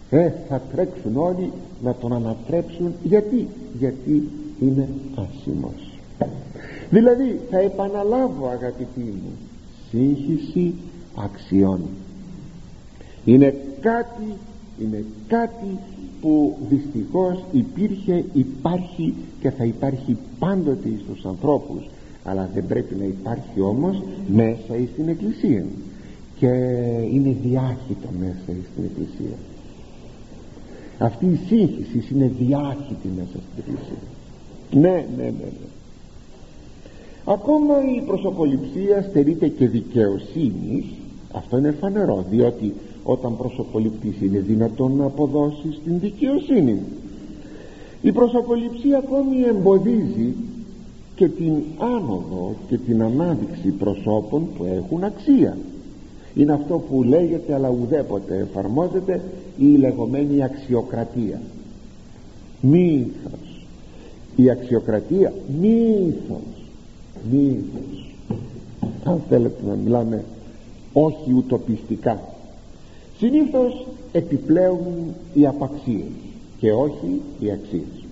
ε 0.09 0.31
θα 0.49 0.61
τρέξουν 0.73 1.17
όλοι 1.17 1.51
να 1.83 1.93
τον 1.93 2.13
ανατρέψουν. 2.13 2.93
Γιατί; 3.03 3.47
Γιατί 3.79 4.29
είναι 4.59 4.89
άσημος 5.15 5.95
δηλαδή 6.89 7.39
θα 7.49 7.59
επαναλάβω 7.59 8.47
αγαπητοί 8.47 8.99
μου 8.99 9.31
σύγχυση 9.89 10.73
αξιών. 11.15 11.81
Είναι 13.25 13.55
κάτι 13.81 14.37
είναι 14.81 15.05
κάτι 15.27 15.77
που 16.21 16.57
δυστυχώς 16.69 17.43
υπήρχε, 17.51 18.23
υπάρχει 18.33 19.13
και 19.41 19.49
θα 19.49 19.63
υπάρχει 19.63 20.17
πάντοτε 20.39 20.89
στους 21.03 21.25
ανθρώπους. 21.25 21.89
Αλλά 22.23 22.49
δεν 22.53 22.65
πρέπει 22.65 22.95
να 22.95 23.03
υπάρχει 23.03 23.61
όμως 23.61 24.03
μέσα 24.27 24.73
στην 24.93 25.09
Εκκλησία. 25.09 25.65
Και 26.39 26.47
είναι 27.11 27.35
διάχυτο 27.43 28.09
μέσα 28.19 28.35
στην 28.71 28.83
Εκκλησία. 28.83 29.35
Αυτή 30.97 31.25
η 31.25 31.39
σύγχυση 31.47 32.13
είναι 32.13 32.31
διάχυτη 32.39 33.07
μέσα 33.15 33.27
στην 33.29 33.57
Εκκλησία. 33.57 34.03
Ναι 34.71 35.05
ναι 35.17 35.23
ναι, 35.23 35.29
ναι. 35.29 35.67
ακόμα 37.25 37.73
η 37.97 38.01
προσωποληψία 38.05 39.01
στερείται 39.09 39.47
και 39.47 39.67
δικαιοσύνης. 39.67 40.85
Αυτό 41.33 41.57
είναι 41.57 41.71
φανερό 41.71 42.25
διότι 42.29 42.73
όταν 43.07 43.37
προσωποληπτής 43.37 44.21
είναι 44.21 44.39
δυνατόν 44.39 44.95
να 44.95 45.05
αποδώσει 45.05 45.79
την 45.85 45.99
δικαιοσύνη. 45.99 46.79
Η 48.01 48.11
προσωποληψία 48.11 48.97
ακόμη 48.97 49.41
εμποδίζει 49.41 50.33
και 51.15 51.27
την 51.27 51.53
άνοδο 51.77 52.55
και 52.67 52.77
την 52.77 53.01
ανάδειξη 53.01 53.69
προσώπων 53.69 54.47
που 54.57 54.63
έχουν 54.63 55.03
αξία. 55.03 55.57
Είναι 56.35 56.53
αυτό 56.53 56.77
που 56.77 57.03
λέγεται 57.03 57.53
αλλά 57.53 57.69
ουδέποτε 57.69 58.37
εφαρμόζεται 58.37 59.21
η 59.57 59.65
λεγόμενη 59.65 60.43
αξιοκρατία. 60.43 61.41
Μύθος. 62.61 63.65
Η 64.35 64.49
αξιοκρατία 64.49 65.33
μύθος. 65.61 66.65
Μύθος. 67.31 68.13
Αν 69.03 69.21
θέλετε 69.29 69.61
να 69.67 69.73
μιλάμε 69.73 70.23
όχι 70.93 71.33
ουτοπιστικά 71.33 72.34
συνήθως 73.17 73.87
επιπλέουν 74.11 75.13
οι 75.33 75.45
απαξίες 75.45 76.11
και 76.59 76.71
όχι 76.71 77.21
οι 77.39 77.51
αξίες. 77.51 78.05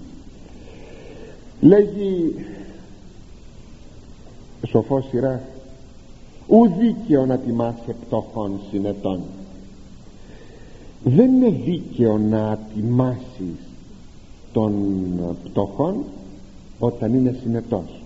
Λέγει 1.62 2.36
σοφός 4.68 5.06
σειράς 5.10 5.42
ου 6.48 6.72
δίκαιο 6.80 7.26
να 7.26 7.38
τιμάσαι 7.38 7.96
πτωχών 8.06 8.60
συνετών. 8.72 9.20
Δεν 11.04 11.34
είναι 11.34 11.50
δίκαιο 11.50 12.18
να 12.18 12.60
τιμάσεις 12.76 13.58
τον 14.54 14.74
πτωχών 15.44 15.96
όταν 16.80 17.14
είναι 17.14 17.36
συνετός. 17.42 18.02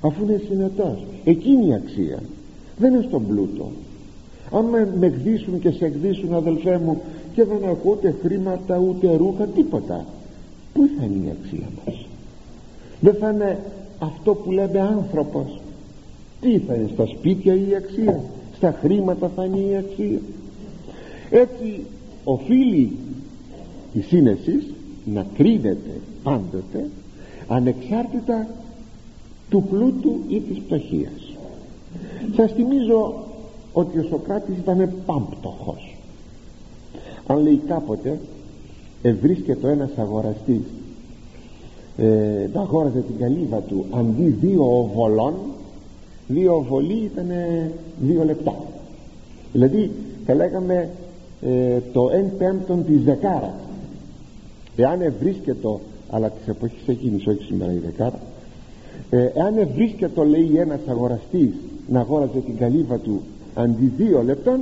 Αφού 0.00 0.22
είναι 0.22 0.42
συνετός 0.48 1.04
εκείνη 1.24 1.66
η 1.66 1.74
αξία. 1.74 2.22
Δεν 2.78 2.94
είναι 2.94 3.04
στον 3.08 3.26
πλούτο 3.26 3.70
αν 4.50 4.64
με 4.98 5.06
εκδίσουν 5.06 5.58
και 5.60 5.70
σε 5.70 5.84
εκδίσουν 5.84 6.34
αδελφέ 6.34 6.78
μου 6.78 7.00
και 7.34 7.44
δεν 7.44 7.62
έχω 7.62 7.80
ούτε 7.84 8.14
χρήματα 8.22 8.78
ούτε 8.78 9.16
ρούχα 9.16 9.44
τίποτα 9.46 10.04
πού 10.72 10.88
θα 10.98 11.04
είναι 11.04 11.26
η 11.26 11.30
αξία 11.40 11.68
μας; 11.84 12.06
Δεν 13.00 13.14
θα 13.14 13.30
είναι 13.30 13.58
αυτό 13.98 14.34
που 14.34 14.50
λέμε 14.50 14.80
άνθρωπος. 14.80 15.60
Τι 16.40 16.58
θα 16.58 16.74
είναι 16.74 16.88
στα 16.92 17.06
σπίτια 17.06 17.54
η 17.54 17.74
αξία; 17.74 18.20
Στα 18.56 18.76
χρήματα 18.80 19.30
θα 19.36 19.44
είναι 19.44 19.58
η 19.58 19.76
αξία; 19.76 20.20
Έτσι 21.30 21.86
οφείλει 22.24 22.96
η 23.92 24.00
σύνεση 24.00 24.62
να 25.04 25.26
κρίνεται 25.36 26.00
πάντοτε 26.22 26.88
ανεξάρτητα 27.48 28.46
του 29.50 29.62
πλούτου 29.70 30.20
ή 30.28 30.40
της 30.40 30.58
πτωχίας. 30.58 31.36
Σας 32.36 32.52
θυμίζω 32.52 33.24
ότι 33.72 33.98
ο 33.98 34.02
Σοκράτης 34.08 34.56
ήταν 34.56 34.92
πάμπτωχος. 35.06 35.96
Αν 37.26 37.42
λέει 37.42 37.60
κάποτε 37.66 38.18
ευρίσκεται 39.02 39.70
ένας 39.70 39.90
αγοραστής 39.96 40.62
ε, 41.96 42.48
αγόραζε 42.54 43.00
την 43.00 43.18
καλύβα 43.18 43.58
του 43.58 43.84
αντί 43.90 44.36
δύο 44.40 44.78
οβολών 44.78 45.34
δύο 46.28 46.54
οβολοί 46.54 47.10
ήταν 47.12 47.26
δύο 48.00 48.24
λεπτά. 48.24 48.54
Δηλαδή 49.52 49.90
θα 50.26 50.34
λέγαμε 50.34 50.90
ε, 51.42 51.78
το 51.92 52.10
εν 52.12 52.36
πέμπτον 52.38 52.84
της 52.84 53.02
δεκάρα. 53.02 53.54
Εάν 54.76 55.00
ευρίσκεται 55.00 55.68
αλλά 56.10 56.30
της 56.30 56.48
εποχής 56.48 56.88
εκείνης 56.88 57.26
όχι 57.26 57.42
σήμερα 57.42 57.72
η 57.72 57.78
δεκάρα 57.78 58.18
ε, 59.10 59.30
εάν 59.34 59.58
ευρίσκεται 59.58 60.24
λέει 60.24 60.52
ένας 60.56 60.80
αγοραστής 60.88 61.50
να 61.88 62.00
αγόραζε 62.00 62.38
την 62.38 62.56
καλύβα 62.56 62.98
του 62.98 63.22
αντί 63.54 63.92
δύο 63.96 64.22
λεπτών 64.22 64.60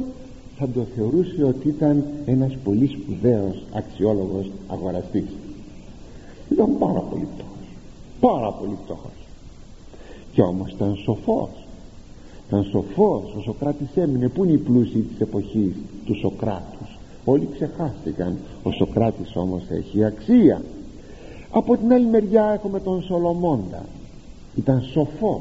θα 0.58 0.68
το 0.68 0.86
θεωρούσε 0.96 1.44
ότι 1.44 1.68
ήταν 1.68 2.04
ένας 2.26 2.56
πολύ 2.64 2.86
σπουδαίος 2.86 3.62
αξιόλογος 3.72 4.50
αγοραστής. 4.68 5.28
Ήταν 6.50 6.78
πάρα 6.78 7.00
πολύ 7.00 7.26
πτωχός 7.34 7.50
πάρα 8.20 8.52
πολύ 8.52 8.76
πτωχός 8.84 9.10
και 10.32 10.42
όμως 10.42 10.70
ήταν 10.70 10.94
σοφός 10.96 11.50
ήταν 12.50 12.64
σοφός. 12.64 13.34
Ο 13.36 13.40
Σοκράτης 13.40 13.96
έμεινε. 13.96 14.28
Που 14.28 14.44
είναι 14.44 14.52
οι 14.52 14.56
πλούσιοι 14.56 15.00
της 15.00 15.20
εποχής 15.20 15.74
του 16.04 16.14
Σοκράτους; 16.14 16.98
Όλοι 17.24 17.48
ξεχάστηκαν. 17.52 18.36
Ο 18.62 18.70
Σοκράτης 18.70 19.36
όμως 19.36 19.62
έχει 19.68 20.04
αξία. 20.04 20.62
Από 21.50 21.76
την 21.76 21.92
άλλη 21.92 22.06
μεριά 22.06 22.52
έχουμε 22.54 22.80
τον 22.80 23.02
Σολομώντα. 23.02 23.84
Ήταν 24.56 24.82
σοφός 24.92 25.40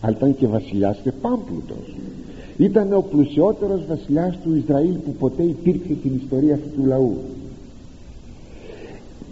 αλλά 0.00 0.16
ήταν 0.16 0.36
και 0.36 0.46
βασιλιάς 0.46 0.98
και 1.02 1.12
πάμπλουτος 1.12 1.94
ήταν 2.64 2.92
ο 2.92 3.00
πλουσιότερος 3.00 3.86
βασιλιάς 3.86 4.38
του 4.42 4.54
Ισραήλ 4.54 4.94
που 4.94 5.12
ποτέ 5.12 5.42
υπήρξε 5.42 5.94
στην 5.98 6.20
ιστορία 6.22 6.54
αυτού 6.54 6.68
του 6.76 6.86
λαού. 6.86 7.16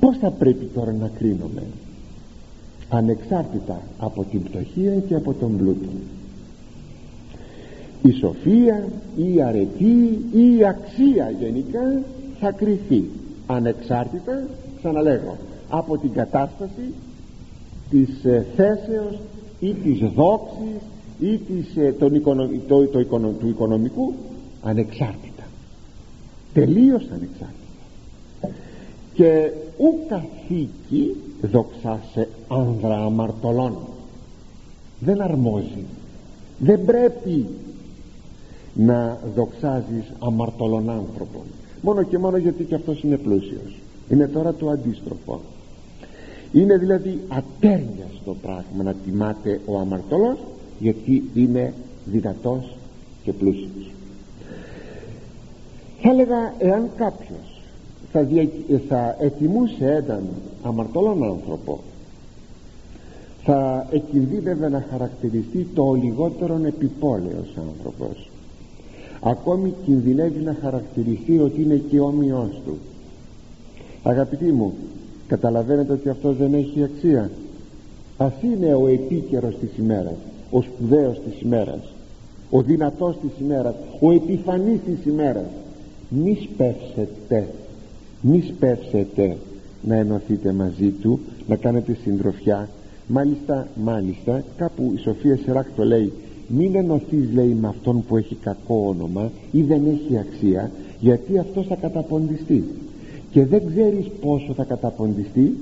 Πως 0.00 0.16
θα 0.16 0.30
πρέπει 0.30 0.64
τώρα 0.64 0.92
να 0.92 1.10
κρίνουμε; 1.18 1.62
Ανεξάρτητα 2.88 3.80
από 3.98 4.24
την 4.24 4.42
πτωχία 4.42 4.94
και 4.94 5.14
από 5.14 5.32
τον 5.32 5.56
πλούτο. 5.56 5.88
Η 8.02 8.12
σοφία 8.12 8.88
ή 9.16 9.34
η 9.34 9.42
αρετή 9.42 10.24
ή 10.32 10.56
η 10.58 10.64
αξία 10.64 11.32
γενικά 11.40 12.02
θα 12.40 12.50
κρυθεί. 12.50 13.04
Ανεξάρτητα 13.46 14.46
ξαναλέγω 14.78 15.36
από 15.68 15.98
την 15.98 16.12
κατάσταση 16.12 16.92
της 17.90 18.24
ε, 18.24 18.46
θέσεως 18.56 19.18
ή 19.60 19.74
της 19.74 19.98
δόξης 19.98 20.80
ή 21.20 21.38
της, 21.38 21.76
ε, 21.76 21.92
τον 21.92 22.22
το, 22.66 22.86
το, 22.86 23.18
του 23.38 23.48
οικονομικού 23.48 24.14
ανεξάρτητα. 24.62 25.42
Τελείως 26.52 27.02
ανεξάρτητα. 27.02 27.54
Και 29.14 29.50
ου 29.78 29.98
καθήκη 30.08 31.16
δοξάσε 31.40 32.28
άνδρα 32.48 33.04
αμαρτωλών. 33.04 33.76
Δεν 35.00 35.20
αρμόζει. 35.20 35.84
Δεν 36.58 36.84
πρέπει 36.84 37.46
να 38.74 39.18
δοξάζεις 39.34 40.12
αμαρτωλών 40.18 40.90
άνθρωπων 40.90 41.42
μόνο 41.82 42.02
και 42.02 42.18
μόνο 42.18 42.36
γιατί 42.36 42.64
και 42.64 42.74
αυτός 42.74 43.02
είναι 43.02 43.16
πλούσιος. 43.16 43.78
Είναι 44.08 44.26
τώρα 44.26 44.54
το 44.54 44.68
αντίστροφο. 44.68 45.40
Είναι 46.52 46.76
δηλαδή 46.76 47.20
ατέρνιαστο 47.28 48.36
πράγμα 48.42 48.82
να 48.82 48.94
τιμάται 48.94 49.60
ο 49.66 49.78
αμαρτωλός 49.78 50.38
γιατί 50.80 51.30
είναι 51.34 51.74
δυνατός 52.04 52.76
και 53.22 53.32
πλούσιος. 53.32 53.90
Θα 56.02 56.10
έλεγα 56.10 56.54
εάν 56.58 56.90
κάποιος 56.96 57.62
θα, 58.12 58.22
δια, 58.22 58.48
θα 58.88 59.16
ετιμούσε 59.20 60.04
έναν 60.06 60.22
αμαρτωλόν 60.62 61.24
άνθρωπο 61.24 61.80
θα 63.44 63.86
εκινδύνευε 63.90 64.68
να 64.68 64.84
χαρακτηριστεί 64.90 65.66
το 65.74 65.92
λιγότερον 65.92 66.64
επιπόλαιος 66.64 67.48
άνθρωπος. 67.68 68.30
Ακόμη 69.20 69.74
κινδυνεύει 69.84 70.40
να 70.40 70.56
χαρακτηριστεί 70.62 71.38
ότι 71.38 71.62
είναι 71.62 71.82
και 71.90 72.00
όμοιος 72.00 72.60
του. 72.64 72.78
Αγαπητοί 74.02 74.52
μου 74.52 74.74
καταλαβαίνετε 75.26 75.92
ότι 75.92 76.08
αυτός 76.08 76.36
δεν 76.36 76.54
έχει 76.54 76.82
αξία. 76.82 77.30
Ας 78.16 78.32
είναι 78.42 78.74
ο 78.74 78.86
επίκαιρος 78.86 79.58
της 79.60 79.70
ημέρας 79.78 80.16
ο 80.50 80.62
σπουδαίος 80.62 81.20
της 81.24 81.40
ημέρας 81.40 81.94
ο 82.50 82.62
δυνατός 82.62 83.16
της 83.22 83.30
ημέρας 83.40 83.74
ο 84.00 84.12
επιφανής 84.12 84.80
της 84.86 85.04
ημέρας. 85.06 85.46
Μη 86.08 86.48
σπεύσετε 86.52 87.48
μη 88.20 88.44
σπεύσετε 88.48 89.36
να 89.82 89.94
ενωθείτε 89.94 90.52
μαζί 90.52 90.88
του 90.90 91.20
να 91.46 91.56
κάνετε 91.56 91.96
συντροφιά. 92.02 92.68
Μάλιστα 93.06 93.68
μάλιστα 93.84 94.44
κάπου 94.56 94.92
η 94.94 94.98
Σοφία 94.98 95.38
Σεράκ 95.44 95.66
το 95.76 95.84
λέει 95.84 96.12
μην 96.48 96.74
ενωθείς 96.74 97.28
λέει 97.34 97.56
με 97.60 97.68
αυτόν 97.68 98.04
που 98.08 98.16
έχει 98.16 98.34
κακό 98.34 98.84
όνομα 98.88 99.30
ή 99.52 99.62
δεν 99.62 99.82
έχει 99.86 100.18
αξία 100.18 100.70
γιατί 101.00 101.38
αυτός 101.38 101.66
θα 101.66 101.74
καταποντιστεί 101.74 102.64
και 103.30 103.46
δεν 103.46 103.62
ξέρεις 103.66 104.06
πόσο 104.20 104.52
θα 104.52 104.64
καταποντιστεί 104.64 105.58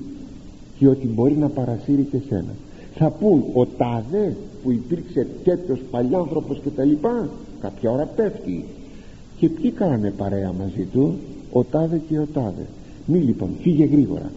και 0.79 0.89
ότι 0.89 1.07
μπορεί 1.07 1.37
να 1.37 1.49
παρασύρει 1.49 2.09
και 2.11 2.19
σένα 2.29 2.55
θα 2.99 3.11
πούν 3.11 3.45
ο 3.53 3.67
τάδε 3.67 4.37
που 4.63 4.71
υπήρξε 4.71 5.27
τέτοιος 5.45 5.81
παλιάνθρωπος 5.91 6.61
και 6.65 6.71
τα 6.71 6.85
λοιπά 6.85 7.29
κάποια 7.61 7.91
ώρα 7.91 8.05
πέφτει. 8.05 8.65
Και 9.39 9.49
ποιοι 9.49 9.71
κάνανε 9.71 10.11
παρέα 10.11 10.53
μαζί 10.53 10.89
του 10.93 11.15
ο 11.53 11.65
τάδε 11.65 12.01
και 12.09 12.19
ο 12.19 12.27
τάδε. 12.33 12.67
Μη 13.07 13.19
λοιπόν 13.19 13.49
φύγε 13.61 13.85
γρήγορα. 13.85 14.31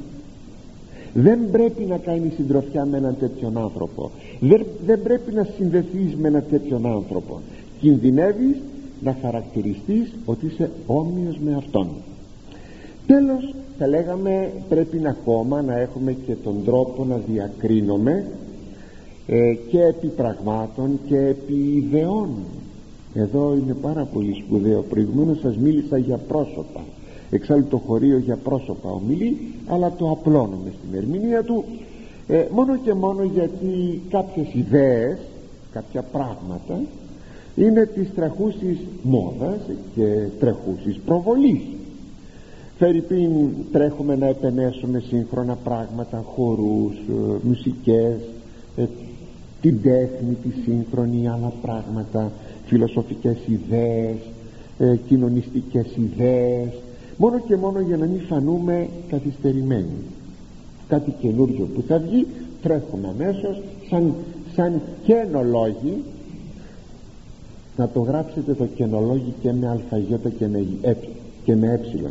Δεν 1.13 1.39
πρέπει 1.51 1.83
να 1.83 1.97
κάνει 1.97 2.31
συντροφιά 2.35 2.85
με 2.85 2.97
έναν 2.97 3.15
τέτοιον 3.19 3.57
άνθρωπο. 3.57 4.11
Δεν, 4.39 4.65
δεν 4.85 5.01
πρέπει 5.01 5.33
να 5.33 5.47
συνδεθείς 5.57 6.15
με 6.15 6.27
έναν 6.27 6.43
τέτοιον 6.49 6.85
άνθρωπο. 6.85 7.39
Κινδυνεύεις 7.79 8.55
να 9.03 9.17
χαρακτηριστείς 9.21 10.13
ότι 10.25 10.45
είσαι 10.45 10.69
όμοιος 10.85 11.37
με 11.45 11.55
αυτόν. 11.55 11.87
Τέλος 13.07 13.55
θα 13.77 13.87
λέγαμε 13.87 14.51
πρέπει 14.69 15.01
ακόμα 15.07 15.61
να 15.61 15.79
έχουμε 15.79 16.15
και 16.25 16.35
τον 16.35 16.55
τρόπο 16.65 17.05
να 17.05 17.21
διακρίνουμε 17.31 18.25
ε, 19.27 19.53
και 19.69 19.81
επί 19.81 20.07
πραγμάτων 20.07 20.99
και 21.07 21.17
επί 21.17 21.83
ιδεών. 21.85 22.29
Εδώ 23.13 23.57
είναι 23.61 23.73
πάρα 23.73 24.03
πολύ 24.03 24.43
σπουδαίο. 24.45 24.81
Προηγουμένως 24.81 25.39
σας 25.39 25.57
μίλησα 25.57 25.97
για 25.97 26.17
πρόσωπα. 26.17 26.81
Εξάλλου 27.29 27.65
το 27.69 27.77
χωρίο 27.77 28.17
για 28.17 28.37
πρόσωπα 28.43 28.89
ομιλεί 28.89 29.37
αλλά 29.67 29.91
το 29.91 30.09
απλώνουμε 30.11 30.73
στην 30.77 30.97
ερμηνεία 30.97 31.43
του 31.43 31.63
ε, 32.27 32.45
μόνο 32.51 32.77
και 32.77 32.93
μόνο 32.93 33.23
γιατί 33.23 34.01
κάποιες 34.09 34.53
ιδέες 34.53 35.17
κάποια 35.71 36.01
πράγματα 36.01 36.81
είναι 37.55 37.85
της 37.85 38.09
τρεχούσης 38.15 38.77
μόδας 39.01 39.59
και 39.95 40.27
τρεχούσης 40.39 40.99
προβολής. 41.05 41.61
Φερρυπίν 42.77 43.29
τρέχουμε 43.71 44.15
να 44.15 44.27
επενέσουμε 44.27 44.99
σύγχρονα 44.99 45.57
πράγματα 45.63 46.23
χορούς, 46.35 46.93
ε, 46.93 47.37
μουσικές 47.41 48.15
ε, 48.75 48.85
την 49.61 49.81
τέχνη, 49.81 50.37
τη 50.43 50.49
σύγχρονη 50.63 51.27
άλλα 51.27 51.53
πράγματα 51.61 52.31
φιλοσοφικές 52.65 53.37
ιδέες 53.47 54.17
ε, 54.81 54.95
κοινωνιστικές 55.07 55.85
ιδέες. 55.95 56.69
Μόνο 57.17 57.39
και 57.39 57.55
μόνο 57.55 57.79
για 57.79 57.97
να 57.97 58.05
μην 58.05 58.21
φανούμε 58.21 58.87
καθυστερημένοι. 59.09 59.97
Κάτι 60.87 61.11
καινούριο 61.21 61.65
που 61.75 61.83
θα 61.87 61.99
βγει 61.99 62.27
τρέχουμε 62.61 63.07
αμέσως 63.07 63.61
σαν, 63.89 64.13
σαν 64.55 64.81
καινολόγοι. 65.03 66.03
Να 67.77 67.87
το 67.87 67.99
γράψετε 67.99 68.53
το 68.53 68.65
καινολόγοι 68.65 69.33
και 69.41 69.53
με 69.53 69.69
αλφαγιώτα 69.69 70.29
και 70.29 70.47
με, 70.47 70.65
ε, 70.81 70.93
και 71.43 71.55
με 71.55 71.67
ε. 71.67 72.09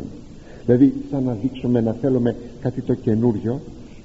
Δηλαδή 0.65 0.93
σαν 1.11 1.23
να 1.23 1.37
δείξουμε 1.41 1.81
να 1.81 1.95
θέλουμε 2.01 2.35
κάτι 2.61 2.81
το 2.81 2.93
καινούριο 2.93 3.59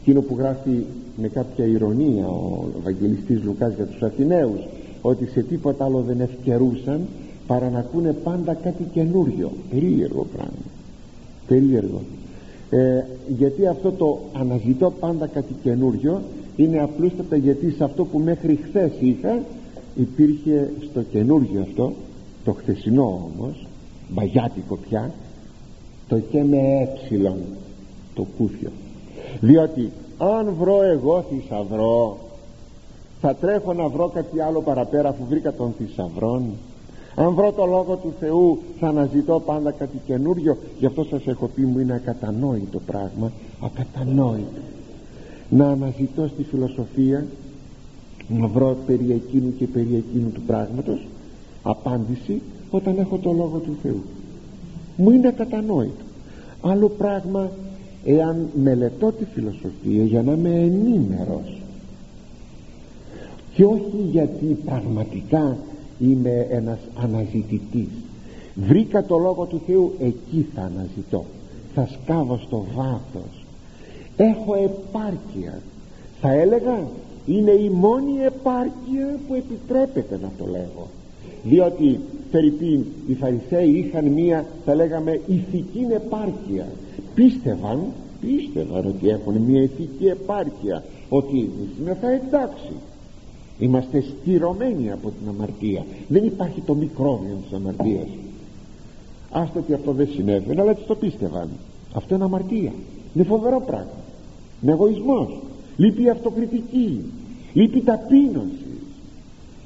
εκείνο 0.06 0.20
που 0.20 0.36
γράφει 0.38 0.84
με 1.16 1.28
κάποια 1.28 1.64
ηρωνία 1.64 2.26
ο 2.28 2.64
Ευαγγελιστής 2.80 3.42
Λουκάς 3.42 3.74
για 3.74 3.84
τους 3.84 4.02
Αθηναίους 4.02 4.60
ότι 5.02 5.26
σε 5.26 5.42
τίποτα 5.42 5.84
άλλο 5.84 6.00
δεν 6.00 6.20
ευκαιρούσαν 6.20 7.00
παρά 7.46 7.70
να 7.70 7.78
ακούνε 7.78 8.12
πάντα 8.12 8.54
κάτι 8.54 8.82
καινούριο 8.92 9.50
περίεργο 9.70 10.26
πράγμα. 10.32 10.64
Περίεργο. 11.46 12.00
Ε, 12.70 13.04
γιατί 13.28 13.66
αυτό 13.66 13.92
το 13.92 14.18
αναζητώ 14.32 14.90
πάντα 15.00 15.26
κάτι 15.26 15.54
καινούριο 15.62 16.22
είναι 16.56 16.80
απλούστατα 16.80 17.36
γιατί 17.36 17.70
σε 17.70 17.84
αυτό 17.84 18.04
που 18.04 18.18
μέχρι 18.18 18.58
χθες 18.68 18.92
είχα 19.00 19.38
υπήρχε 19.96 20.70
στο 20.90 21.02
καινούριο 21.02 21.60
αυτό 21.60 21.92
το 22.44 22.52
χθεσινό 22.52 23.30
όμως 23.34 23.66
μπαγιάτικο 24.08 24.76
πια 24.88 25.14
το 26.08 26.18
και 26.18 26.42
με 26.42 26.58
έψιλον 26.82 27.38
το 28.14 28.26
κούφιο 28.38 28.70
διότι 29.40 29.92
αν 30.18 30.54
βρω 30.58 30.82
εγώ 30.82 31.24
θησαυρό 31.30 32.18
θα 33.20 33.34
τρέχω 33.34 33.72
να 33.72 33.88
βρω 33.88 34.08
κάτι 34.08 34.40
άλλο 34.40 34.60
παραπέρα 34.60 35.08
αφού 35.08 35.24
βρήκα 35.28 35.52
τον 35.52 35.74
θησαυρόν. 35.78 36.42
Αν 37.14 37.34
βρω 37.34 37.52
το 37.52 37.66
λόγο 37.66 37.96
του 37.96 38.12
Θεού 38.20 38.58
θα 38.78 38.88
αναζητώ 38.88 39.42
πάντα 39.46 39.70
κάτι 39.70 40.00
καινούριο. 40.06 40.56
Γι' 40.78 40.86
αυτό 40.86 41.04
σας 41.04 41.26
έχω 41.26 41.46
πει 41.46 41.62
μου 41.62 41.78
είναι 41.78 41.94
ακατανόητο 41.94 42.80
πράγμα 42.86 43.32
ακατανόητο. 43.64 44.60
Να 45.48 45.68
αναζητώ 45.68 46.26
στη 46.26 46.42
φιλοσοφία 46.42 47.26
να 48.28 48.46
βρω 48.46 48.76
περί 48.86 49.12
εκείνου 49.12 49.54
και 49.58 49.66
περί 49.66 49.94
εκείνου 49.94 50.30
του 50.30 50.40
πράγματος 50.40 51.06
απάντηση 51.62 52.42
όταν 52.70 52.98
έχω 52.98 53.18
το 53.18 53.32
λόγο 53.32 53.58
του 53.58 53.76
Θεού. 53.82 54.02
Μου 54.96 55.10
είναι 55.10 55.28
ακατανόητο. 55.28 56.04
Άλλο 56.60 56.88
πράγμα 56.88 57.50
εάν 58.06 58.48
μελετώ 58.62 59.12
τη 59.12 59.24
φιλοσοφία 59.24 60.04
για 60.04 60.22
να 60.22 60.32
είμαι 60.32 60.50
ενήμερος. 60.50 61.60
Και 63.54 63.64
όχι 63.64 64.08
γιατί 64.10 64.58
πραγματικά 64.64 65.56
είμαι 65.98 66.46
ένας 66.50 66.78
αναζητητής. 67.02 67.88
Βρήκα 68.54 69.04
το 69.04 69.18
Λόγο 69.18 69.44
του 69.44 69.60
Θεού 69.66 69.92
εκεί 69.98 70.46
θα 70.54 70.62
αναζητώ. 70.62 71.24
Θα 71.74 71.88
σκάβω 71.92 72.40
στο 72.46 72.64
βάθος. 72.74 73.44
Έχω 74.16 74.54
επάρκεια. 74.54 75.60
Θα 76.20 76.32
έλεγα 76.32 76.78
είναι 77.26 77.50
η 77.50 77.68
μόνη 77.68 78.20
επάρκεια 78.24 79.18
που 79.28 79.34
επιτρέπεται 79.34 80.18
να 80.22 80.30
το 80.38 80.46
λέγω. 80.50 80.88
Διότι 81.44 82.00
Φερρυπίν 82.30 82.84
οι 83.06 83.14
Φαρισαίοι 83.14 83.70
είχαν 83.70 84.04
μία 84.04 84.46
θα 84.64 84.74
λέγαμε 84.74 85.20
ηθική 85.26 85.86
επάρκεια 85.94 86.66
πίστευαν 87.16 87.80
πίστευαν 88.20 88.86
ότι 88.86 89.08
έχουν 89.08 89.36
μία 89.36 89.62
ηθική 89.62 90.06
επάρκεια 90.06 90.84
ότι 91.08 91.50
εμείς 91.78 91.98
θα 92.00 92.10
εντάξει. 92.10 92.72
Είμαστε 93.58 94.00
στηρωμένοι 94.00 94.90
από 94.90 95.08
την 95.08 95.28
αμαρτία. 95.28 95.84
Δεν 96.08 96.24
υπάρχει 96.24 96.60
το 96.60 96.74
μικρόβιο 96.74 97.38
της 97.42 97.52
αμαρτίας. 97.52 98.06
Άστο 99.30 99.58
ότι 99.58 99.72
αυτό 99.72 99.92
δεν 99.92 100.08
συνέβαινε 100.14 100.60
αλλά 100.60 100.70
έτσι 100.70 100.84
το 100.86 100.94
πίστευαν. 100.94 101.48
Αυτό 101.94 102.14
είναι 102.14 102.24
αμαρτία. 102.24 102.72
Είναι 103.14 103.24
φοβερό 103.24 103.62
πράγμα. 103.66 104.02
Είναι 104.62 104.72
εγωισμός. 104.72 105.38
Λείπει 105.76 106.08
αυτοκριτική. 106.08 107.00
Λείπει 107.52 107.80
ταπείνωση. 107.80 108.64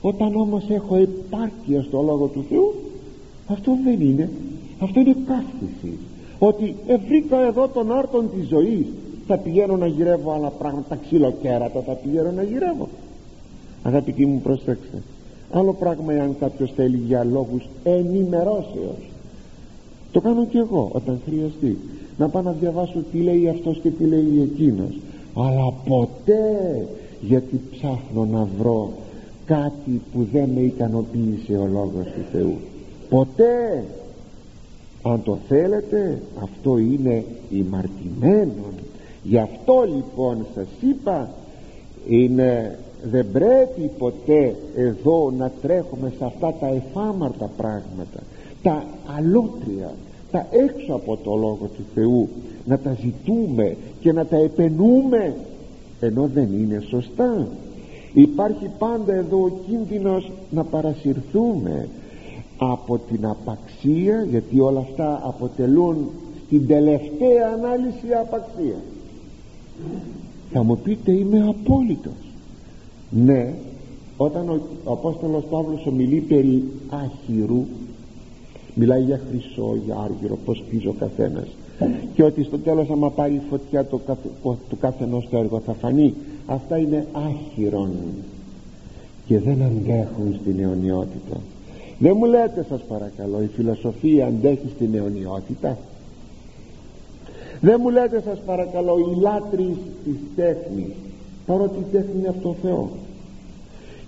Όταν 0.01 0.35
όμως 0.35 0.65
έχω 0.69 0.97
επάρκεια 0.97 1.83
στο 1.83 2.03
Λόγο 2.03 2.27
του 2.27 2.45
Θεού 2.49 2.75
αυτό 3.47 3.79
δεν 3.85 4.01
είναι. 4.01 4.31
Αυτό 4.79 5.01
είναι 5.01 5.17
καύχηση 5.27 5.99
ότι 6.43 6.77
βρήκα 7.07 7.47
εδώ 7.47 7.69
τον 7.69 7.93
άρτον 7.93 8.31
της 8.37 8.49
ζωής. 8.49 8.87
Θα 9.27 9.39
πηγαίνω 9.39 9.77
να 9.77 9.87
γυρεύω 9.87 10.33
άλλα 10.33 10.49
πράγματα 10.49 10.89
τα 10.89 10.97
ξυλοκέρατα 10.97 11.81
θα 11.81 11.93
πηγαίνω 11.93 12.31
να 12.31 12.43
γυρεύω. 12.43 12.89
Αγαπητοί 13.83 14.27
μου 14.27 14.41
προσέξτε. 14.41 15.03
Άλλο 15.51 15.73
πράγμα 15.73 16.13
εάν 16.13 16.37
κάποιος 16.41 16.73
θέλει 16.77 16.97
για 16.97 17.25
λόγους 17.25 17.69
ενημερώσεως. 17.83 19.11
Το 20.13 20.21
κάνω 20.21 20.47
και 20.47 20.59
εγώ 20.59 20.91
όταν 20.93 21.21
χρειαστεί. 21.27 21.79
Να 22.19 22.29
πάω 22.29 22.43
να 22.43 22.53
διαβάσω 22.53 23.03
τι 23.13 23.19
λέει 23.19 23.49
αυτός 23.49 23.81
και 23.83 23.91
τι 23.91 24.05
λέει 24.05 24.41
εκείνος. 24.43 24.99
Αλλά 25.35 25.73
ποτέ 25.89 26.87
γιατί 27.21 27.61
ψάχνω 27.71 28.25
να 28.25 28.49
βρω 28.59 28.91
κάτι 29.45 30.01
που 30.13 30.27
δεν 30.33 30.49
με 30.55 30.61
ικανοποίησε 30.61 31.53
ο 31.53 31.67
Λόγος 31.73 32.05
του 32.05 32.25
Θεού. 32.33 32.57
Ποτέ 33.09 33.85
αν 35.03 35.23
το 35.23 35.39
θέλετε 35.49 36.23
αυτό 36.43 36.79
είναι 36.79 37.25
ημαρτημένο 37.51 38.65
γι' 39.23 39.39
αυτό 39.39 39.85
λοιπόν 39.95 40.47
σας 40.55 40.67
είπα 40.81 41.31
είναι 42.09 42.79
δεν 43.11 43.27
πρέπει 43.33 43.91
ποτέ 43.99 44.55
εδώ 44.77 45.33
να 45.39 45.53
τρέχουμε 45.63 46.13
σε 46.19 46.25
αυτά 46.25 46.55
τα 46.61 46.67
εφάμαρτα 46.67 47.51
πράγματα 47.57 48.21
τα 48.63 48.85
αλότρια 49.17 49.91
τα 50.31 50.47
έξω 50.51 50.95
από 50.95 51.17
το 51.17 51.35
Λόγο 51.35 51.71
του 51.77 51.85
Θεού 51.95 52.29
να 52.65 52.79
τα 52.79 52.97
ζητούμε 53.01 53.77
και 54.01 54.13
να 54.13 54.27
τα 54.27 54.37
επενούμε 54.37 55.35
ενώ 56.01 56.31
δεν 56.35 56.49
είναι 56.53 56.83
σωστά. 56.89 57.49
Υπάρχει 58.13 58.71
πάντα 58.79 59.15
εδώ 59.15 59.43
ο 59.43 59.51
κίνδυνος 59.69 60.31
να 60.51 60.65
παρασυρθούμε 60.65 61.89
από 62.63 62.99
την 62.99 63.27
απαξία 63.27 64.27
γιατί 64.31 64.61
όλα 64.61 64.81
αυτά 64.81 65.21
αποτελούν 65.25 66.11
στην 66.47 66.67
τελευταία 66.67 67.49
ανάλυση 67.59 68.13
απαξία. 68.21 68.77
Θα 70.53 70.63
μου 70.63 70.79
πείτε 70.79 71.13
είμαι 71.13 71.47
απόλυτος. 71.49 72.33
Ναι 73.11 73.55
όταν 74.17 74.49
ο, 74.49 74.61
ο 74.85 74.93
Απόστολος 74.93 75.45
Παύλος 75.51 75.87
ομιλεί 75.87 76.21
περί 76.21 76.65
άχυρου 76.89 77.65
μιλάει 78.75 79.03
για 79.03 79.21
χρυσό, 79.29 79.77
για 79.85 79.97
άργυρο 79.97 80.39
πως 80.45 80.63
πίζει 80.71 80.87
ο 80.87 80.95
καθένας. 80.99 81.47
Και 82.15 82.23
ότι 82.23 82.43
στο 82.43 82.59
τέλος 82.59 82.91
άμα 82.91 83.11
πάρει 83.11 83.41
φωτιά 83.51 83.87
το, 83.87 84.01
του 84.69 84.79
καθενός 84.81 85.29
το 85.31 85.37
έργο 85.37 85.61
θα 85.61 85.73
φανεί 85.73 86.15
αυτά 86.47 86.79
είναι 86.79 87.07
άχυρον 87.13 87.91
και 89.27 89.39
δεν 89.39 89.63
αντέχουν 89.63 90.39
στην 90.41 90.61
αιωνιότητα 90.61 91.37
δεν 92.03 92.15
μου 92.19 92.25
λέτε 92.25 92.65
σας 92.69 92.81
παρακαλώ 92.89 93.43
η 93.43 93.47
φιλοσοφία 93.57 94.27
αντέχει 94.27 94.69
στην 94.75 94.95
αιωνιότητα; 94.95 95.79
Δεν 97.61 97.77
μου 97.83 97.91
λέτε 97.91 98.23
σας 98.25 98.39
παρακαλώ 98.47 98.99
οι 98.99 99.21
λάτρεις 99.21 99.77
της 100.05 100.17
τέχνης 100.37 100.93
παρότι 101.47 101.79
η 101.79 101.87
τέχνη 101.93 102.19
είναι 102.19 102.29
αυτό 102.29 102.57
Θεός; 102.63 102.89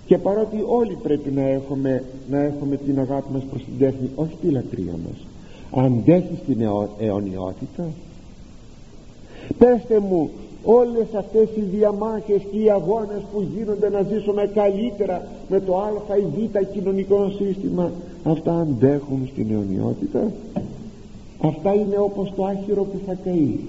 Και 0.05 0.17
παρότι 0.17 0.63
όλοι 0.67 0.97
πρέπει 1.03 1.31
να 1.31 1.41
έχουμε, 1.41 2.03
να 2.29 2.37
έχουμε 2.37 2.75
την 2.77 2.99
αγάπη 2.99 3.33
μας 3.33 3.43
προς 3.43 3.63
την 3.63 3.77
τέχνη 3.79 4.09
όχι 4.15 4.35
τη 4.41 4.49
λατρεία 4.49 4.93
μας 5.05 5.27
αντέχει 5.85 6.37
στην 6.43 6.61
αιωνιότητα; 6.99 7.85
Πέστε 9.57 9.99
μου 9.99 10.29
όλες 10.63 11.07
αυτές 11.17 11.47
οι 11.55 11.61
διαμάχες 11.61 12.41
και 12.51 12.57
οι 12.57 12.69
αγώνες 12.69 13.21
που 13.33 13.47
γίνονται 13.55 13.89
να 13.89 14.01
ζήσουμε 14.01 14.51
καλύτερα 14.53 15.27
με 15.49 15.59
το 15.59 15.77
α 15.77 16.17
ή 16.17 16.21
β 16.21 16.57
κοινωνικό 16.73 17.31
σύστημα 17.37 17.91
αυτά 18.23 18.59
αντέχουν 18.59 19.27
στην 19.31 19.51
αιωνιότητα. 19.51 20.31
Αυτά 21.41 21.73
είναι 21.73 21.97
όπως 21.97 22.33
το 22.35 22.45
άχυρο 22.45 22.83
που 22.83 22.99
θα 23.05 23.13
καεί. 23.23 23.59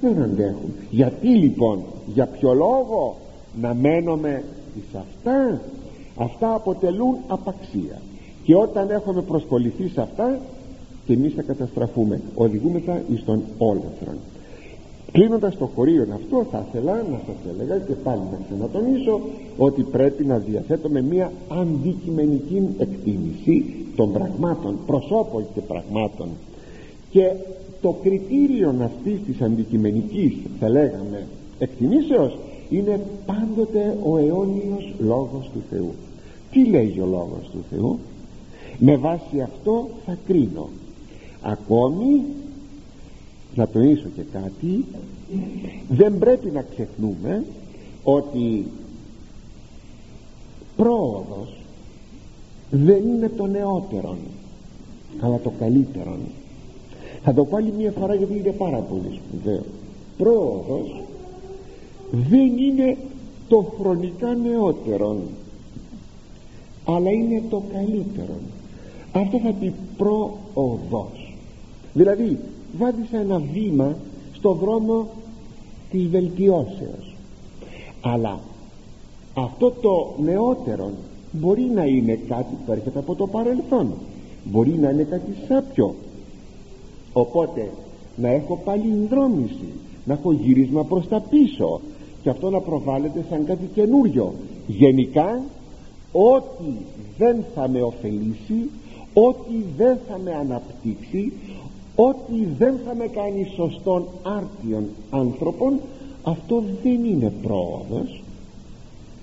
Δεν 0.00 0.22
αντέχουν. 0.22 0.72
Γιατί 0.90 1.28
λοιπόν 1.28 1.82
για 2.14 2.26
ποιο 2.26 2.54
λόγο 2.54 3.16
να 3.60 3.74
μένουμε 3.74 4.42
σε 4.90 4.98
αυτά; 4.98 5.60
Αυτά 6.16 6.54
αποτελούν 6.54 7.16
απαξία. 7.26 8.00
Και 8.44 8.54
όταν 8.54 8.90
έχουμε 8.90 9.22
προσκοληθεί 9.22 9.88
σε 9.88 10.00
αυτά 10.00 10.38
και 11.06 11.12
εμείς 11.12 11.34
θα 11.34 11.42
καταστραφούμε. 11.42 12.20
Οδηγούμεθα 12.34 13.02
εις 13.12 13.24
τον 13.24 13.42
όλεθρον 13.58 14.16
κλείνοντας 15.12 15.56
το 15.58 15.66
χωρίο 15.74 16.06
αυτό 16.14 16.46
θα 16.50 16.66
ήθελα 16.68 16.94
να 16.94 17.20
σας 17.26 17.54
έλεγα 17.54 17.78
και 17.78 17.92
πάλι 17.92 18.20
να 18.30 18.38
ξανατονίσω 18.46 19.20
ότι 19.56 19.82
πρέπει 19.82 20.24
να 20.24 20.38
διαθέτουμε 20.38 21.02
μια 21.02 21.32
αντικειμενική 21.48 22.68
εκτίμηση 22.78 23.64
των 23.96 24.12
πραγμάτων 24.12 24.78
προσώπων 24.86 25.44
και 25.54 25.60
πραγμάτων. 25.60 26.28
Και 27.10 27.32
το 27.80 27.96
κριτήριο 28.02 28.74
αυτής 28.82 29.20
της 29.26 29.40
αντικειμενικής 29.40 30.32
θα 30.60 30.68
λέγαμε 30.68 31.26
εκτιμήσεως 31.58 32.38
είναι 32.70 33.00
πάντοτε 33.26 33.98
ο 34.02 34.16
αιώνιος 34.16 34.92
λόγος 34.98 35.50
του 35.52 35.62
Θεού. 35.70 35.94
Τι 36.50 36.64
λέγει 36.64 37.00
ο 37.00 37.06
λόγος 37.06 37.50
του 37.52 37.64
Θεού; 37.70 37.98
Με 38.78 38.96
βάση 38.96 39.40
αυτό 39.42 39.88
θα 40.06 40.16
κρίνω. 40.26 40.68
Ακόμη 41.42 42.22
να 43.54 43.68
τονίσω 43.68 44.08
και 44.16 44.22
κάτι. 44.32 44.84
Δεν 45.88 46.18
πρέπει 46.18 46.50
να 46.50 46.62
ξεχνούμε 46.62 47.44
ότι 48.04 48.66
πρόοδος 50.76 51.56
δεν 52.70 53.08
είναι 53.08 53.28
το 53.36 53.46
νεότερον 53.46 54.16
αλλά 55.20 55.38
το 55.38 55.52
καλύτερον. 55.58 56.18
Θα 57.22 57.34
το 57.34 57.44
πάλι 57.44 57.72
μία 57.78 57.90
φορά 57.90 58.14
γιατί 58.14 58.38
είναι 58.38 58.52
πάρα 58.52 58.78
πολύ 58.78 59.20
σπουδαίο. 59.20 59.64
Πρόοδος 60.16 61.02
δεν 62.10 62.58
είναι 62.58 62.96
το 63.48 63.72
χρονικά 63.80 64.34
νεότερον 64.34 65.20
αλλά 66.84 67.10
είναι 67.10 67.42
το 67.50 67.62
καλύτερον. 67.72 68.40
Αυτό 69.12 69.38
θα 69.38 69.52
πει 69.52 69.72
πρόοδος. 69.96 71.34
Δηλαδή 71.92 72.38
βάδισα 72.78 73.18
ένα 73.18 73.38
βήμα 73.52 73.96
στο 74.32 74.52
δρόμο 74.52 75.06
της 75.90 76.08
βελτιώσεως. 76.08 77.16
Αλλά 78.00 78.40
αυτό 79.34 79.70
το 79.70 80.14
νεότερο 80.22 80.90
μπορεί 81.32 81.70
να 81.74 81.84
είναι 81.84 82.14
κάτι 82.14 82.54
που 82.66 82.72
έρχεται 82.72 82.98
από 82.98 83.14
το 83.14 83.26
παρελθόν. 83.26 83.92
Μπορεί 84.44 84.70
να 84.70 84.90
είναι 84.90 85.02
κάτι 85.02 85.34
σάπιο. 85.48 85.94
Οπότε 87.12 87.70
να 88.16 88.28
έχω 88.28 88.60
πάλι 88.64 89.06
δρόμηση 89.10 89.68
να 90.04 90.12
έχω 90.12 90.32
γύρισμα 90.32 90.84
προς 90.84 91.08
τα 91.08 91.20
πίσω 91.20 91.80
και 92.22 92.30
αυτό 92.30 92.50
να 92.50 92.60
προβάλλεται 92.60 93.24
σαν 93.30 93.44
κάτι 93.44 93.68
καινούριο. 93.74 94.34
Γενικά 94.66 95.42
ό,τι 96.12 96.72
δεν 97.18 97.44
θα 97.54 97.68
με 97.68 97.82
ωφελήσει 97.82 98.70
ό,τι 99.14 99.54
δεν 99.76 99.98
θα 100.08 100.18
με 100.24 100.34
αναπτύξει 100.34 101.32
ό,τι 102.08 102.46
δεν 102.58 102.74
θα 102.86 102.94
με 102.94 103.06
κάνει 103.06 103.52
σωστόν 103.56 104.06
άρτιων 104.22 104.88
άνθρωπων 105.10 105.80
αυτό 106.22 106.62
δεν 106.82 107.04
είναι 107.04 107.32
πρόοδος. 107.42 108.22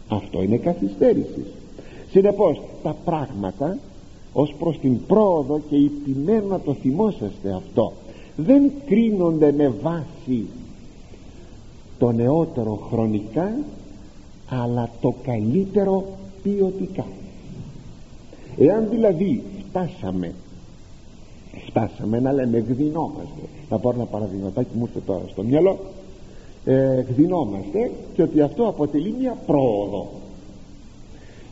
Αυτό 0.07 0.41
είναι 0.43 0.57
καθυστέρησης. 0.57 1.45
Συνεπώς 2.09 2.61
τα 2.83 2.95
πράγματα 3.05 3.77
ως 4.33 4.53
προς 4.59 4.79
την 4.79 5.05
πρόοδο 5.05 5.61
και 5.69 5.75
υπημένο 5.75 6.47
να 6.47 6.59
το 6.59 6.73
θυμόσαστε 6.73 7.53
αυτό 7.55 7.91
δεν 8.35 8.71
κρίνονται 8.85 9.51
με 9.51 9.73
βάση 9.81 10.45
το 11.97 12.11
νεότερο 12.11 12.87
χρονικά 12.91 13.53
αλλά 14.49 14.89
το 15.01 15.15
καλύτερο 15.23 16.05
ποιοτικά. 16.43 17.05
Εάν 18.57 18.87
δηλαδή 18.89 19.43
φτάσαμε 19.69 20.33
φτάσαμε 21.65 22.19
να 22.19 22.33
λέμε 22.33 22.57
γδινόμαστε 22.57 23.41
να 23.69 23.77
πάρω 23.79 23.95
ένα 23.95 24.05
παραδειγματάκι 24.05 24.69
μου 24.73 24.85
ήρθε 24.85 24.99
τώρα 25.05 25.23
στο 25.31 25.43
μυαλό. 25.43 25.79
Ε, 26.65 27.01
γδινόμαστε 27.09 27.91
και 28.13 28.21
ότι 28.21 28.41
αυτό 28.41 28.67
αποτελεί 28.67 29.13
μια 29.19 29.37
πρόοδο. 29.45 30.09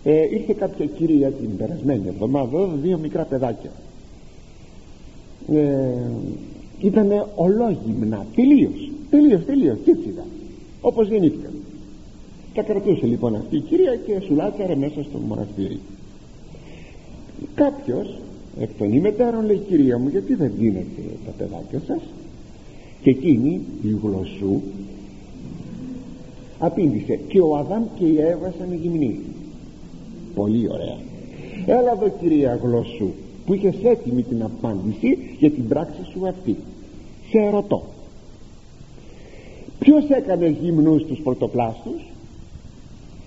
Ε, 0.04 0.22
ήρθε 0.22 0.54
κάποια 0.54 0.86
κυρία 0.86 1.32
την 1.32 1.58
περασμένη 1.58 2.08
εβδομάδα 2.08 2.68
δύο 2.82 2.98
μικρά 2.98 3.24
παιδάκια. 3.24 3.72
Ε, 5.52 6.12
ήταν 6.80 7.26
ολόγυμνα 7.36 8.26
τελείως 8.36 8.92
τελείως 9.10 9.46
τελείως 9.46 9.78
και 9.84 9.92
έτσι 9.92 10.10
ήταν 10.10 10.26
όπως 10.82 11.08
γεννήθηκαν. 11.08 11.52
Τα 12.54 12.62
κρατούσε 12.62 13.06
λοιπόν 13.06 13.36
αυτή 13.36 13.56
η 13.56 13.60
κυρία 13.60 13.96
και 13.96 14.20
σουλάτσαρε 14.26 14.76
μέσα 14.76 15.04
στο 15.04 15.18
μοναστήρι 15.18 15.80
κάποιος 17.56 18.20
εκ 18.60 18.70
των 18.78 18.94
ημετέρων 18.94 19.46
λέει 19.46 19.62
κυρία 19.68 19.98
μου 19.98 20.08
γιατί 20.08 20.36
δεν 20.36 20.52
δίνετε 20.58 21.02
τα 21.26 21.32
παιδάκια 21.32 21.82
σας; 21.88 22.02
Και 23.02 23.10
εκείνη 23.10 23.62
η 23.82 23.98
γλωσσού 24.04 24.62
απήντησε 26.60 27.20
και 27.28 27.40
ο 27.40 27.56
Αδάμ 27.58 27.84
και 28.00 28.06
η 28.06 28.22
Εύα 28.22 28.54
σαν 28.58 28.74
γυμνή 28.82 29.20
πολύ 30.36 30.70
ωραία. 30.72 30.98
Έλα 31.66 31.92
εδώ 31.92 32.14
κυρία 32.20 32.60
γλωσσού 32.64 33.10
που 33.46 33.54
είχες 33.54 33.76
έτοιμη 33.84 34.24
την 34.24 34.44
απάντηση 34.44 35.18
για 35.40 35.52
την 35.52 35.68
πράξη 35.68 36.00
σου 36.12 36.28
αυτή. 36.28 36.56
Σε 37.30 37.38
ερωτώ 37.38 37.84
ποιος 39.80 40.10
έκανε 40.10 40.48
γυμνούς 40.48 41.06
τους 41.06 41.20
πρωτοπλάστους; 41.20 42.02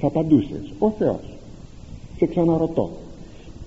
Θα 0.01 0.07
απαντούσες 0.07 0.72
ο 0.79 0.91
Θεός 0.91 1.39
σε 2.18 2.26
ξαναρωτώ 2.26 2.91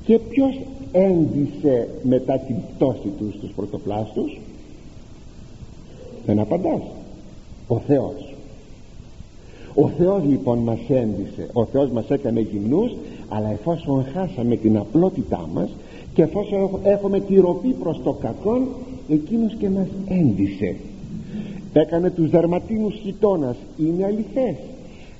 και 0.05 0.19
ποιος 0.19 0.59
έντισε 0.91 1.89
μετά 2.03 2.37
την 2.37 2.55
πτώση 2.75 3.07
τους 3.17 3.33
στους 3.33 3.51
πρωτοπλάστους. 3.55 4.39
Δεν 6.25 6.39
απαντάς. 6.39 6.81
Ο 7.67 7.79
Θεός. 7.79 8.33
Ο 9.75 9.87
Θεός 9.87 10.23
λοιπόν 10.23 10.57
μας 10.57 10.79
έντισε 10.87 11.47
ο 11.53 11.65
Θεός 11.65 11.89
μας 11.89 12.09
έκανε 12.09 12.39
γυμνούς 12.39 12.91
αλλά 13.29 13.51
εφόσον 13.51 14.05
χάσαμε 14.13 14.55
την 14.55 14.77
απλότητά 14.77 15.49
μας 15.53 15.69
και 16.13 16.21
εφόσον 16.21 16.69
έχουμε 16.83 17.19
τη 17.19 17.39
ροπή 17.39 17.67
προς 17.67 18.01
το 18.03 18.13
κακό 18.13 18.67
εκείνος 19.09 19.55
και 19.59 19.69
μας 19.69 19.87
έντισε 20.07 20.75
έκανε 21.73 22.09
τους 22.09 22.29
δερματίνους 22.29 22.95
χιτώνας 22.95 23.55
είναι 23.77 24.05
αληθές. 24.05 24.55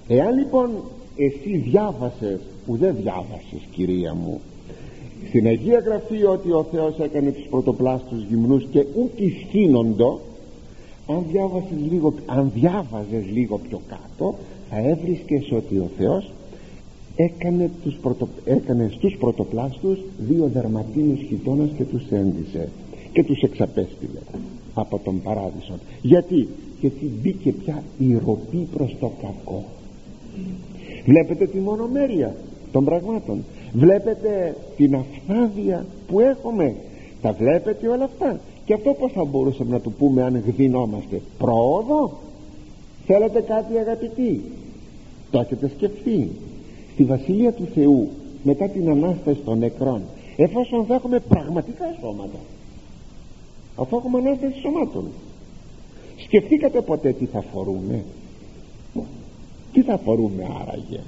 Εάν 0.08 0.38
λοιπόν 0.38 0.70
εσύ 1.16 1.58
διάβασες 1.58 2.40
που 2.66 2.76
δεν 2.76 2.96
διάβασες 3.02 3.62
κυρία 3.72 4.14
μου 4.14 4.42
στην 5.32 5.48
Αγία 5.48 5.80
Γραφή 5.80 6.24
ότι 6.24 6.52
ο 6.52 6.66
Θεός 6.72 7.00
έκανε 7.00 7.32
τους 7.32 7.46
πρωτοπλάστους 7.50 8.24
γυμνούς 8.30 8.66
και 8.72 8.86
ούκ 8.96 9.20
ισχύνοντο 9.20 10.20
αν 11.08 11.24
διάβασες 11.32 11.78
λίγο 11.92 12.14
αν 12.26 12.52
διάβαζες 12.54 13.26
λίγο 13.34 13.58
πιο 13.58 13.82
κάτω 13.88 14.36
θα 14.70 14.78
έβρισκες 14.78 15.52
ότι 15.52 15.78
ο 15.78 15.90
Θεός 15.98 16.32
έκανε, 17.16 17.70
τους 17.84 17.96
πρωτο, 18.02 18.28
έκανε 18.46 18.90
στους 18.94 19.16
πρωτοπλάστους 19.20 20.00
δύο 20.20 20.50
δερματίνους 20.54 21.20
χιτώνας 21.28 21.70
και 21.78 21.84
τους 21.84 22.04
έντισε 22.10 22.70
και 23.14 23.24
τους 23.24 23.42
εξαπέστειλε 23.42 24.20
από 24.74 25.00
τον 25.04 25.22
παράδεισο. 25.22 25.74
Γιατί; 26.02 26.48
Γιατί 26.82 27.12
μπήκε 27.22 27.52
πια 27.52 27.84
η 27.98 28.18
ροπή 28.26 28.68
προς 28.74 28.96
το 29.00 29.12
κακό. 29.22 29.64
Βλέπετε 31.06 31.46
τη 31.46 31.58
μονομέρεια 31.58 32.36
των 32.72 32.86
πραγμάτων. 32.86 33.44
Βλέπετε 33.74 34.56
την 34.78 34.96
αυθάδεια 34.96 35.86
που 36.08 36.20
έχουμε. 36.20 36.76
Τα 37.22 37.32
βλέπετε 37.34 37.88
όλα 37.88 38.04
αυτά. 38.04 38.40
Και 38.66 38.74
αυτό 38.74 38.94
πως 38.94 39.12
θα 39.12 39.24
μπορούσαμε 39.24 39.72
να 39.72 39.80
του 39.80 39.92
πούμε 39.92 40.24
αν 40.24 40.44
γδινόμαστε 40.48 41.22
πρόοδο; 41.38 42.12
Θέλετε 43.06 43.42
κάτι 43.42 43.78
αγαπητοί; 43.78 44.42
Το 45.32 45.40
έχετε 45.40 45.72
σκεφτεί. 45.76 46.32
Στη 46.94 47.04
Βασιλεία 47.04 47.52
του 47.52 47.68
Θεού 47.74 48.10
μετά 48.44 48.68
την 48.68 48.90
Ανάσταση 48.90 49.40
των 49.46 49.58
νεκρών 49.58 50.02
εφόσον 50.38 50.86
θα 50.86 50.94
έχουμε 50.94 51.20
πραγματικά 51.20 51.96
σώματα 52.02 52.40
αφού 53.76 53.96
έχουμε 53.96 54.18
Ανάσταση 54.18 54.54
σωμάτων 54.62 55.06
σκεφτήκατε 56.24 56.82
ποτέ 56.82 57.12
τι 57.12 57.26
θα 57.26 57.42
φορούμε; 57.42 58.04
Τι 59.74 59.82
θα 59.82 59.98
φορούμε 59.98 60.48
άραγε; 60.62 61.00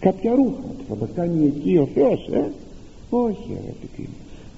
Κάποια 0.00 0.34
ρούχα 0.34 0.68
που 0.76 0.84
θα 0.88 0.96
μας 1.00 1.08
κάνει 1.14 1.46
εκεί 1.46 1.76
ο 1.76 1.88
Θεός 1.94 2.28
ε; 2.32 2.50
όχι 3.10 3.56
αγαπητοί 3.62 4.08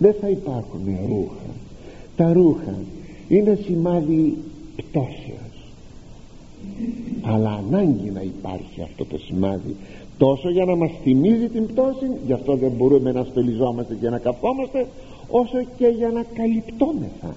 δεν 0.00 0.14
θα 0.20 0.28
υπάρχουν 0.28 0.84
ρούχα. 1.08 1.50
Τα 2.16 2.32
ρούχα 2.32 2.74
είναι 3.28 3.58
σημάδι 3.64 4.36
πτώσεως. 4.76 5.56
Αλλά 7.22 7.50
ανάγκη 7.50 8.10
να 8.10 8.20
υπάρχει 8.20 8.82
αυτό 8.82 9.04
το 9.04 9.18
σημάδι. 9.18 9.76
Τόσο 10.18 10.50
για 10.50 10.64
να 10.64 10.76
μας 10.76 10.90
θυμίζει 11.02 11.48
την 11.48 11.66
πτώση 11.66 12.10
γι' 12.26 12.32
αυτό 12.32 12.56
δεν 12.56 12.70
μπορούμε 12.70 13.12
να 13.12 13.24
στολιζόμαστε 13.24 13.96
και 14.00 14.08
να 14.08 14.18
καθόμαστε 14.18 14.86
όσο 15.28 15.58
και 15.76 15.86
για 15.86 16.08
να 16.08 16.24
καλυπτόμεθα. 16.34 17.34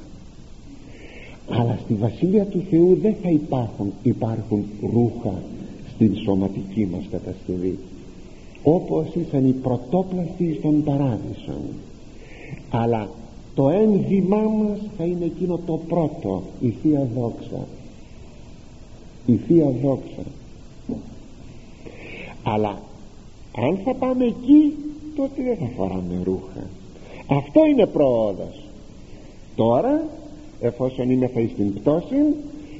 Αλλά 1.49 1.79
στη 1.83 1.93
Βασίλεια 1.93 2.45
του 2.45 2.63
Θεού 2.69 2.97
δεν 3.01 3.15
θα 3.23 3.29
υπάρχουν 3.29 3.93
υπάρχουν 4.03 4.65
ρούχα 4.93 5.41
στην 5.95 6.15
σωματική 6.15 6.87
μας 6.91 7.03
κατασκευή 7.11 7.77
όπως 8.63 9.07
ήσαν 9.13 9.47
οι 9.47 9.51
πρωτόπλαστοι 9.51 10.55
στον 10.59 10.83
παράδεισο 10.83 11.53
αλλά 12.69 13.09
το 13.55 13.69
ένδυμά 13.69 14.41
μας 14.41 14.79
θα 14.97 15.03
είναι 15.03 15.25
εκείνο 15.25 15.59
το 15.65 15.79
πρώτο 15.87 16.43
η 16.61 16.69
Θεία 16.81 17.07
Δόξα. 17.15 17.67
Η 19.25 19.35
Θεία 19.35 19.73
Δόξα. 19.83 20.23
Αλλά 22.43 22.81
αν 23.57 23.79
θα 23.83 23.93
πάμε 23.93 24.25
εκεί 24.25 24.73
τότε 25.15 25.43
δεν 25.43 25.57
θα 25.57 25.69
φοράμε 25.75 26.21
ρούχα. 26.23 26.67
Αυτό 27.27 27.65
είναι 27.65 27.85
προόδος. 27.85 28.63
Τώρα 29.55 30.03
εφόσον 30.61 31.09
είμαι 31.09 31.27
θα 31.27 31.49
στην 31.53 31.73
πτώση 31.73 32.15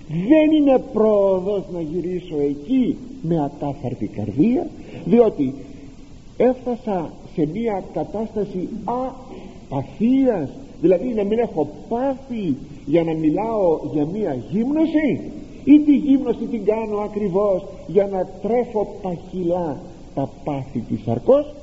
δεν 0.08 0.52
είναι 0.52 0.84
πρόοδος 0.94 1.64
να 1.74 1.82
γυρίσω 1.82 2.36
εκεί 2.40 2.98
με 3.22 3.44
ατάφαρτη 3.44 4.08
καρδία 4.08 4.68
διότι 5.06 5.54
έφτασα 6.38 7.12
σε 7.36 7.48
μια 7.54 7.84
κατάσταση 7.94 8.70
απαθίας 8.86 10.50
δηλαδή 10.82 11.08
να 11.08 11.24
μην 11.24 11.40
έχω 11.40 11.68
πάθει 11.90 12.56
για 12.86 13.04
να 13.04 13.14
μιλάω 13.14 13.80
για 13.94 14.06
μια 14.06 14.34
γύμνωση; 14.52 15.32
Ή 15.64 15.80
τη 15.80 15.96
γύμνωση 15.96 16.46
την 16.46 16.66
κάνω 16.66 16.98
ακριβώς 16.98 17.66
για 17.88 18.08
να 18.08 18.28
τρέφω 18.42 18.88
παχυλά 19.02 19.78
τα 20.16 20.30
πάθη 20.44 20.80
της 20.80 21.08
αρκός 21.08 21.54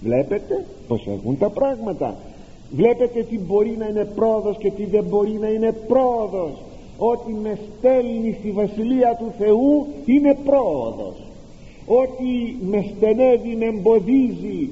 βλέπετε 0.00 0.66
πως 0.88 1.06
έχουν 1.06 1.38
τα 1.38 1.50
πράγματα. 1.50 2.14
Βλέπετε 2.70 3.22
τι 3.22 3.38
μπορεί 3.38 3.76
να 3.78 3.86
είναι 3.86 4.04
πρόοδος 4.04 4.56
και 4.58 4.70
τι 4.70 4.84
δεν 4.84 5.04
μπορεί 5.04 5.38
να 5.40 5.48
είναι 5.48 5.72
πρόοδος. 5.72 6.52
Ότι 6.98 7.32
με 7.42 7.58
στέλνει 7.78 8.36
στη 8.38 8.50
Βασιλεία 8.50 9.16
του 9.18 9.32
Θεού 9.38 9.86
είναι 10.04 10.38
πρόοδος 10.44 11.16
ότι 11.86 12.56
με 12.66 12.84
στενεύει, 12.96 13.56
με 13.56 13.64
εμποδίζει 13.64 14.70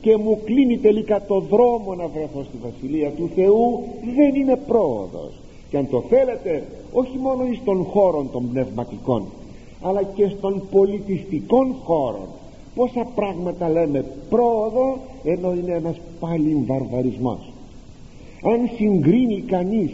και 0.00 0.16
μου 0.16 0.38
κλείνει 0.44 0.78
τελικά 0.78 1.22
το 1.26 1.40
δρόμο 1.40 1.94
να 1.94 2.06
βρεθώ 2.06 2.44
στη 2.48 2.56
Βασιλεία 2.62 3.10
του 3.10 3.30
Θεού 3.34 3.82
δεν 4.16 4.34
είναι 4.34 4.56
πρόοδος. 4.66 5.32
Και 5.70 5.76
αν 5.76 5.88
το 5.90 6.04
θέλετε 6.08 6.64
όχι 6.92 7.18
μόνο 7.18 7.44
εις 7.44 7.60
των 7.64 7.84
χώρων 7.84 8.30
των 8.32 8.50
πνευματικών 8.50 9.26
αλλά 9.82 10.02
και 10.02 10.28
στον 10.38 10.62
πολιτιστικών 10.70 11.74
χώρων 11.84 12.28
πόσα 12.74 13.06
πράγματα 13.14 13.68
λέμε 13.68 14.04
πρόοδο 14.28 14.98
ενώ 15.24 15.52
είναι 15.52 15.72
ένας 15.72 15.96
πάλι 16.20 16.64
βαρβαρισμός. 16.66 17.52
Αν 18.42 18.70
συγκρίνει 18.76 19.40
κανείς 19.40 19.90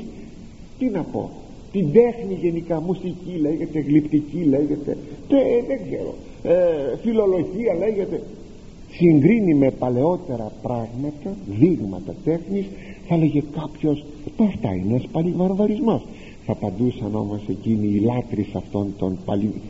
τι 0.78 0.88
να 0.88 1.02
πω 1.02 1.30
την 1.72 1.92
τέχνη 1.92 2.34
γενικά 2.34 2.80
μουσική 2.80 3.38
λέγεται 3.40 3.80
γλυπτική 3.80 4.38
λέγεται 4.38 4.96
τε, 5.28 5.36
δεν 5.66 5.80
ξέρω 5.90 6.14
ε, 6.42 6.96
φιλολογία 7.02 7.74
λέγεται. 7.78 8.22
Συγκρίνει 8.90 9.54
με 9.54 9.70
παλαιότερα 9.70 10.52
πράγματα 10.62 11.36
δείγματα 11.58 12.14
τέχνης 12.24 12.66
θα 13.08 13.16
λέγε 13.16 13.42
κάποιος 13.52 14.04
αυτά 14.38 14.74
είναι 14.74 14.88
ένας 14.88 15.06
παλιβαρβαρισμός 15.12 16.02
θα 16.48 16.54
απαντούσαν 16.54 17.14
όμως 17.14 17.40
εκείνοι 17.48 17.86
οι 17.86 18.00
λάτρεις 18.00 18.54
αυτών 18.54 18.94
των, 18.98 19.18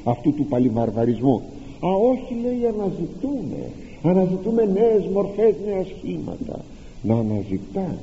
αυτού 0.05 0.35
του 0.35 0.45
παλιβαρβαρισμού. 0.45 1.43
Α 1.81 1.89
όχι 2.11 2.35
λέει 2.43 2.67
αναζητούμε. 2.67 3.71
Αναζητούμε 4.03 4.65
νέες 4.65 5.07
μορφές 5.13 5.55
νέα 5.67 5.85
σχήματα. 5.85 6.65
Να 7.03 7.15
αναζητάς. 7.15 7.99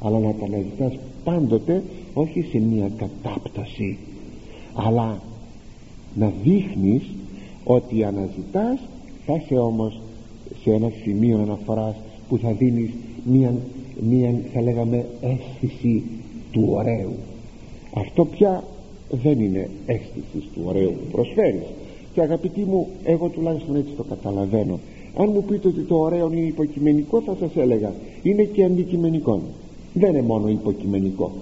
Αλλά 0.00 0.18
να 0.18 0.32
τα 0.32 0.44
αναζητάς 0.44 0.98
πάντοτε 1.24 1.82
όχι 2.14 2.42
σε 2.50 2.58
μια 2.58 2.90
κατάπταση 2.96 3.98
αλλά 4.74 5.22
να 6.14 6.32
δείχνεις 6.42 7.02
ότι 7.74 8.04
αναζητάς 8.04 8.78
θα 9.26 9.34
είσαι 9.34 9.58
όμως 9.58 10.00
σε 10.62 10.70
ένα 10.70 10.92
σημείο 11.02 11.38
αναφοράς 11.38 11.94
που 12.28 12.38
θα 12.38 12.52
δίνεις 12.52 12.90
μια, 13.24 13.54
μια 14.00 14.34
θα 14.52 14.60
λέγαμε 14.60 15.06
αίσθηση 15.20 16.02
του 16.52 16.68
ωραίου. 16.70 17.12
Αυτό 17.94 18.24
πια 18.24 18.64
δεν 19.10 19.40
είναι 19.40 19.68
αίσθηση 19.86 20.48
του 20.54 20.62
ωραίου 20.64 20.90
που 20.90 21.10
προσφέρεις. 21.12 21.66
Και 22.14 22.20
αγαπητοί 22.20 22.60
μου 22.60 22.88
εγώ 23.04 23.28
τουλάχιστον 23.28 23.76
έτσι 23.76 23.92
το 23.96 24.02
καταλαβαίνω. 24.02 24.78
Αν 25.16 25.30
μου 25.34 25.44
πείτε 25.44 25.68
ότι 25.68 25.80
το 25.80 25.96
ωραίο 25.96 26.32
είναι 26.32 26.46
υποκειμενικό 26.46 27.20
θα 27.20 27.36
σας 27.40 27.56
έλεγα 27.56 27.92
είναι 28.22 28.42
και 28.42 28.64
αντικειμενικό. 28.64 29.40
Δεν 29.92 30.10
είναι 30.10 30.22
μόνο 30.22 30.48
υποκειμενικό. 30.48 31.32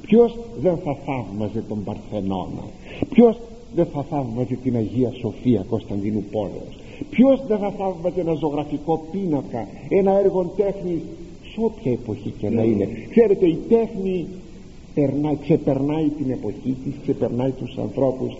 Ποιος 0.00 0.38
δεν 0.60 0.76
θα 0.84 0.96
θαύμαζε 1.06 1.62
τον 1.68 1.84
Παρθενώνα; 1.84 2.64
Ποιος 3.10 3.38
δεν 3.74 3.86
θα 3.86 4.02
θαύμαζε 4.02 4.54
την 4.62 4.76
Αγία 4.76 5.12
Σοφία 5.20 5.64
Κωνσταντίνου 5.68 6.24
Πόλεως. 6.30 6.78
Ποιος 7.10 7.46
δεν 7.46 7.58
θα 7.58 7.70
θαύμαζε 7.70 8.20
ένα 8.20 8.34
ζωγραφικό 8.34 9.04
πίνακα 9.10 9.68
ένα 9.88 10.18
έργο 10.18 10.52
τέχνης 10.56 11.00
σε 11.52 11.60
όποια 11.60 11.92
εποχή 11.92 12.34
και 12.38 12.50
να 12.50 12.62
είναι. 12.62 12.88
Ξέρετε 13.10 13.46
η 13.46 13.58
τέχνη 13.68 14.26
περνά, 14.94 15.34
ξεπερνάει 15.34 16.08
την 16.08 16.30
εποχή 16.30 16.76
της 16.84 16.94
ξεπερνάει 17.02 17.50
τους 17.50 17.78
ανθρώπους 17.78 18.36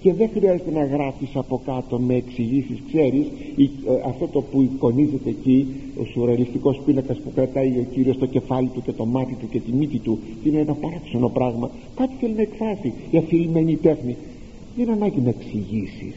και 0.00 0.12
δεν 0.12 0.30
χρειάζεται 0.34 0.70
να 0.70 0.84
γράφεις 0.84 1.28
από 1.34 1.60
κάτω 1.64 1.98
με 1.98 2.14
εξηγήσεις. 2.14 2.78
Ξέρεις 2.86 3.26
ε, 3.26 4.08
αυτό 4.08 4.26
το 4.26 4.40
που 4.40 4.62
εικονίζεται 4.62 5.28
εκεί 5.28 5.66
ο 6.00 6.04
σουρεαλιστικός 6.04 6.80
πίνακας 6.84 7.18
που 7.18 7.30
κρατάει 7.34 7.68
ο 7.68 7.86
Κύριος 7.92 8.18
το 8.18 8.26
κεφάλι 8.26 8.68
του 8.68 8.82
και 8.82 8.92
το 8.92 9.04
μάτι 9.04 9.34
του 9.34 9.48
και 9.48 9.60
τη 9.60 9.72
μύτη 9.72 9.98
του 9.98 10.18
είναι 10.44 10.58
ένα 10.58 10.74
παράξενο 10.74 11.28
πράγμα. 11.28 11.70
Κάτι 11.96 12.12
θέλει 12.20 12.34
να 12.34 12.42
εκφράσει 12.42 12.92
η 13.10 13.16
αφηρημένη 13.16 13.76
τέχνη 13.76 14.16
δεν 14.76 14.90
ανάγκη 14.90 15.20
να 15.20 15.28
εξηγήσεις. 15.28 16.14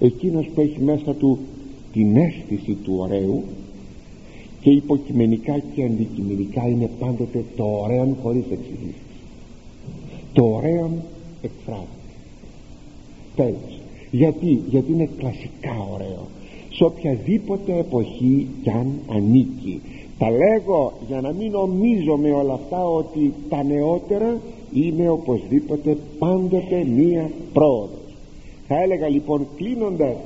εκείνος 0.00 0.46
που 0.54 0.60
έχει 0.60 0.80
μέσα 0.80 1.14
του 1.14 1.38
την 1.92 2.16
αίσθηση 2.16 2.72
του 2.84 2.94
ωραίου 2.98 3.44
και 4.60 4.70
υποκειμενικά 4.70 5.58
και 5.74 5.84
αντικειμενικά 5.84 6.68
είναι 6.68 6.90
πάντοτε 6.98 7.44
το 7.56 7.64
ωραίο 7.64 8.16
χωρίς 8.22 8.44
εξηγήσεις. 8.50 9.00
Το 10.32 10.44
ωραίο 10.44 10.90
εκφράζει. 11.42 11.84
Τέλος. 13.36 13.80
Γιατί, 14.10 14.62
γιατί 14.68 14.92
είναι 14.92 15.08
κλασικά 15.16 15.88
ωραίο. 15.92 16.26
Σε 16.72 16.84
οποιαδήποτε 16.84 17.78
εποχή 17.78 18.46
κι 18.62 18.70
αν 18.70 18.92
ανήκει 19.10 19.80
τα 20.20 20.30
λέγω 20.30 20.92
για 21.08 21.20
να 21.20 21.32
μην 21.32 21.50
νομίζω 21.50 22.16
με 22.16 22.30
όλα 22.30 22.52
αυτά 22.52 22.84
ότι 22.84 23.32
τα 23.48 23.62
νεότερα 23.62 24.38
είναι 24.72 25.08
οπωσδήποτε 25.08 25.96
πάντοτε 26.18 26.84
μία 26.84 27.30
πρόοδος. 27.52 28.14
Θα 28.66 28.82
έλεγα 28.82 29.08
λοιπόν 29.08 29.46
κλείνοντας 29.56 30.16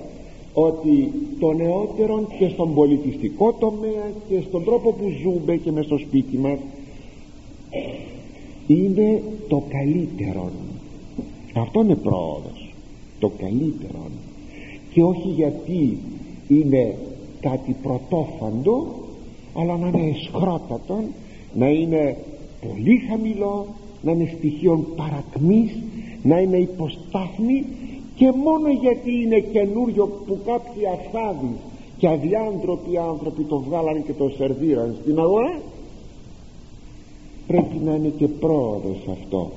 ότι 0.55 1.13
το 1.41 1.53
νεότερο 1.53 2.27
και 2.39 2.49
στον 2.49 2.75
πολιτιστικό 2.75 3.53
τομέα 3.53 4.11
και 4.29 4.41
στον 4.49 4.65
τρόπο 4.65 4.93
που 4.93 5.05
ζούμε 5.23 5.57
και 5.57 5.73
μες 5.73 5.85
στο 5.85 5.99
σπίτι 5.99 6.37
μας 6.37 6.59
είναι 8.67 9.23
το 9.49 9.63
καλύτερο 9.69 10.51
αυτό 11.55 11.81
είναι 11.81 11.95
πρόοδος. 11.95 12.75
Το 13.19 13.31
καλύτερο 13.39 13.99
και 14.93 15.03
όχι 15.03 15.29
γιατί 15.29 15.99
είναι 16.49 16.97
κάτι 17.41 17.77
πρωτόφαντο 17.83 18.87
αλλά 19.55 19.77
να 19.77 19.89
είναι 19.89 20.11
εσχρότατο 20.17 20.99
να 21.55 21.69
είναι 21.69 22.17
πολύ 22.61 22.99
χαμηλό 23.09 23.67
να 24.03 24.13
είναι 24.13 24.31
στοιχείο 24.37 24.87
παρακμής 24.97 25.71
να 26.23 26.39
είναι 26.39 26.57
υποστάθμη 26.57 27.65
και 28.15 28.33
μόνο 28.45 28.69
γιατί 28.81 29.11
είναι 29.23 29.39
καινούριο 29.39 30.07
που 30.27 30.39
κάποιοι 30.47 30.87
αφθάδεις 30.87 31.59
και 31.99 32.09
αδιάντροποι 32.09 32.99
άνθρωποι 32.99 33.43
το 33.43 33.59
βγάλαν 33.61 34.05
και 34.05 34.13
το 34.13 34.29
σερβίραν 34.37 34.97
στην 35.03 35.19
αγορά 35.19 35.59
πρέπει 37.47 37.77
να 37.85 37.95
είναι 37.95 38.09
και 38.09 38.29
πρόοδος 38.29 38.99
αυτό. 39.11 39.51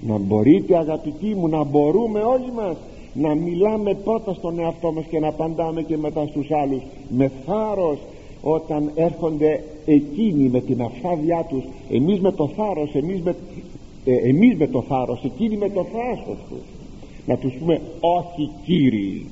Να 0.00 0.18
μπορείτε 0.18 0.76
αγαπητοί 0.76 1.34
μου 1.34 1.48
να 1.48 1.64
μπορούμε 1.64 2.20
όλοι 2.20 2.52
μας 2.52 2.76
να 3.14 3.34
μιλάμε 3.34 3.94
πρώτα 3.94 4.34
στον 4.34 4.58
εαυτό 4.58 4.92
μας 4.92 5.04
και 5.04 5.18
να 5.18 5.28
απαντάμε 5.28 5.82
και 5.82 5.96
μετά 5.96 6.26
στους 6.26 6.50
άλλους 6.50 6.82
με 7.08 7.30
θάρρος 7.46 7.98
όταν 8.48 8.90
έρχονται 8.94 9.64
εκείνοι 9.86 10.48
με 10.48 10.60
την 10.60 10.82
αφθάδειά 10.82 11.46
τους 11.48 11.64
εμείς 11.90 12.20
με 12.20 12.32
το 12.32 12.48
θάρρος 12.56 12.94
εμείς 12.94 13.20
με, 13.20 13.36
ε, 14.04 14.14
εμείς 14.28 14.56
με 14.56 14.66
το 14.66 14.82
θάρρος 14.82 15.24
εκείνοι 15.24 15.56
με 15.56 15.70
το 15.70 15.86
θράσος 15.92 16.38
τους. 16.48 16.66
Να 17.26 17.36
τους 17.36 17.52
πούμε 17.58 17.80
όχι 18.00 18.50
κύριοι 18.64 19.26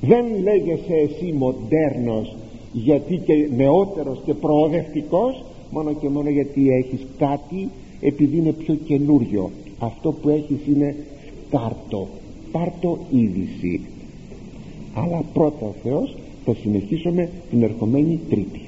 δεν 0.00 0.24
λέγεσαι 0.42 0.94
εσύ 0.94 1.32
μοντέρνος 1.32 2.36
γιατί 2.72 3.16
και 3.16 3.48
νεότερος 3.56 4.20
και 4.24 4.34
προοδευτικός 4.34 5.44
μόνο 5.70 5.92
και 5.92 6.08
μόνο 6.08 6.28
γιατί 6.28 6.68
έχεις 6.68 7.06
κάτι 7.18 7.68
επειδή 8.00 8.36
είναι 8.36 8.52
πιο 8.52 8.74
καινούριο. 8.74 9.50
Αυτό 9.78 10.12
που 10.12 10.28
έχεις 10.28 10.66
είναι 10.66 10.96
κάρτο 11.50 12.08
πάρτο 12.52 12.98
είδηση 13.10 13.80
αλλά 14.94 15.22
πρώτα 15.32 15.66
ο 15.66 15.72
Θεός 15.82 16.14
θα 16.48 16.54
συνεχίσουμε 16.62 17.30
την 17.50 17.62
ερχομένη 17.62 18.20
Τρίτη. 18.30 18.60